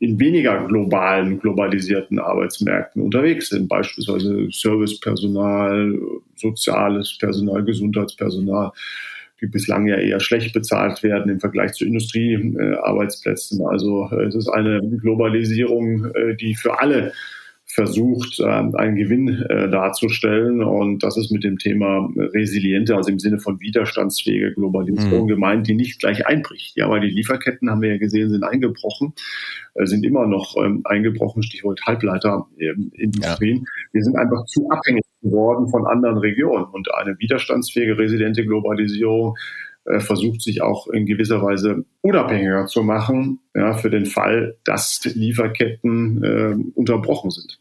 in 0.00 0.18
weniger 0.18 0.66
globalen, 0.66 1.38
globalisierten 1.38 2.18
Arbeitsmärkten 2.18 3.02
unterwegs 3.02 3.48
sind, 3.48 3.68
beispielsweise 3.68 4.48
Servicepersonal, 4.50 5.98
soziales 6.36 7.16
Personal, 7.18 7.64
Gesundheitspersonal, 7.64 8.72
die 9.40 9.46
bislang 9.46 9.86
ja 9.86 9.96
eher 9.96 10.20
schlecht 10.20 10.52
bezahlt 10.52 11.02
werden 11.02 11.30
im 11.30 11.40
Vergleich 11.40 11.72
zu 11.72 11.86
Industriearbeitsplätzen. 11.86 13.64
Also 13.64 14.08
äh, 14.12 14.24
es 14.24 14.34
ist 14.34 14.48
eine 14.48 14.82
Globalisierung, 15.00 16.06
äh, 16.14 16.36
die 16.36 16.54
für 16.54 16.78
alle 16.78 17.12
versucht, 17.72 18.40
ähm, 18.40 18.74
einen 18.74 18.96
Gewinn 18.96 19.28
äh, 19.28 19.68
darzustellen. 19.70 20.62
Und 20.62 21.02
das 21.02 21.16
ist 21.16 21.30
mit 21.30 21.44
dem 21.44 21.58
Thema 21.58 22.10
resiliente, 22.16 22.96
also 22.96 23.10
im 23.10 23.18
Sinne 23.18 23.38
von 23.38 23.60
widerstandsfähige 23.60 24.54
Globalisierung 24.54 25.24
mhm. 25.24 25.28
gemeint, 25.28 25.68
die 25.68 25.74
nicht 25.74 26.00
gleich 26.00 26.26
einbricht. 26.26 26.76
Ja, 26.76 26.90
weil 26.90 27.00
die 27.00 27.10
Lieferketten, 27.10 27.70
haben 27.70 27.82
wir 27.82 27.90
ja 27.90 27.98
gesehen, 27.98 28.30
sind 28.30 28.42
eingebrochen, 28.42 29.12
äh, 29.74 29.86
sind 29.86 30.04
immer 30.04 30.26
noch 30.26 30.56
ähm, 30.56 30.82
eingebrochen, 30.84 31.42
Stichwort 31.42 31.80
Halbleiterindustrien. 31.86 33.58
Ja. 33.58 33.64
Wir 33.92 34.02
sind 34.02 34.16
einfach 34.16 34.44
zu 34.46 34.68
abhängig 34.68 35.04
geworden 35.22 35.68
von 35.68 35.86
anderen 35.86 36.18
Regionen. 36.18 36.64
Und 36.72 36.92
eine 36.94 37.18
widerstandsfähige, 37.18 37.98
resiliente 37.98 38.44
Globalisierung 38.44 39.36
äh, 39.90 40.00
versucht 40.00 40.42
sich 40.42 40.62
auch 40.62 40.88
in 40.88 41.06
gewisser 41.06 41.42
Weise 41.42 41.84
unabhängiger 42.00 42.66
zu 42.66 42.82
machen, 42.82 43.40
ja, 43.54 43.74
für 43.74 43.90
den 43.90 44.06
Fall, 44.06 44.56
dass 44.64 45.00
Lieferketten 45.04 46.22
äh, 46.24 46.54
unterbrochen 46.74 47.30
sind. 47.30 47.58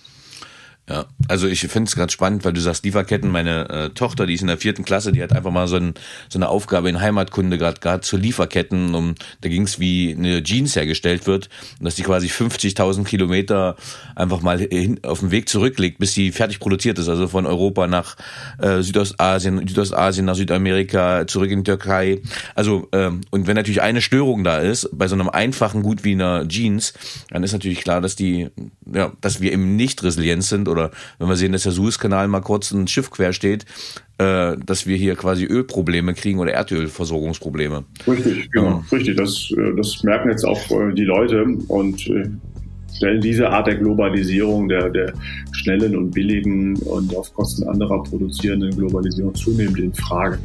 Ja, 0.89 1.05
also 1.27 1.47
ich 1.47 1.61
finde 1.61 1.87
es 1.87 1.95
gerade 1.95 2.11
spannend, 2.11 2.43
weil 2.45 2.53
du 2.53 2.61
sagst 2.61 2.83
Lieferketten. 2.83 3.29
Meine 3.29 3.69
äh, 3.69 3.89
Tochter, 3.91 4.25
die 4.25 4.33
ist 4.33 4.41
in 4.41 4.47
der 4.47 4.57
vierten 4.57 4.83
Klasse, 4.83 5.11
die 5.11 5.21
hat 5.21 5.31
einfach 5.33 5.51
mal 5.51 5.67
so, 5.67 5.75
ein, 5.75 5.93
so 6.29 6.39
eine 6.39 6.49
Aufgabe 6.49 6.89
in 6.89 6.99
Heimatkunde 6.99 7.59
gerade 7.59 7.79
gerade 7.79 8.01
zu 8.01 8.17
Lieferketten. 8.17 8.95
Um, 8.95 9.13
da 9.41 9.49
ging 9.49 9.63
es, 9.63 9.79
wie 9.79 10.15
eine 10.17 10.41
Jeans 10.41 10.75
hergestellt 10.75 11.27
wird 11.27 11.49
und 11.77 11.85
dass 11.85 11.93
die 11.93 12.01
quasi 12.01 12.27
50.000 12.27 13.03
Kilometer 13.03 13.75
einfach 14.15 14.41
mal 14.41 14.57
hin, 14.57 14.99
auf 15.03 15.19
dem 15.19 15.29
Weg 15.29 15.47
zurücklegt, 15.47 15.99
bis 15.99 16.15
sie 16.15 16.31
fertig 16.31 16.59
produziert 16.59 16.97
ist. 16.97 17.07
Also 17.07 17.27
von 17.27 17.45
Europa 17.45 17.85
nach 17.85 18.15
äh, 18.57 18.81
Südostasien, 18.81 19.67
Südostasien 19.67 20.25
nach 20.25 20.35
Südamerika, 20.35 21.27
zurück 21.27 21.51
in 21.51 21.59
die 21.59 21.69
Türkei. 21.69 22.21
Also 22.55 22.87
ähm, 22.93 23.21
und 23.29 23.45
wenn 23.45 23.55
natürlich 23.55 23.83
eine 23.83 24.01
Störung 24.01 24.43
da 24.43 24.57
ist 24.57 24.89
bei 24.91 25.07
so 25.07 25.13
einem 25.13 25.29
einfachen 25.29 25.83
Gut 25.83 26.03
wie 26.03 26.13
einer 26.13 26.47
Jeans, 26.47 26.93
dann 27.29 27.43
ist 27.43 27.53
natürlich 27.53 27.81
klar, 27.81 28.01
dass 28.01 28.15
die, 28.15 28.47
ja, 28.91 29.11
dass 29.21 29.39
wir 29.39 29.51
eben 29.51 29.75
nicht 29.75 30.01
resilient 30.01 30.43
sind 30.43 30.67
oder 30.67 30.78
oder 30.79 30.91
wenn 31.17 31.27
wir 31.27 31.35
sehen, 31.35 31.51
dass 31.51 31.63
der 31.63 31.71
Suezkanal 31.71 32.27
mal 32.27 32.41
kurz 32.41 32.71
ein 32.71 32.87
Schiff 32.87 33.11
quer 33.11 33.33
steht, 33.33 33.65
äh, 34.17 34.57
dass 34.65 34.87
wir 34.87 34.97
hier 34.97 35.15
quasi 35.15 35.45
Ölprobleme 35.45 36.13
kriegen 36.13 36.39
oder 36.39 36.53
Erdölversorgungsprobleme. 36.53 37.85
Richtig, 38.07 38.51
genau, 38.51 38.67
ja. 38.67 38.83
richtig. 38.91 39.17
Das, 39.17 39.51
äh, 39.57 39.75
das 39.75 40.03
merken 40.03 40.29
jetzt 40.29 40.45
auch 40.45 40.71
äh, 40.71 40.93
die 40.93 41.05
Leute 41.05 41.45
und 41.67 42.07
äh, 42.07 42.29
stellen 42.95 43.21
diese 43.21 43.49
Art 43.49 43.67
der 43.67 43.75
Globalisierung, 43.75 44.67
der, 44.67 44.89
der 44.89 45.13
schnellen 45.51 45.95
und 45.95 46.11
billigen 46.11 46.75
und 46.77 47.15
auf 47.15 47.33
Kosten 47.33 47.67
anderer 47.67 48.03
produzierenden 48.03 48.75
Globalisierung 48.75 49.33
zunehmend 49.35 49.79
in 49.79 49.93
Frage. 49.93 50.37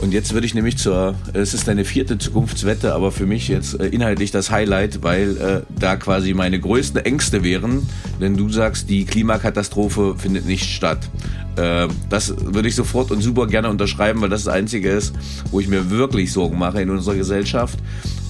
Und 0.00 0.12
jetzt 0.12 0.34
würde 0.34 0.46
ich 0.46 0.54
nämlich 0.54 0.76
zur, 0.76 1.14
es 1.32 1.54
ist 1.54 1.68
eine 1.68 1.84
vierte 1.84 2.18
Zukunftswette, 2.18 2.94
aber 2.94 3.12
für 3.12 3.26
mich 3.26 3.48
jetzt 3.48 3.80
äh, 3.80 3.86
inhaltlich 3.86 4.30
das 4.30 4.50
Highlight, 4.50 5.02
weil 5.02 5.36
äh, 5.36 5.60
da 5.78 5.96
quasi 5.96 6.34
meine 6.34 6.60
größten 6.60 7.04
Ängste 7.04 7.42
wären, 7.42 7.88
denn 8.20 8.36
du 8.36 8.48
sagst, 8.48 8.90
die 8.90 9.04
Klimakatastrophe 9.04 10.16
findet 10.18 10.46
nicht 10.46 10.68
statt. 10.68 11.08
Äh, 11.56 11.88
das 12.10 12.34
würde 12.54 12.68
ich 12.68 12.74
sofort 12.74 13.10
und 13.10 13.20
super 13.20 13.46
gerne 13.46 13.68
unterschreiben, 13.68 14.20
weil 14.20 14.28
das 14.28 14.44
das 14.44 14.52
Einzige 14.52 14.90
ist, 14.90 15.14
wo 15.50 15.60
ich 15.60 15.68
mir 15.68 15.90
wirklich 15.90 16.32
Sorgen 16.32 16.58
mache 16.58 16.82
in 16.82 16.90
unserer 16.90 17.14
Gesellschaft. 17.14 17.78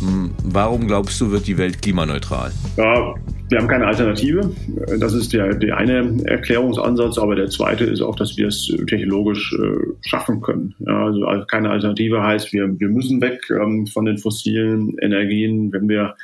Hm, 0.01 0.31
warum 0.45 0.87
glaubst 0.87 1.21
du, 1.21 1.31
wird 1.31 1.47
die 1.47 1.59
Welt 1.59 1.83
klimaneutral? 1.83 2.53
Ja, 2.77 3.15
wir 3.49 3.59
haben 3.59 3.69
keine 3.69 3.87
Alternative. 3.87 4.51
Das 4.99 5.13
ist 5.13 5.33
der, 5.33 5.55
der 5.55 5.77
eine 5.77 6.23
Erklärungsansatz, 6.25 7.19
aber 7.19 7.35
der 7.35 7.49
zweite 7.49 7.85
ist 7.85 8.01
auch, 8.01 8.17
dass 8.17 8.37
wir 8.37 8.49
es 8.49 8.73
technologisch 8.89 9.55
äh, 9.55 10.09
schaffen 10.09 10.41
können. 10.41 10.75
Ja, 10.87 11.07
also 11.07 11.45
keine 11.47 11.71
Alternative 11.71 12.23
heißt, 12.23 12.53
wir, 12.53 12.69
wir 12.79 12.89
müssen 12.89 13.21
weg 13.21 13.41
ähm, 13.51 13.87
von 13.87 14.05
den 14.05 14.19
fossilen 14.19 14.97
Energien, 14.99 15.73
wenn 15.73 15.89
wir 15.89 16.15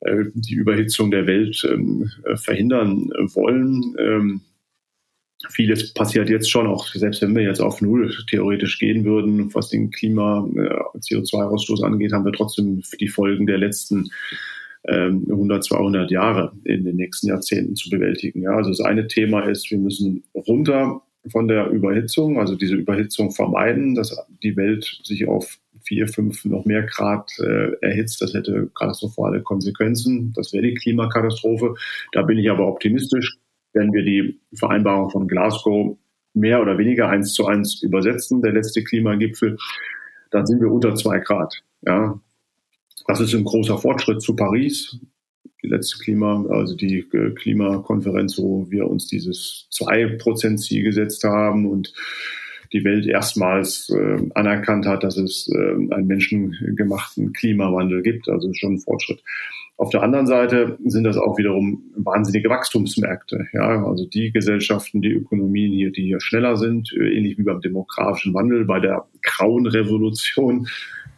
äh, 0.00 0.24
die 0.34 0.54
Überhitzung 0.54 1.10
der 1.10 1.26
Welt 1.26 1.62
ähm, 1.70 2.10
verhindern 2.36 3.10
wollen. 3.34 3.94
Ähm, 3.98 4.40
vieles 5.50 5.92
passiert 5.92 6.28
jetzt 6.28 6.50
schon, 6.50 6.66
auch 6.66 6.86
selbst 6.88 7.22
wenn 7.22 7.34
wir 7.34 7.42
jetzt 7.42 7.60
auf 7.60 7.80
Null 7.80 8.14
theoretisch 8.28 8.78
gehen 8.78 9.04
würden, 9.04 9.54
was 9.54 9.68
den 9.68 9.90
Klima, 9.90 10.48
äh, 10.54 10.98
CO2-Ausstoß 10.98 11.82
angeht, 11.82 12.12
haben 12.12 12.24
wir 12.24 12.32
trotzdem 12.32 12.82
die 13.00 13.08
Folgen 13.08 13.46
der 13.46 13.58
letzten 13.58 14.10
100, 14.86 15.56
ähm, 15.56 15.62
200 15.62 16.10
Jahre 16.10 16.52
in 16.64 16.84
den 16.84 16.96
nächsten 16.96 17.28
Jahrzehnten 17.28 17.74
zu 17.74 17.88
bewältigen. 17.88 18.42
Ja, 18.42 18.50
also 18.50 18.70
das 18.70 18.80
eine 18.80 19.06
Thema 19.06 19.40
ist, 19.48 19.70
wir 19.70 19.78
müssen 19.78 20.24
runter 20.34 21.00
von 21.30 21.48
der 21.48 21.70
Überhitzung, 21.70 22.38
also 22.38 22.54
diese 22.54 22.74
Überhitzung 22.74 23.30
vermeiden, 23.30 23.94
dass 23.94 24.14
die 24.42 24.56
Welt 24.56 25.00
sich 25.02 25.26
auf 25.26 25.58
vier, 25.84 26.08
fünf 26.08 26.44
noch 26.44 26.64
mehr 26.64 26.82
Grad 26.82 27.30
äh, 27.38 27.72
erhitzt. 27.80 28.20
Das 28.20 28.34
hätte 28.34 28.70
katastrophale 28.74 29.42
Konsequenzen. 29.42 30.32
Das 30.34 30.52
wäre 30.52 30.64
die 30.64 30.74
Klimakatastrophe. 30.74 31.74
Da 32.12 32.22
bin 32.22 32.38
ich 32.38 32.50
aber 32.50 32.66
optimistisch 32.66 33.38
wenn 33.74 33.92
wir 33.92 34.02
die 34.02 34.40
Vereinbarung 34.54 35.10
von 35.10 35.28
Glasgow 35.28 35.96
mehr 36.32 36.60
oder 36.60 36.78
weniger 36.78 37.08
eins 37.08 37.32
zu 37.32 37.46
eins 37.46 37.82
übersetzen, 37.82 38.42
der 38.42 38.52
letzte 38.52 38.82
Klimagipfel, 38.82 39.56
dann 40.30 40.46
sind 40.46 40.60
wir 40.60 40.70
unter 40.70 40.94
zwei 40.94 41.20
Grad. 41.20 41.62
Ja, 41.82 42.18
das 43.06 43.20
ist 43.20 43.34
ein 43.34 43.44
großer 43.44 43.78
Fortschritt 43.78 44.22
zu 44.22 44.34
Paris. 44.34 44.98
Die 45.62 45.68
letzte 45.68 45.98
Klima, 45.98 46.44
also 46.50 46.74
die 46.76 46.98
äh, 47.12 47.30
Klimakonferenz, 47.30 48.38
wo 48.38 48.70
wir 48.70 48.88
uns 48.88 49.06
dieses 49.06 49.66
zwei 49.70 50.06
Prozent 50.06 50.60
Ziel 50.60 50.82
gesetzt 50.82 51.24
haben 51.24 51.70
und 51.70 51.92
die 52.72 52.84
Welt 52.84 53.06
erstmals 53.06 53.88
äh, 53.90 54.18
anerkannt 54.34 54.86
hat, 54.86 55.04
dass 55.04 55.16
es 55.16 55.48
äh, 55.48 55.94
einen 55.94 56.06
menschengemachten 56.06 57.32
Klimawandel 57.32 58.02
gibt. 58.02 58.28
Also 58.28 58.52
schon 58.52 58.74
ein 58.74 58.80
Fortschritt. 58.80 59.22
Auf 59.76 59.90
der 59.90 60.02
anderen 60.02 60.26
Seite 60.26 60.78
sind 60.84 61.02
das 61.02 61.16
auch 61.16 61.36
wiederum 61.36 61.82
wahnsinnige 61.96 62.48
Wachstumsmärkte. 62.48 63.46
Ja, 63.52 63.84
also 63.84 64.06
die 64.06 64.30
Gesellschaften, 64.30 65.02
die 65.02 65.12
Ökonomien 65.12 65.72
hier, 65.72 65.90
die 65.90 66.04
hier 66.04 66.20
schneller 66.20 66.56
sind, 66.56 66.92
äh, 66.92 67.16
ähnlich 67.16 67.38
wie 67.38 67.42
beim 67.42 67.60
demografischen 67.60 68.34
Wandel, 68.34 68.64
bei 68.66 68.78
der 68.78 69.04
grauen 69.22 69.66
Revolution, 69.66 70.68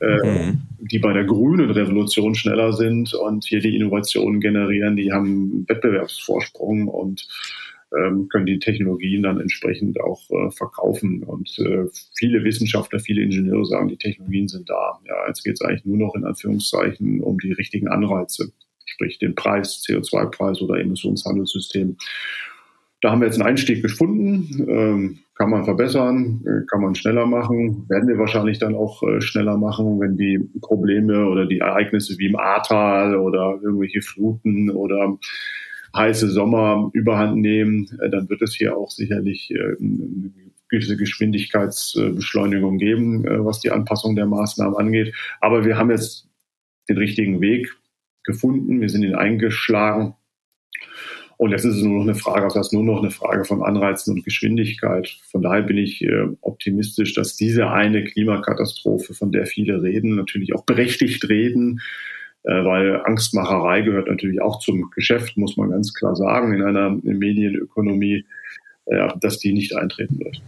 äh, 0.00 0.26
mhm. 0.26 0.62
die 0.78 0.98
bei 0.98 1.12
der 1.12 1.24
grünen 1.24 1.70
Revolution 1.70 2.34
schneller 2.34 2.72
sind 2.72 3.12
und 3.12 3.44
hier 3.44 3.60
die 3.60 3.76
Innovationen 3.76 4.40
generieren, 4.40 4.96
die 4.96 5.12
haben 5.12 5.66
Wettbewerbsvorsprung 5.68 6.88
und 6.88 7.28
ähm, 7.94 8.28
können 8.28 8.46
die 8.46 8.58
Technologien 8.58 9.22
dann 9.22 9.40
entsprechend 9.40 10.00
auch 10.00 10.22
äh, 10.30 10.50
verkaufen. 10.50 11.22
Und 11.22 11.58
äh, 11.58 11.86
viele 12.16 12.42
Wissenschaftler, 12.44 12.98
viele 12.98 13.22
Ingenieure 13.22 13.64
sagen, 13.64 13.88
die 13.88 13.96
Technologien 13.96 14.48
sind 14.48 14.68
da. 14.68 14.98
Ja, 15.06 15.26
jetzt 15.28 15.44
geht 15.44 15.54
es 15.54 15.62
eigentlich 15.62 15.84
nur 15.84 15.98
noch 15.98 16.14
in 16.14 16.24
Anführungszeichen 16.24 17.20
um 17.20 17.38
die 17.38 17.52
richtigen 17.52 17.88
Anreize, 17.88 18.52
sprich 18.84 19.18
den 19.18 19.34
Preis, 19.34 19.84
CO2-Preis 19.86 20.60
oder 20.60 20.80
Emissionshandelssystem. 20.80 21.96
Da 23.02 23.10
haben 23.10 23.20
wir 23.20 23.26
jetzt 23.26 23.40
einen 23.40 23.48
Einstieg 23.48 23.82
gefunden. 23.82 24.66
Ähm, 24.68 25.18
kann 25.36 25.50
man 25.50 25.64
verbessern, 25.64 26.42
äh, 26.46 26.64
kann 26.66 26.80
man 26.80 26.94
schneller 26.94 27.26
machen, 27.26 27.84
werden 27.88 28.08
wir 28.08 28.18
wahrscheinlich 28.18 28.58
dann 28.58 28.74
auch 28.74 29.02
äh, 29.02 29.20
schneller 29.20 29.58
machen, 29.58 30.00
wenn 30.00 30.16
die 30.16 30.40
Probleme 30.62 31.26
oder 31.26 31.44
die 31.44 31.58
Ereignisse 31.58 32.18
wie 32.18 32.26
im 32.26 32.36
Ahrtal 32.36 33.16
oder 33.16 33.58
irgendwelche 33.62 34.00
Fluten 34.00 34.70
oder 34.70 35.18
heiße 35.96 36.30
Sommer 36.30 36.90
überhand 36.92 37.36
nehmen, 37.36 37.98
äh, 38.00 38.10
dann 38.10 38.28
wird 38.28 38.42
es 38.42 38.54
hier 38.54 38.76
auch 38.76 38.90
sicherlich 38.90 39.50
äh, 39.50 39.76
eine 39.80 40.32
gewisse 40.68 40.96
Geschwindigkeitsbeschleunigung 40.96 42.78
geben, 42.78 43.24
äh, 43.26 43.44
was 43.44 43.60
die 43.60 43.70
Anpassung 43.70 44.16
der 44.16 44.26
Maßnahmen 44.26 44.76
angeht. 44.76 45.14
Aber 45.40 45.64
wir 45.64 45.76
haben 45.76 45.90
jetzt 45.90 46.28
den 46.88 46.98
richtigen 46.98 47.40
Weg 47.40 47.72
gefunden, 48.24 48.80
wir 48.80 48.88
sind 48.88 49.02
ihn 49.02 49.14
eingeschlagen. 49.14 50.14
Und 51.38 51.50
jetzt 51.50 51.64
ist 51.64 51.76
es 51.76 51.82
nur 51.82 51.98
noch 51.98 52.04
eine 52.04 52.14
Frage, 52.14 52.46
das 52.46 52.54
heißt 52.54 52.72
nur 52.72 52.82
noch 52.82 53.02
eine 53.02 53.10
Frage 53.10 53.44
von 53.44 53.62
Anreizen 53.62 54.14
und 54.14 54.24
Geschwindigkeit. 54.24 55.18
Von 55.30 55.42
daher 55.42 55.62
bin 55.62 55.76
ich 55.76 56.02
optimistisch, 56.40 57.12
dass 57.12 57.36
diese 57.36 57.68
eine 57.68 58.04
Klimakatastrophe, 58.04 59.12
von 59.12 59.32
der 59.32 59.44
viele 59.44 59.82
reden, 59.82 60.16
natürlich 60.16 60.54
auch 60.54 60.64
berechtigt 60.64 61.28
reden, 61.28 61.80
äh, 61.80 62.15
weil 62.46 63.02
Angstmacherei 63.04 63.80
gehört 63.82 64.08
natürlich 64.08 64.40
auch 64.40 64.60
zum 64.60 64.90
Geschäft, 64.90 65.36
muss 65.36 65.56
man 65.56 65.70
ganz 65.70 65.92
klar 65.92 66.14
sagen, 66.14 66.52
in 66.54 66.62
einer 66.62 66.90
Medienökonomie, 67.02 68.24
äh, 68.86 69.08
dass 69.20 69.38
die 69.38 69.52
nicht 69.52 69.74
eintreten 69.76 70.20
wird. 70.20 70.40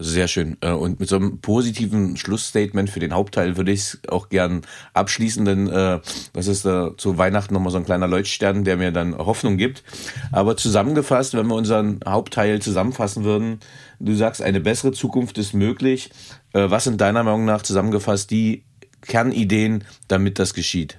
Sehr 0.00 0.26
schön. 0.26 0.56
Äh, 0.60 0.72
und 0.72 0.98
mit 0.98 1.08
so 1.08 1.14
einem 1.14 1.40
positiven 1.40 2.16
Schlussstatement 2.16 2.90
für 2.90 2.98
den 2.98 3.14
Hauptteil 3.14 3.56
würde 3.56 3.70
ich 3.70 3.80
es 3.80 4.00
auch 4.08 4.28
gern 4.28 4.62
abschließen, 4.94 5.44
denn 5.44 5.66
das 5.66 6.46
ist 6.48 6.62
zu 6.62 7.18
Weihnachten 7.18 7.54
nochmal 7.54 7.70
so 7.70 7.78
ein 7.78 7.84
kleiner 7.84 8.08
Leuchtstern, 8.08 8.64
der 8.64 8.76
mir 8.76 8.90
dann 8.90 9.16
Hoffnung 9.16 9.56
gibt. 9.56 9.84
Aber 10.32 10.56
zusammengefasst, 10.56 11.34
wenn 11.34 11.46
wir 11.46 11.54
unseren 11.54 12.00
Hauptteil 12.04 12.60
zusammenfassen 12.60 13.22
würden, 13.22 13.60
du 14.00 14.14
sagst, 14.14 14.42
eine 14.42 14.60
bessere 14.60 14.90
Zukunft 14.90 15.38
ist 15.38 15.54
möglich. 15.54 16.10
Was 16.52 16.84
sind 16.84 17.00
deiner 17.00 17.22
Meinung 17.22 17.44
nach 17.44 17.62
zusammengefasst 17.62 18.32
die 18.32 18.64
Kernideen, 19.06 19.84
damit 20.08 20.38
das 20.38 20.54
geschieht? 20.54 20.98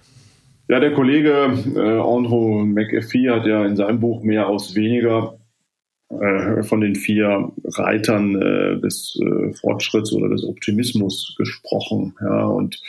Ja, 0.67 0.79
der 0.79 0.93
Kollege 0.93 1.53
äh, 1.75 1.99
Andrew 1.99 2.65
McAfee 2.65 3.29
hat 3.29 3.45
ja 3.45 3.65
in 3.65 3.75
seinem 3.75 3.99
Buch 3.99 4.23
mehr 4.23 4.47
aus 4.47 4.75
weniger 4.75 5.37
äh, 6.09 6.63
von 6.63 6.81
den 6.81 6.95
vier 6.95 7.51
Reitern 7.63 8.35
äh, 8.35 8.79
des 8.79 9.19
äh, 9.21 9.53
Fortschritts 9.53 10.13
oder 10.13 10.29
des 10.29 10.43
Optimismus 10.43 11.35
gesprochen. 11.37 12.15
Ja, 12.21 12.45
und 12.45 12.81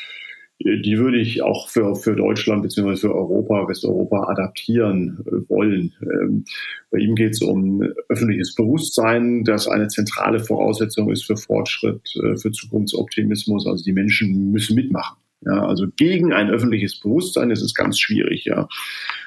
die 0.58 0.98
würde 0.98 1.18
ich 1.18 1.42
auch 1.42 1.68
für, 1.68 1.94
für 1.96 2.16
Deutschland 2.16 2.62
bzw. 2.62 2.96
für 2.96 3.14
Europa, 3.14 3.68
Westeuropa 3.68 4.24
adaptieren 4.28 5.18
äh, 5.26 5.48
wollen. 5.50 5.92
Ähm, 6.00 6.44
bei 6.90 6.98
ihm 6.98 7.14
geht 7.14 7.32
es 7.32 7.42
um 7.42 7.82
öffentliches 8.08 8.54
Bewusstsein, 8.54 9.44
das 9.44 9.68
eine 9.68 9.88
zentrale 9.88 10.40
Voraussetzung 10.40 11.10
ist 11.10 11.24
für 11.24 11.36
Fortschritt, 11.36 12.02
äh, 12.16 12.36
für 12.36 12.52
Zukunftsoptimismus. 12.52 13.66
Also 13.66 13.84
die 13.84 13.92
Menschen 13.92 14.50
müssen 14.50 14.74
mitmachen. 14.76 15.18
Ja, 15.42 15.66
also 15.66 15.86
gegen 15.96 16.32
ein 16.32 16.48
öffentliches 16.48 16.98
Bewusstsein 16.98 17.50
ist 17.50 17.62
es 17.62 17.74
ganz 17.74 17.98
schwierig. 17.98 18.46
Ja, 18.46 18.66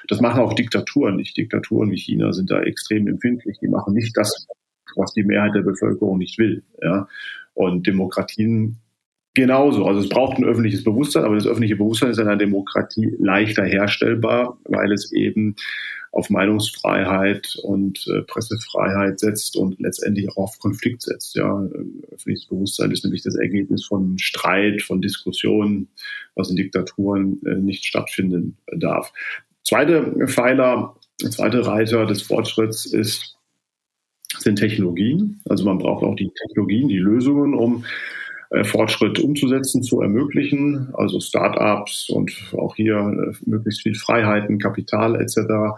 das 0.08 0.22
machen 0.22 0.42
auch 0.42 0.54
Diktaturen 0.54 1.16
nicht. 1.16 1.38
Diktaturen 1.38 1.92
wie 1.92 1.98
China 1.98 2.34
sind 2.34 2.50
da 2.50 2.62
extrem 2.62 3.08
empfindlich. 3.08 3.58
Die 3.62 3.68
machen 3.68 3.94
nicht 3.94 4.18
das, 4.18 4.48
was 4.96 5.14
die 5.14 5.24
Mehrheit 5.24 5.54
der 5.54 5.62
Bevölkerung 5.62 6.18
nicht 6.18 6.40
will. 6.40 6.64
Ja, 6.82 7.08
und 7.54 7.86
Demokratien 7.86 8.80
Genauso. 9.36 9.86
Also 9.86 10.02
es 10.02 10.10
braucht 10.10 10.38
ein 10.38 10.44
öffentliches 10.44 10.84
Bewusstsein, 10.84 11.24
aber 11.24 11.36
das 11.36 11.46
öffentliche 11.46 11.76
Bewusstsein 11.76 12.10
ist 12.10 12.18
in 12.18 12.28
einer 12.28 12.38
Demokratie 12.38 13.16
leichter 13.20 13.64
herstellbar, 13.64 14.58
weil 14.66 14.92
es 14.92 15.12
eben 15.12 15.56
auf 16.12 16.32
Meinungsfreiheit 16.32 17.56
und 17.62 18.08
äh, 18.08 18.24
Pressefreiheit 18.24 19.20
setzt 19.20 19.56
und 19.56 19.80
letztendlich 19.80 20.28
auch 20.30 20.38
auf 20.38 20.60
Konflikt 20.60 21.04
setzt. 21.04 21.36
Ja, 21.36 21.68
öffentliches 22.12 22.48
Bewusstsein 22.48 22.92
ist 22.92 23.04
nämlich 23.04 23.22
das 23.22 23.36
Ergebnis 23.36 23.86
von 23.86 24.18
Streit, 24.18 24.82
von 24.82 25.02
Diskussionen, 25.02 25.88
was 26.34 26.50
in 26.50 26.56
Diktaturen 26.56 27.40
äh, 27.46 27.56
nicht 27.56 27.86
stattfinden 27.86 28.58
darf. 28.76 29.14
Zweite 29.64 30.16
Pfeiler, 30.28 30.96
zweite 31.30 31.68
Reiter 31.68 32.08
des 32.08 32.24
Fortschritts 32.24 32.88
ist 32.88 33.36
sind 34.38 34.58
Technologien. 34.58 35.42
Also 35.50 35.66
man 35.66 35.78
braucht 35.80 36.04
auch 36.04 36.16
die 36.16 36.32
Technologien, 36.48 36.88
die 36.88 36.98
Lösungen, 36.98 37.54
um 37.54 37.84
Fortschritt 38.64 39.20
umzusetzen, 39.20 39.84
zu 39.84 40.02
ermöglichen. 40.02 40.89
Also 40.93 41.20
Startups 41.20 42.10
und 42.10 42.32
auch 42.58 42.76
hier 42.76 42.95
äh, 42.95 43.36
möglichst 43.45 43.84
viel 43.84 43.95
Freiheiten, 43.95 44.60
Kapital 44.60 45.16
etc. 45.22 45.78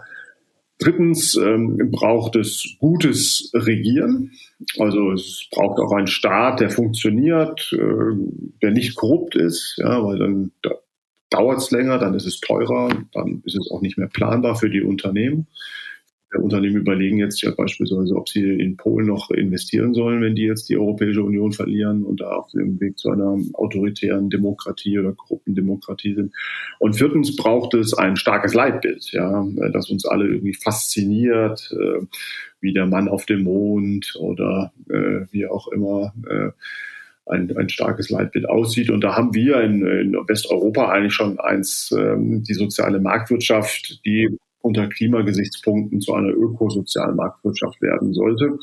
Drittens 0.78 1.36
ähm, 1.36 1.90
braucht 1.90 2.34
es 2.34 2.76
gutes 2.78 3.50
Regieren. 3.54 4.32
Also 4.78 5.12
es 5.12 5.46
braucht 5.50 5.78
auch 5.80 5.92
einen 5.92 6.06
Staat, 6.06 6.60
der 6.60 6.70
funktioniert, 6.70 7.72
äh, 7.72 8.16
der 8.62 8.70
nicht 8.70 8.96
korrupt 8.96 9.36
ist, 9.36 9.76
ja, 9.78 10.02
weil 10.04 10.18
dann 10.18 10.52
da 10.62 10.70
dauert 11.30 11.58
es 11.58 11.70
länger, 11.70 11.98
dann 11.98 12.14
ist 12.14 12.26
es 12.26 12.40
teurer, 12.40 12.90
dann 13.12 13.42
ist 13.44 13.56
es 13.56 13.70
auch 13.70 13.80
nicht 13.80 13.96
mehr 13.96 14.08
planbar 14.08 14.54
für 14.56 14.68
die 14.68 14.82
Unternehmen. 14.82 15.46
Unternehmen 16.38 16.76
überlegen 16.76 17.18
jetzt 17.18 17.42
ja 17.42 17.50
beispielsweise, 17.50 18.14
ob 18.14 18.28
sie 18.28 18.42
in 18.42 18.76
Polen 18.76 19.06
noch 19.06 19.30
investieren 19.30 19.94
sollen, 19.94 20.22
wenn 20.22 20.34
die 20.34 20.44
jetzt 20.44 20.68
die 20.68 20.78
Europäische 20.78 21.22
Union 21.22 21.52
verlieren 21.52 22.04
und 22.04 22.20
da 22.20 22.30
auf 22.30 22.50
dem 22.52 22.80
Weg 22.80 22.98
zu 22.98 23.10
einer 23.10 23.36
autoritären 23.54 24.30
Demokratie 24.30 24.98
oder 24.98 25.12
korrupten 25.12 25.54
Demokratie 25.54 26.14
sind. 26.14 26.34
Und 26.78 26.94
viertens 26.94 27.36
braucht 27.36 27.74
es 27.74 27.94
ein 27.94 28.16
starkes 28.16 28.54
Leitbild, 28.54 29.10
ja, 29.12 29.46
das 29.72 29.90
uns 29.90 30.06
alle 30.06 30.26
irgendwie 30.26 30.54
fasziniert, 30.54 31.70
äh, 31.72 32.06
wie 32.60 32.72
der 32.72 32.86
Mann 32.86 33.08
auf 33.08 33.26
dem 33.26 33.42
Mond 33.42 34.16
oder 34.18 34.72
äh, 34.88 35.26
wie 35.30 35.46
auch 35.46 35.68
immer. 35.68 36.14
Äh, 36.28 36.50
ein, 37.24 37.56
ein 37.56 37.68
starkes 37.68 38.10
Leitbild 38.10 38.48
aussieht. 38.48 38.90
Und 38.90 39.02
da 39.02 39.16
haben 39.16 39.32
wir 39.32 39.60
in, 39.60 39.86
in 39.86 40.12
Westeuropa 40.14 40.88
eigentlich 40.88 41.14
schon 41.14 41.38
eins, 41.38 41.94
ähm, 41.96 42.42
die 42.42 42.54
soziale 42.54 42.98
Marktwirtschaft, 42.98 44.04
die 44.04 44.36
unter 44.62 44.88
Klimagesichtspunkten 44.88 46.00
zu 46.00 46.14
einer 46.14 46.30
ökosozialen 46.30 47.16
Marktwirtschaft 47.16 47.80
werden 47.82 48.14
sollte. 48.14 48.58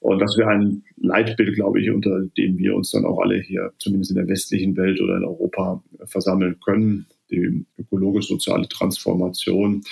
Und 0.00 0.18
das 0.18 0.36
wäre 0.36 0.50
ein 0.50 0.82
Leitbild, 0.98 1.54
glaube 1.54 1.80
ich, 1.80 1.90
unter 1.90 2.20
dem 2.36 2.58
wir 2.58 2.74
uns 2.74 2.90
dann 2.90 3.06
auch 3.06 3.20
alle 3.20 3.40
hier, 3.40 3.72
zumindest 3.78 4.10
in 4.10 4.16
der 4.16 4.28
westlichen 4.28 4.76
Welt 4.76 5.00
oder 5.00 5.16
in 5.16 5.24
Europa, 5.24 5.82
versammeln 6.04 6.56
können. 6.62 7.06
Die 7.30 7.64
ökologisch-soziale 7.78 8.68
Transformation, 8.68 9.82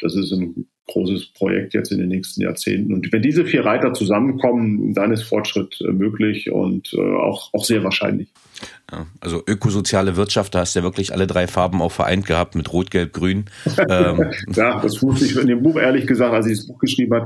das 0.00 0.16
ist 0.16 0.32
ein 0.32 0.66
großes 0.88 1.32
Projekt 1.34 1.74
jetzt 1.74 1.92
in 1.92 1.98
den 1.98 2.08
nächsten 2.08 2.42
Jahrzehnten. 2.42 2.92
Und 2.92 3.12
wenn 3.12 3.22
diese 3.22 3.44
vier 3.44 3.64
Reiter 3.64 3.94
zusammenkommen, 3.94 4.94
dann 4.94 5.12
ist 5.12 5.22
Fortschritt 5.22 5.80
äh, 5.80 5.92
möglich 5.92 6.50
und 6.50 6.92
äh, 6.94 7.00
auch, 7.00 7.54
auch 7.54 7.64
sehr 7.64 7.84
wahrscheinlich. 7.84 8.28
Also 9.20 9.42
ökosoziale 9.46 10.16
Wirtschaft, 10.16 10.54
da 10.54 10.60
hast 10.60 10.74
du 10.74 10.80
ja 10.80 10.82
wirklich 10.82 11.12
alle 11.12 11.26
drei 11.26 11.46
Farben 11.46 11.80
auch 11.80 11.92
vereint 11.92 12.26
gehabt 12.26 12.54
mit 12.54 12.72
Rot, 12.72 12.90
Gelb, 12.90 13.12
Grün. 13.12 13.46
ähm. 13.88 14.30
ja, 14.54 14.80
das 14.80 15.02
wusste 15.02 15.24
ich 15.24 15.36
in 15.36 15.46
dem 15.46 15.62
Buch 15.62 15.76
ehrlich 15.76 16.06
gesagt, 16.06 16.34
als 16.34 16.46
ich 16.46 16.58
das 16.58 16.66
Buch 16.66 16.78
geschrieben 16.78 17.14
habe, 17.14 17.24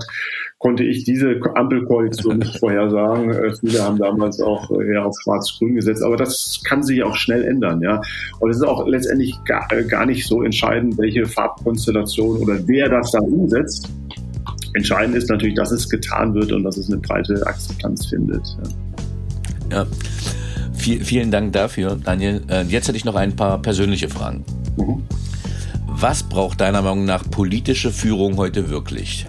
konnte 0.59 0.85
ich 0.85 1.05
diese 1.05 1.41
Ampelkoalition 1.55 2.39
nicht 2.39 2.59
vorhersagen. 2.61 3.31
Äh, 3.31 3.53
viele 3.59 3.83
haben 3.83 3.99
damals 3.99 4.41
auch 4.41 4.71
eher 4.81 5.05
auf 5.05 5.15
Schwarz-Grün 5.23 5.75
gesetzt, 5.75 6.03
aber 6.03 6.17
das 6.17 6.61
kann 6.65 6.83
sich 6.83 7.03
auch 7.03 7.17
schnell 7.17 7.45
ändern, 7.45 7.81
ja. 7.83 8.01
Und 8.39 8.51
es 8.51 8.59
ist 8.59 8.63
auch 8.63 8.87
letztendlich 8.87 9.35
gar, 9.45 9.67
gar 9.89 10.07
nicht 10.07 10.27
so 10.27 10.43
entscheidend, 10.43 10.97
welche 10.99 11.27
Farbkonstellation 11.27 12.39
oder 12.39 12.59
wer 12.67 12.89
das 12.89 13.11
dann 13.11 13.25
umsetzt. 13.25 13.89
Entscheidend 14.75 15.17
ist 15.17 15.31
natürlich, 15.31 15.57
dass 15.57 15.73
es 15.73 15.89
getan 15.89 16.35
wird 16.35 16.53
und 16.53 16.63
dass 16.63 16.77
es 16.77 16.89
eine 16.89 16.99
breite 16.99 17.45
Akzeptanz 17.47 18.07
findet. 18.07 18.47
Ja. 19.71 19.79
ja. 19.79 19.87
Viel, 20.77 21.05
vielen 21.05 21.31
Dank 21.31 21.53
dafür, 21.53 21.99
Daniel. 22.03 22.43
Äh, 22.49 22.63
jetzt 22.65 22.89
hätte 22.89 22.97
ich 22.97 23.05
noch 23.05 23.17
ein 23.17 23.35
paar 23.35 23.61
persönliche 23.61 24.09
Fragen. 24.09 24.45
Mhm. 24.77 25.03
Was 25.89 26.23
braucht 26.23 26.61
deiner 26.61 26.83
Meinung 26.83 27.05
nach 27.05 27.29
politische 27.31 27.91
Führung 27.91 28.37
heute 28.37 28.71
wirklich? 28.71 29.27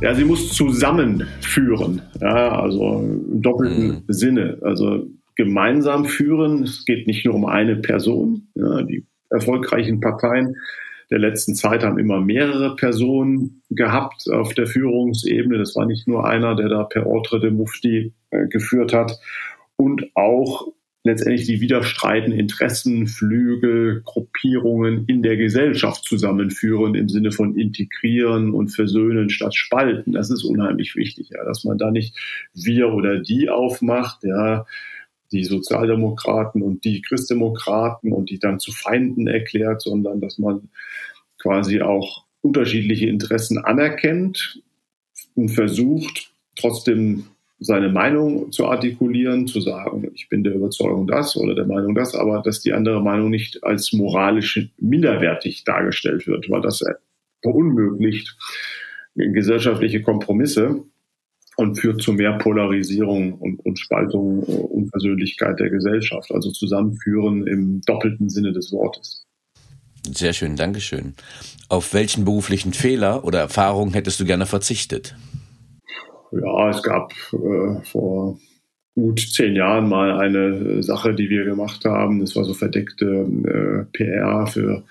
Ja, 0.00 0.14
sie 0.14 0.24
muss 0.24 0.52
zusammenführen, 0.52 2.02
ja, 2.20 2.60
also 2.60 3.00
im 3.00 3.42
doppelten 3.42 3.88
mhm. 3.88 4.02
Sinne. 4.06 4.58
Also 4.62 5.06
gemeinsam 5.34 6.04
führen. 6.04 6.64
Es 6.64 6.84
geht 6.84 7.06
nicht 7.06 7.24
nur 7.24 7.34
um 7.34 7.46
eine 7.46 7.76
Person. 7.76 8.48
Ja, 8.54 8.82
die 8.82 9.06
erfolgreichen 9.30 10.00
Parteien 10.00 10.56
der 11.10 11.18
letzten 11.18 11.54
Zeit 11.54 11.84
haben 11.84 11.98
immer 11.98 12.20
mehrere 12.20 12.76
Personen 12.76 13.62
gehabt 13.70 14.28
auf 14.30 14.52
der 14.52 14.66
Führungsebene. 14.66 15.56
Das 15.58 15.74
war 15.74 15.86
nicht 15.86 16.06
nur 16.06 16.26
einer, 16.26 16.54
der 16.54 16.68
da 16.68 16.84
per 16.84 17.06
Ordre 17.06 17.40
de 17.40 17.50
Mufti 17.50 18.12
äh, 18.30 18.46
geführt 18.48 18.92
hat. 18.92 19.18
Und 19.78 20.10
auch 20.14 20.68
letztendlich 21.04 21.46
die 21.46 21.60
widerstreitenden 21.60 22.38
Interessen, 22.38 23.06
Flügel, 23.06 24.02
Gruppierungen 24.04 25.06
in 25.06 25.22
der 25.22 25.36
Gesellschaft 25.36 26.04
zusammenführen 26.04 26.94
im 26.94 27.08
Sinne 27.08 27.32
von 27.32 27.56
integrieren 27.56 28.52
und 28.52 28.68
versöhnen 28.68 29.30
statt 29.30 29.54
spalten. 29.54 30.12
Das 30.12 30.30
ist 30.30 30.44
unheimlich 30.44 30.96
wichtig, 30.96 31.30
ja, 31.30 31.44
dass 31.44 31.64
man 31.64 31.78
da 31.78 31.90
nicht 31.90 32.16
wir 32.52 32.92
oder 32.92 33.20
die 33.20 33.48
aufmacht, 33.48 34.24
ja, 34.24 34.66
die 35.32 35.44
Sozialdemokraten 35.44 36.62
und 36.62 36.84
die 36.84 37.02
Christdemokraten 37.02 38.12
und 38.12 38.30
die 38.30 38.38
dann 38.38 38.60
zu 38.60 38.72
Feinden 38.72 39.26
erklärt, 39.26 39.82
sondern 39.82 40.20
dass 40.20 40.38
man 40.38 40.68
quasi 41.38 41.80
auch 41.80 42.24
unterschiedliche 42.40 43.06
Interessen 43.06 43.58
anerkennt 43.58 44.62
und 45.34 45.50
versucht, 45.50 46.32
trotzdem 46.56 47.26
seine 47.60 47.88
Meinung 47.88 48.52
zu 48.52 48.66
artikulieren, 48.66 49.46
zu 49.46 49.60
sagen, 49.60 50.10
ich 50.14 50.28
bin 50.28 50.44
der 50.44 50.54
Überzeugung 50.54 51.06
das 51.06 51.36
oder 51.36 51.54
der 51.54 51.66
Meinung 51.66 51.94
das, 51.94 52.14
aber 52.14 52.42
dass 52.42 52.60
die 52.60 52.72
andere 52.72 53.02
Meinung 53.02 53.30
nicht 53.30 53.64
als 53.64 53.92
moralisch 53.92 54.68
minderwertig 54.78 55.64
dargestellt 55.64 56.26
wird, 56.26 56.48
weil 56.50 56.60
das 56.60 56.84
verunmöglicht 57.42 58.36
gesellschaftliche 59.14 60.02
Kompromisse 60.02 60.84
und 61.56 61.74
führt 61.74 62.00
zu 62.00 62.12
mehr 62.12 62.38
Polarisierung 62.38 63.32
und, 63.34 63.58
und 63.66 63.78
Spaltung, 63.80 64.44
äh, 64.44 64.52
Unversöhnlichkeit 64.52 65.58
der 65.58 65.70
Gesellschaft, 65.70 66.30
also 66.30 66.52
Zusammenführen 66.52 67.48
im 67.48 67.80
doppelten 67.80 68.30
Sinne 68.30 68.52
des 68.52 68.70
Wortes. 68.70 69.26
Sehr 70.08 70.32
schön, 70.32 70.54
Dankeschön. 70.54 71.14
Auf 71.68 71.94
welchen 71.94 72.24
beruflichen 72.24 72.72
Fehler 72.72 73.24
oder 73.24 73.40
Erfahrungen 73.40 73.92
hättest 73.92 74.20
du 74.20 74.24
gerne 74.24 74.46
verzichtet? 74.46 75.16
Ja, 76.32 76.70
es 76.70 76.82
gab 76.82 77.12
äh, 77.32 77.82
vor 77.84 78.38
gut 78.94 79.20
zehn 79.20 79.54
Jahren 79.54 79.88
mal 79.88 80.18
eine 80.18 80.82
Sache, 80.82 81.14
die 81.14 81.30
wir 81.30 81.44
gemacht 81.44 81.84
haben. 81.84 82.20
Das 82.20 82.34
war 82.36 82.44
so 82.44 82.54
verdeckte 82.54 83.06
äh, 83.06 83.96
PR 83.96 84.46
für 84.46 84.84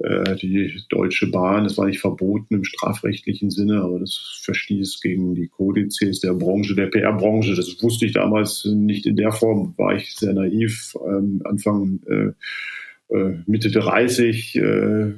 äh, 0.00 0.36
die 0.36 0.80
Deutsche 0.90 1.30
Bahn. 1.30 1.64
Das 1.64 1.78
war 1.78 1.86
nicht 1.86 2.00
verboten 2.00 2.54
im 2.54 2.64
strafrechtlichen 2.64 3.50
Sinne, 3.50 3.82
aber 3.82 3.98
das 3.98 4.40
verstieß 4.44 5.00
gegen 5.00 5.34
die 5.34 5.48
Kodizes 5.48 6.20
der 6.20 6.34
Branche, 6.34 6.74
der 6.74 6.86
PR-Branche. 6.86 7.54
Das 7.54 7.82
wusste 7.82 8.06
ich 8.06 8.12
damals 8.12 8.64
nicht 8.64 9.06
in 9.06 9.16
der 9.16 9.32
Form, 9.32 9.74
war 9.76 9.96
ich 9.96 10.14
sehr 10.14 10.34
naiv. 10.34 10.94
Ähm, 11.06 11.40
Anfang 11.44 12.00
äh, 12.06 13.14
äh, 13.14 13.38
Mitte 13.46 13.70
30 13.70 14.56
äh, 14.56 15.12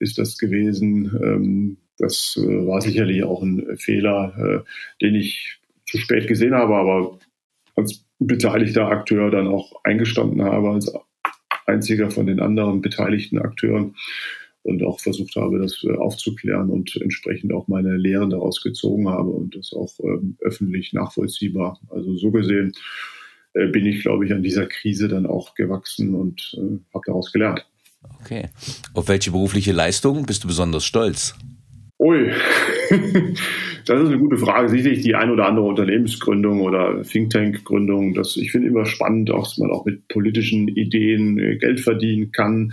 ist 0.00 0.18
das 0.18 0.36
gewesen. 0.36 1.18
Ähm, 1.22 1.76
das 1.98 2.38
äh, 2.38 2.66
war 2.66 2.80
sicherlich 2.80 3.22
auch 3.24 3.42
ein 3.42 3.76
Fehler, 3.76 4.34
äh, 4.38 5.04
den 5.04 5.14
ich 5.14 5.58
zu 5.86 5.98
spät 5.98 6.26
gesehen 6.28 6.54
habe, 6.54 6.76
aber 6.76 7.18
als 7.76 8.04
beteiligter 8.18 8.88
Akteur 8.88 9.30
dann 9.30 9.46
auch 9.46 9.72
eingestanden 9.84 10.42
habe, 10.42 10.70
als 10.70 10.92
einziger 11.66 12.10
von 12.10 12.26
den 12.26 12.40
anderen 12.40 12.80
beteiligten 12.80 13.38
Akteuren 13.38 13.94
und 14.62 14.82
auch 14.82 15.00
versucht 15.00 15.36
habe, 15.36 15.58
das 15.58 15.84
äh, 15.84 15.94
aufzuklären 15.96 16.70
und 16.70 16.96
entsprechend 17.00 17.52
auch 17.52 17.68
meine 17.68 17.96
Lehren 17.96 18.30
daraus 18.30 18.62
gezogen 18.62 19.08
habe 19.08 19.30
und 19.30 19.56
das 19.56 19.72
auch 19.72 19.92
ähm, 20.02 20.36
öffentlich 20.40 20.92
nachvollziehbar. 20.92 21.80
Also 21.88 22.16
so 22.16 22.30
gesehen 22.30 22.72
äh, 23.54 23.66
bin 23.68 23.86
ich, 23.86 24.02
glaube 24.02 24.26
ich, 24.26 24.32
an 24.32 24.42
dieser 24.42 24.66
Krise 24.66 25.08
dann 25.08 25.26
auch 25.26 25.54
gewachsen 25.54 26.14
und 26.14 26.54
äh, 26.58 26.78
habe 26.92 27.04
daraus 27.06 27.32
gelernt. 27.32 27.66
Okay. 28.20 28.48
Auf 28.94 29.08
welche 29.08 29.30
berufliche 29.30 29.72
Leistung 29.72 30.26
bist 30.26 30.44
du 30.44 30.48
besonders 30.48 30.84
stolz? 30.84 31.34
Ui, 32.00 32.30
das 32.90 34.00
ist 34.00 34.06
eine 34.06 34.18
gute 34.18 34.38
Frage. 34.38 34.68
Sicherlich 34.68 35.02
die 35.02 35.16
ein 35.16 35.30
oder 35.30 35.46
andere 35.46 35.66
Unternehmensgründung 35.66 36.60
oder 36.60 37.02
Think 37.02 37.30
Tank 37.30 37.64
Gründung. 37.64 38.14
Das, 38.14 38.36
ich 38.36 38.52
finde 38.52 38.68
immer 38.68 38.86
spannend, 38.86 39.30
dass 39.30 39.58
man 39.58 39.72
auch 39.72 39.84
mit 39.84 40.06
politischen 40.06 40.68
Ideen 40.68 41.40
äh, 41.40 41.56
Geld 41.56 41.80
verdienen 41.80 42.30
kann. 42.30 42.72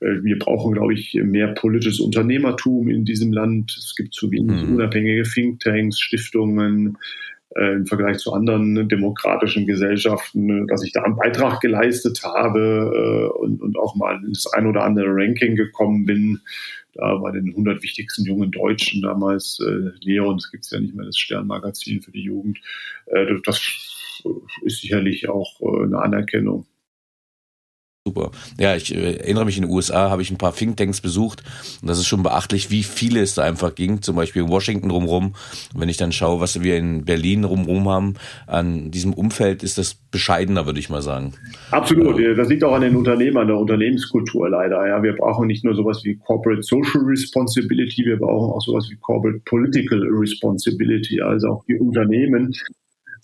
Äh, 0.00 0.22
wir 0.22 0.38
brauchen, 0.38 0.72
glaube 0.72 0.94
ich, 0.94 1.12
mehr 1.22 1.48
politisches 1.48 2.00
Unternehmertum 2.00 2.88
in 2.88 3.04
diesem 3.04 3.30
Land. 3.34 3.76
Es 3.78 3.94
gibt 3.94 4.14
zu 4.14 4.30
wenig 4.30 4.64
mhm. 4.64 4.76
unabhängige 4.76 5.24
Think 5.24 5.60
Tanks, 5.60 6.00
Stiftungen, 6.00 6.96
äh, 7.56 7.74
im 7.74 7.86
Vergleich 7.86 8.18
zu 8.18 8.32
anderen 8.32 8.88
demokratischen 8.88 9.66
Gesellschaften, 9.66 10.66
dass 10.68 10.82
ich 10.82 10.92
da 10.92 11.02
einen 11.02 11.16
Beitrag 11.16 11.60
geleistet 11.60 12.22
habe 12.24 13.30
äh, 13.34 13.38
und, 13.38 13.60
und 13.60 13.78
auch 13.78 13.94
mal 13.94 14.22
ins 14.24 14.46
ein 14.52 14.66
oder 14.66 14.84
andere 14.84 15.08
Ranking 15.08 15.56
gekommen 15.56 16.04
bin. 16.04 16.40
Da 16.94 17.16
bei 17.16 17.30
den 17.30 17.48
100 17.48 17.82
wichtigsten 17.82 18.24
jungen 18.24 18.50
Deutschen 18.50 19.00
damals, 19.00 19.58
äh, 19.66 19.90
Leon, 20.00 20.36
es 20.36 20.50
gibt 20.50 20.70
ja 20.70 20.78
nicht 20.78 20.94
mehr 20.94 21.06
das 21.06 21.16
Sternmagazin 21.16 22.02
für 22.02 22.12
die 22.12 22.22
Jugend. 22.24 22.58
Äh, 23.06 23.36
das 23.44 23.60
ist 24.62 24.80
sicherlich 24.80 25.28
auch 25.28 25.60
äh, 25.60 25.84
eine 25.84 26.00
Anerkennung. 26.00 26.66
Super. 28.04 28.32
Ja, 28.58 28.74
ich 28.74 28.92
äh, 28.92 29.18
erinnere 29.18 29.44
mich, 29.44 29.56
in 29.56 29.62
den 29.62 29.70
USA 29.70 30.10
habe 30.10 30.22
ich 30.22 30.32
ein 30.32 30.36
paar 30.36 30.52
Thinktanks 30.52 31.00
besucht 31.00 31.44
und 31.82 31.88
das 31.88 32.00
ist 32.00 32.08
schon 32.08 32.24
beachtlich, 32.24 32.68
wie 32.68 32.82
viele 32.82 33.20
es 33.20 33.36
da 33.36 33.44
einfach 33.44 33.76
ging. 33.76 34.02
Zum 34.02 34.16
Beispiel 34.16 34.42
in 34.42 34.48
Washington 34.48 34.90
rumrum. 34.90 35.34
wenn 35.72 35.88
ich 35.88 35.98
dann 35.98 36.10
schaue, 36.10 36.40
was 36.40 36.60
wir 36.62 36.76
in 36.76 37.04
Berlin 37.04 37.44
rumrum 37.44 37.88
haben, 37.88 38.14
an 38.48 38.90
diesem 38.90 39.12
Umfeld 39.12 39.62
ist 39.62 39.78
das 39.78 39.94
bescheidener, 39.94 40.66
würde 40.66 40.80
ich 40.80 40.90
mal 40.90 41.00
sagen. 41.00 41.34
Absolut. 41.70 42.18
Ja. 42.18 42.34
Das 42.34 42.48
liegt 42.48 42.64
auch 42.64 42.74
an 42.74 42.82
den 42.82 42.96
Unternehmern, 42.96 43.46
der 43.46 43.56
Unternehmenskultur 43.56 44.50
leider. 44.50 44.84
Ja, 44.88 45.00
wir 45.00 45.14
brauchen 45.14 45.46
nicht 45.46 45.64
nur 45.64 45.76
sowas 45.76 46.00
wie 46.02 46.16
Corporate 46.16 46.64
Social 46.64 47.02
Responsibility, 47.06 48.04
wir 48.04 48.16
brauchen 48.16 48.50
auch 48.50 48.62
sowas 48.62 48.88
wie 48.90 48.96
Corporate 48.96 49.38
Political 49.44 50.02
Responsibility. 50.10 51.22
Also 51.22 51.50
auch 51.50 51.64
die 51.66 51.78
Unternehmen 51.78 52.52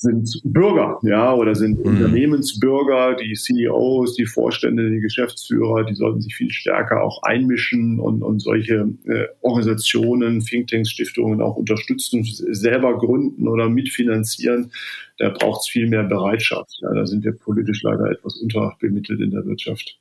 sind 0.00 0.40
Bürger, 0.44 0.98
ja, 1.02 1.34
oder 1.34 1.54
sind 1.54 1.78
mhm. 1.78 1.86
Unternehmensbürger, 1.86 3.16
die 3.16 3.34
CEOs, 3.34 4.14
die 4.14 4.26
Vorstände, 4.26 4.90
die 4.90 5.00
Geschäftsführer, 5.00 5.84
die 5.84 5.94
sollten 5.94 6.20
sich 6.20 6.34
viel 6.34 6.50
stärker 6.50 7.02
auch 7.02 7.22
einmischen 7.24 7.98
und, 7.98 8.22
und 8.22 8.40
solche 8.40 8.88
äh, 9.06 9.26
Organisationen, 9.40 10.40
Thinktanks, 10.40 10.90
Stiftungen 10.90 11.40
auch 11.42 11.56
unterstützen, 11.56 12.24
selber 12.24 12.96
gründen 12.98 13.48
oder 13.48 13.68
mitfinanzieren. 13.68 14.70
Da 15.18 15.30
braucht 15.30 15.62
es 15.62 15.68
viel 15.68 15.88
mehr 15.88 16.04
Bereitschaft. 16.04 16.78
Ja, 16.80 16.94
da 16.94 17.04
sind 17.04 17.24
wir 17.24 17.32
politisch 17.32 17.82
leider 17.82 18.10
etwas 18.10 18.36
unterbemittelt 18.36 19.20
in 19.20 19.32
der 19.32 19.44
Wirtschaft. 19.44 19.98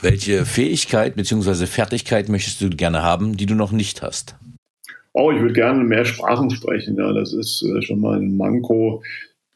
Welche 0.00 0.46
Fähigkeit 0.46 1.14
bzw. 1.14 1.66
Fertigkeit 1.66 2.30
möchtest 2.30 2.62
du 2.62 2.70
gerne 2.70 3.02
haben, 3.02 3.36
die 3.36 3.44
du 3.44 3.54
noch 3.54 3.70
nicht 3.70 4.00
hast? 4.00 4.36
Oh, 5.12 5.32
ich 5.32 5.40
würde 5.40 5.54
gerne 5.54 5.84
mehr 5.84 6.04
Sprachen 6.04 6.50
sprechen. 6.50 6.96
Ja, 6.96 7.12
das 7.12 7.32
ist 7.32 7.62
äh, 7.62 7.82
schon 7.82 8.00
mal 8.00 8.18
ein 8.18 8.36
Manko. 8.36 9.02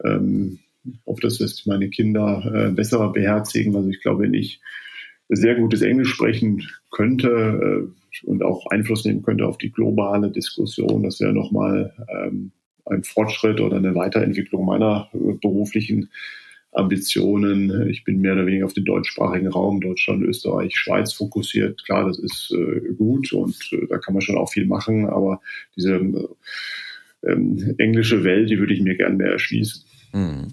Ähm, 0.03 0.59
auf 1.05 1.19
das 1.19 1.37
dass 1.37 1.65
meine 1.65 1.89
Kinder 1.89 2.43
äh, 2.53 2.71
besser 2.71 3.09
beherzigen. 3.09 3.75
Also 3.75 3.89
ich 3.89 4.01
glaube, 4.01 4.23
wenn 4.23 4.33
ich 4.33 4.61
sehr 5.29 5.55
gutes 5.55 5.81
Englisch 5.81 6.09
sprechen 6.09 6.67
könnte 6.91 7.89
äh, 8.23 8.27
und 8.27 8.43
auch 8.43 8.67
Einfluss 8.67 9.05
nehmen 9.05 9.23
könnte 9.23 9.47
auf 9.47 9.57
die 9.57 9.71
globale 9.71 10.31
Diskussion, 10.31 11.03
das 11.03 11.19
wäre 11.19 11.33
nochmal 11.33 11.93
ähm, 12.09 12.51
ein 12.85 13.03
Fortschritt 13.03 13.59
oder 13.59 13.77
eine 13.77 13.95
Weiterentwicklung 13.95 14.65
meiner 14.65 15.09
äh, 15.13 15.33
beruflichen 15.41 16.09
Ambitionen. 16.75 17.89
Ich 17.89 18.03
bin 18.03 18.19
mehr 18.19 18.33
oder 18.33 18.45
weniger 18.45 18.65
auf 18.65 18.73
den 18.73 18.85
deutschsprachigen 18.85 19.47
Raum, 19.47 19.81
Deutschland, 19.81 20.23
Österreich, 20.23 20.75
Schweiz 20.75 21.13
fokussiert. 21.13 21.83
Klar, 21.85 22.07
das 22.07 22.19
ist 22.19 22.53
äh, 22.53 22.93
gut 22.93 23.31
und 23.33 23.55
äh, 23.71 23.87
da 23.89 23.97
kann 23.97 24.13
man 24.13 24.21
schon 24.21 24.37
auch 24.37 24.51
viel 24.51 24.65
machen, 24.65 25.07
aber 25.07 25.41
diese 25.75 26.01
ähm, 27.23 27.75
englische 27.77 28.23
Welt, 28.23 28.49
die 28.49 28.59
würde 28.59 28.73
ich 28.73 28.81
mir 28.81 28.95
gern 28.95 29.17
mehr 29.17 29.31
erschließen. 29.31 29.83
Hm. 30.11 30.47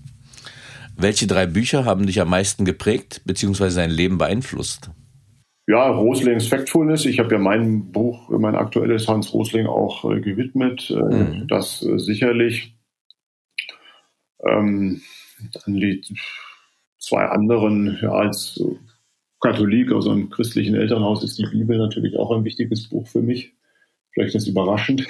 Welche 0.97 1.27
drei 1.27 1.47
Bücher 1.47 1.85
haben 1.85 2.07
dich 2.07 2.21
am 2.21 2.31
meisten 2.31 2.65
geprägt 2.65 3.23
bzw. 3.25 3.75
dein 3.75 3.91
Leben 3.91 4.19
beeinflusst? 4.19 4.91
Ja, 5.67 5.89
Roslings 5.89 6.49
Factfulness. 6.49 7.05
Ich 7.07 7.19
habe 7.19 7.35
ja 7.35 7.39
mein 7.39 7.93
Buch, 7.93 8.29
mein 8.31 8.57
aktuelles 8.57 9.09
Hans 9.09 9.33
Rosling 9.33 9.67
auch 9.67 10.11
äh, 10.11 10.21
gewidmet. 10.21 10.91
Mhm. 10.91 11.47
Das 11.49 11.83
äh, 11.83 11.99
sicherlich. 11.99 12.75
Ähm, 14.45 15.01
dann 15.51 15.75
die 15.77 16.03
zwei 16.99 17.25
anderen, 17.27 17.99
ja, 18.01 18.13
als 18.13 18.63
Katholik 19.41 19.91
aus 19.93 20.07
einem 20.07 20.31
christlichen 20.31 20.75
Elternhaus 20.75 21.25
ist 21.25 21.39
die 21.39 21.47
Bibel 21.47 21.77
natürlich 21.77 22.17
auch 22.17 22.31
ein 22.31 22.45
wichtiges 22.45 22.89
Buch 22.89 23.07
für 23.09 23.23
mich. 23.23 23.55
Vielleicht 24.13 24.35
ist 24.35 24.43
das 24.43 24.47
überraschend. 24.47 25.07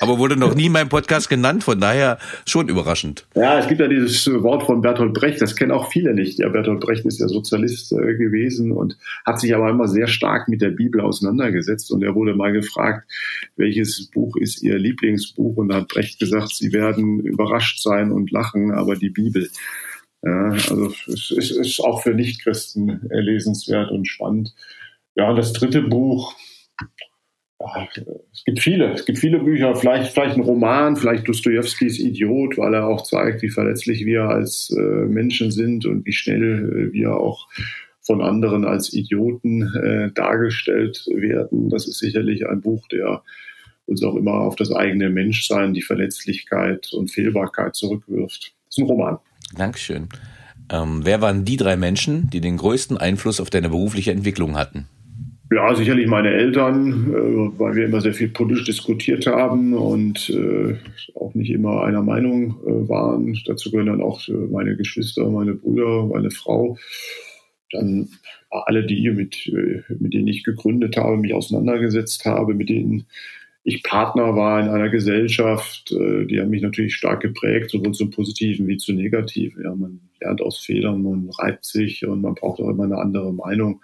Aber 0.00 0.18
wurde 0.18 0.36
noch 0.36 0.54
nie 0.54 0.66
in 0.66 0.72
meinem 0.72 0.88
Podcast 0.88 1.28
genannt, 1.28 1.64
von 1.64 1.80
daher 1.80 2.18
schon 2.46 2.68
überraschend. 2.68 3.26
Ja, 3.34 3.58
es 3.58 3.68
gibt 3.68 3.80
ja 3.80 3.88
dieses 3.88 4.26
Wort 4.42 4.64
von 4.64 4.82
Bertolt 4.82 5.14
Brecht, 5.14 5.40
das 5.40 5.56
kennen 5.56 5.72
auch 5.72 5.90
viele 5.90 6.14
nicht. 6.14 6.38
Ja, 6.38 6.48
Bertolt 6.48 6.80
Brecht 6.80 7.06
ist 7.06 7.20
ja 7.20 7.28
Sozialist 7.28 7.92
äh, 7.92 8.14
gewesen 8.14 8.72
und 8.72 8.98
hat 9.24 9.40
sich 9.40 9.54
aber 9.54 9.70
immer 9.70 9.88
sehr 9.88 10.08
stark 10.08 10.48
mit 10.48 10.60
der 10.60 10.70
Bibel 10.70 11.00
auseinandergesetzt. 11.00 11.90
Und 11.92 12.02
er 12.02 12.14
wurde 12.14 12.34
mal 12.34 12.52
gefragt, 12.52 13.08
welches 13.56 14.06
Buch 14.10 14.36
ist 14.36 14.62
Ihr 14.62 14.78
Lieblingsbuch? 14.78 15.56
Und 15.56 15.68
da 15.68 15.76
hat 15.76 15.88
Brecht 15.88 16.18
gesagt, 16.18 16.54
Sie 16.54 16.72
werden 16.72 17.20
überrascht 17.20 17.80
sein 17.80 18.12
und 18.12 18.30
lachen, 18.30 18.72
aber 18.72 18.96
die 18.96 19.10
Bibel. 19.10 19.48
Ja, 20.22 20.50
also 20.50 20.92
es 21.06 21.30
ist 21.30 21.80
auch 21.80 22.02
für 22.02 22.12
Nichtchristen 22.12 23.08
lesenswert 23.10 23.92
und 23.92 24.08
spannend. 24.08 24.54
Ja, 25.14 25.32
das 25.32 25.52
dritte 25.52 25.82
Buch, 25.82 26.34
es 28.32 28.44
gibt 28.44 28.60
viele, 28.60 28.92
es 28.92 29.04
gibt 29.04 29.18
viele 29.18 29.40
Bücher, 29.40 29.74
vielleicht, 29.74 30.12
vielleicht 30.12 30.36
ein 30.36 30.42
Roman, 30.42 30.96
vielleicht 30.96 31.26
Dostojewskis 31.26 31.98
Idiot, 31.98 32.56
weil 32.56 32.74
er 32.74 32.86
auch 32.86 33.02
zeigt, 33.02 33.42
wie 33.42 33.50
verletzlich 33.50 34.06
wir 34.06 34.24
als 34.24 34.70
äh, 34.70 34.80
Menschen 34.80 35.50
sind 35.50 35.84
und 35.84 36.06
wie 36.06 36.12
schnell 36.12 36.90
äh, 36.90 36.92
wir 36.92 37.16
auch 37.16 37.48
von 38.00 38.22
anderen 38.22 38.64
als 38.64 38.92
Idioten 38.92 39.62
äh, 39.74 40.12
dargestellt 40.12 41.04
werden. 41.12 41.68
Das 41.68 41.88
ist 41.88 41.98
sicherlich 41.98 42.46
ein 42.46 42.60
Buch, 42.60 42.86
der 42.88 43.22
uns 43.86 44.02
auch 44.04 44.14
immer 44.14 44.34
auf 44.34 44.54
das 44.54 44.70
eigene 44.70 45.10
Menschsein, 45.10 45.74
die 45.74 45.82
Verletzlichkeit 45.82 46.92
und 46.92 47.10
Fehlbarkeit 47.10 47.74
zurückwirft. 47.74 48.54
Das 48.66 48.76
ist 48.76 48.78
ein 48.78 48.86
Roman. 48.86 49.18
Dankeschön. 49.56 50.08
Ähm, 50.70 51.00
wer 51.04 51.20
waren 51.22 51.44
die 51.44 51.56
drei 51.56 51.76
Menschen, 51.76 52.30
die 52.30 52.40
den 52.40 52.58
größten 52.58 52.98
Einfluss 52.98 53.40
auf 53.40 53.50
deine 53.50 53.70
berufliche 53.70 54.12
Entwicklung 54.12 54.56
hatten? 54.56 54.86
Ja, 55.50 55.74
sicherlich 55.74 56.06
meine 56.06 56.30
Eltern, 56.30 57.10
äh, 57.10 57.58
weil 57.58 57.74
wir 57.74 57.86
immer 57.86 58.02
sehr 58.02 58.12
viel 58.12 58.28
politisch 58.28 58.64
diskutiert 58.64 59.26
haben 59.26 59.72
und 59.72 60.28
äh, 60.28 60.76
auch 61.14 61.34
nicht 61.34 61.50
immer 61.50 61.84
einer 61.84 62.02
Meinung 62.02 62.58
äh, 62.66 62.88
waren. 62.88 63.38
Dazu 63.46 63.70
gehören 63.70 63.86
dann 63.86 64.02
auch 64.02 64.20
meine 64.50 64.76
Geschwister, 64.76 65.28
meine 65.30 65.54
Brüder, 65.54 66.04
meine 66.04 66.30
Frau. 66.30 66.76
Dann 67.72 68.10
alle 68.50 68.84
die, 68.84 69.10
mit, 69.10 69.50
mit 69.98 70.14
denen 70.14 70.26
ich 70.26 70.42
gegründet 70.42 70.96
habe, 70.96 71.18
mich 71.18 71.34
auseinandergesetzt 71.34 72.24
habe, 72.24 72.54
mit 72.54 72.70
denen 72.70 73.06
ich 73.62 73.82
Partner 73.82 74.34
war 74.36 74.60
in 74.62 74.68
einer 74.68 74.88
Gesellschaft, 74.88 75.90
die 75.90 76.40
haben 76.40 76.48
mich 76.48 76.62
natürlich 76.62 76.94
stark 76.94 77.20
geprägt, 77.20 77.68
sowohl 77.68 77.92
zum 77.92 78.08
Positiven 78.10 78.66
wie 78.66 78.78
zum 78.78 78.96
Negativen. 78.96 79.64
Ja, 79.64 79.74
man 79.74 80.00
lernt 80.18 80.40
aus 80.40 80.60
Fehlern, 80.60 81.02
man 81.02 81.28
reibt 81.28 81.66
sich 81.66 82.06
und 82.06 82.22
man 82.22 82.34
braucht 82.34 82.60
auch 82.60 82.70
immer 82.70 82.84
eine 82.84 82.96
andere 82.96 83.34
Meinung 83.34 83.82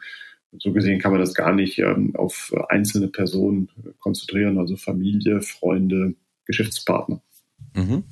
so 0.59 0.73
gesehen 0.73 1.01
kann 1.01 1.13
man 1.13 1.21
das 1.21 1.35
gar 1.35 1.53
nicht 1.53 1.79
ähm, 1.79 2.15
auf 2.17 2.53
einzelne 2.69 3.09
Personen 3.09 3.69
konzentrieren, 3.99 4.59
also 4.59 4.77
Familie, 4.77 5.41
Freunde, 5.41 6.15
Geschäftspartner. 6.47 7.21
Mhm. 7.75 8.05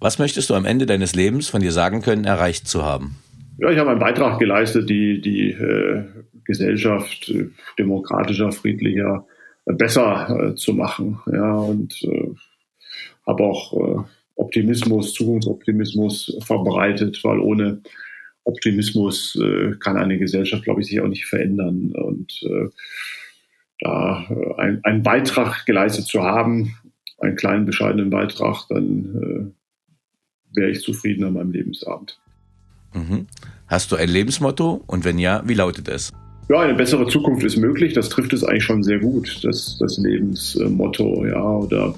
Was 0.00 0.18
möchtest 0.18 0.50
du 0.50 0.54
am 0.54 0.64
Ende 0.64 0.86
deines 0.86 1.14
Lebens 1.14 1.48
von 1.48 1.60
dir 1.60 1.72
sagen 1.72 2.02
können, 2.02 2.24
erreicht 2.24 2.68
zu 2.68 2.84
haben? 2.84 3.16
Ja, 3.58 3.70
ich 3.70 3.78
habe 3.78 3.90
einen 3.90 4.00
Beitrag 4.00 4.38
geleistet, 4.38 4.90
die, 4.90 5.20
die 5.20 5.50
äh, 5.50 6.04
Gesellschaft 6.44 7.28
äh, 7.30 7.48
demokratischer, 7.78 8.52
friedlicher, 8.52 9.26
äh, 9.64 9.72
besser 9.72 10.50
äh, 10.50 10.54
zu 10.54 10.74
machen. 10.74 11.20
Ja, 11.32 11.54
und 11.54 12.02
äh, 12.02 12.30
habe 13.26 13.42
auch 13.42 14.06
Optimismus, 14.36 15.14
Zukunftsoptimismus 15.14 16.38
verbreitet, 16.44 17.24
weil 17.24 17.40
ohne 17.40 17.80
Optimismus 18.46 19.36
äh, 19.36 19.72
kann 19.80 19.96
eine 19.96 20.18
Gesellschaft, 20.18 20.64
glaube 20.64 20.80
ich, 20.80 20.86
sich 20.86 21.00
auch 21.00 21.08
nicht 21.08 21.26
verändern. 21.26 21.92
Und 21.92 22.32
äh, 22.42 22.68
da 23.80 24.26
äh, 24.30 24.60
ein, 24.60 24.84
einen 24.84 25.02
Beitrag 25.02 25.66
geleistet 25.66 26.06
zu 26.06 26.22
haben, 26.22 26.76
einen 27.18 27.36
kleinen, 27.36 27.66
bescheidenen 27.66 28.10
Beitrag, 28.10 28.66
dann 28.68 29.54
äh, 30.54 30.56
wäre 30.56 30.70
ich 30.70 30.80
zufrieden 30.80 31.24
an 31.24 31.34
meinem 31.34 31.52
Lebensabend. 31.52 32.18
Mhm. 32.94 33.26
Hast 33.66 33.90
du 33.90 33.96
ein 33.96 34.08
Lebensmotto 34.08 34.84
und 34.86 35.04
wenn 35.04 35.18
ja, 35.18 35.42
wie 35.46 35.54
lautet 35.54 35.88
es? 35.88 36.12
Ja, 36.48 36.60
eine 36.60 36.74
bessere 36.74 37.08
Zukunft 37.08 37.44
ist 37.44 37.56
möglich. 37.56 37.94
Das 37.94 38.08
trifft 38.08 38.32
es 38.32 38.44
eigentlich 38.44 38.62
schon 38.62 38.84
sehr 38.84 39.00
gut, 39.00 39.40
das, 39.42 39.76
das 39.80 39.98
Lebensmotto, 39.98 41.26
ja. 41.26 41.42
Oder 41.42 41.96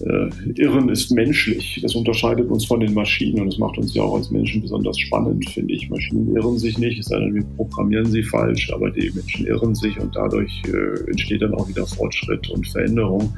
Irren 0.00 0.88
ist 0.88 1.10
menschlich. 1.12 1.78
Das 1.82 1.94
unterscheidet 1.94 2.50
uns 2.50 2.64
von 2.64 2.80
den 2.80 2.94
Maschinen 2.94 3.40
und 3.40 3.46
das 3.46 3.58
macht 3.58 3.78
uns 3.78 3.94
ja 3.94 4.02
auch 4.02 4.16
als 4.16 4.30
Menschen 4.30 4.60
besonders 4.60 4.98
spannend, 4.98 5.48
finde 5.50 5.74
ich. 5.74 5.88
Maschinen 5.88 6.34
irren 6.34 6.58
sich 6.58 6.78
nicht, 6.78 6.98
es 6.98 7.06
sei 7.06 7.20
denn, 7.20 7.34
wir 7.34 7.44
programmieren 7.56 8.06
sie 8.06 8.22
falsch, 8.22 8.72
aber 8.72 8.90
die 8.90 9.10
Menschen 9.14 9.46
irren 9.46 9.74
sich 9.74 9.98
und 10.00 10.14
dadurch 10.16 10.62
äh, 10.66 11.10
entsteht 11.10 11.42
dann 11.42 11.54
auch 11.54 11.68
wieder 11.68 11.86
Fortschritt 11.86 12.48
und 12.50 12.66
Veränderung. 12.68 13.32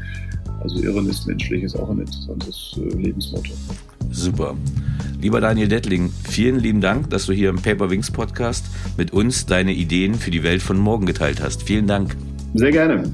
Also 0.61 0.83
Irren 0.83 1.09
ist 1.09 1.27
menschlich, 1.27 1.63
ist 1.63 1.77
auch 1.77 1.91
ein 1.91 2.01
interessantes 2.01 2.79
äh, 2.79 2.97
Lebensmotto. 2.97 3.53
Super. 4.11 4.57
Lieber 5.21 5.41
Daniel 5.41 5.69
Dettling, 5.69 6.11
vielen 6.29 6.59
lieben 6.59 6.81
Dank, 6.81 7.11
dass 7.11 7.27
du 7.27 7.33
hier 7.33 7.51
im 7.51 7.57
Paper 7.57 7.91
Wings 7.91 8.11
Podcast 8.11 8.65
mit 8.97 9.13
uns 9.13 9.47
deine 9.47 9.73
Ideen 9.73 10.15
für 10.15 10.31
die 10.31 10.43
Welt 10.43 10.63
von 10.63 10.79
morgen 10.79 11.07
geteilt 11.07 11.43
hast. 11.43 11.63
Vielen 11.63 11.87
Dank. 11.87 12.17
Sehr 12.55 12.71
gerne. 12.71 13.13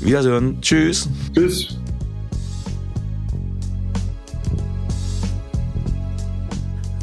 Wiedersehen. 0.00 0.58
Tschüss. 0.60 1.08
Tschüss. 1.34 1.81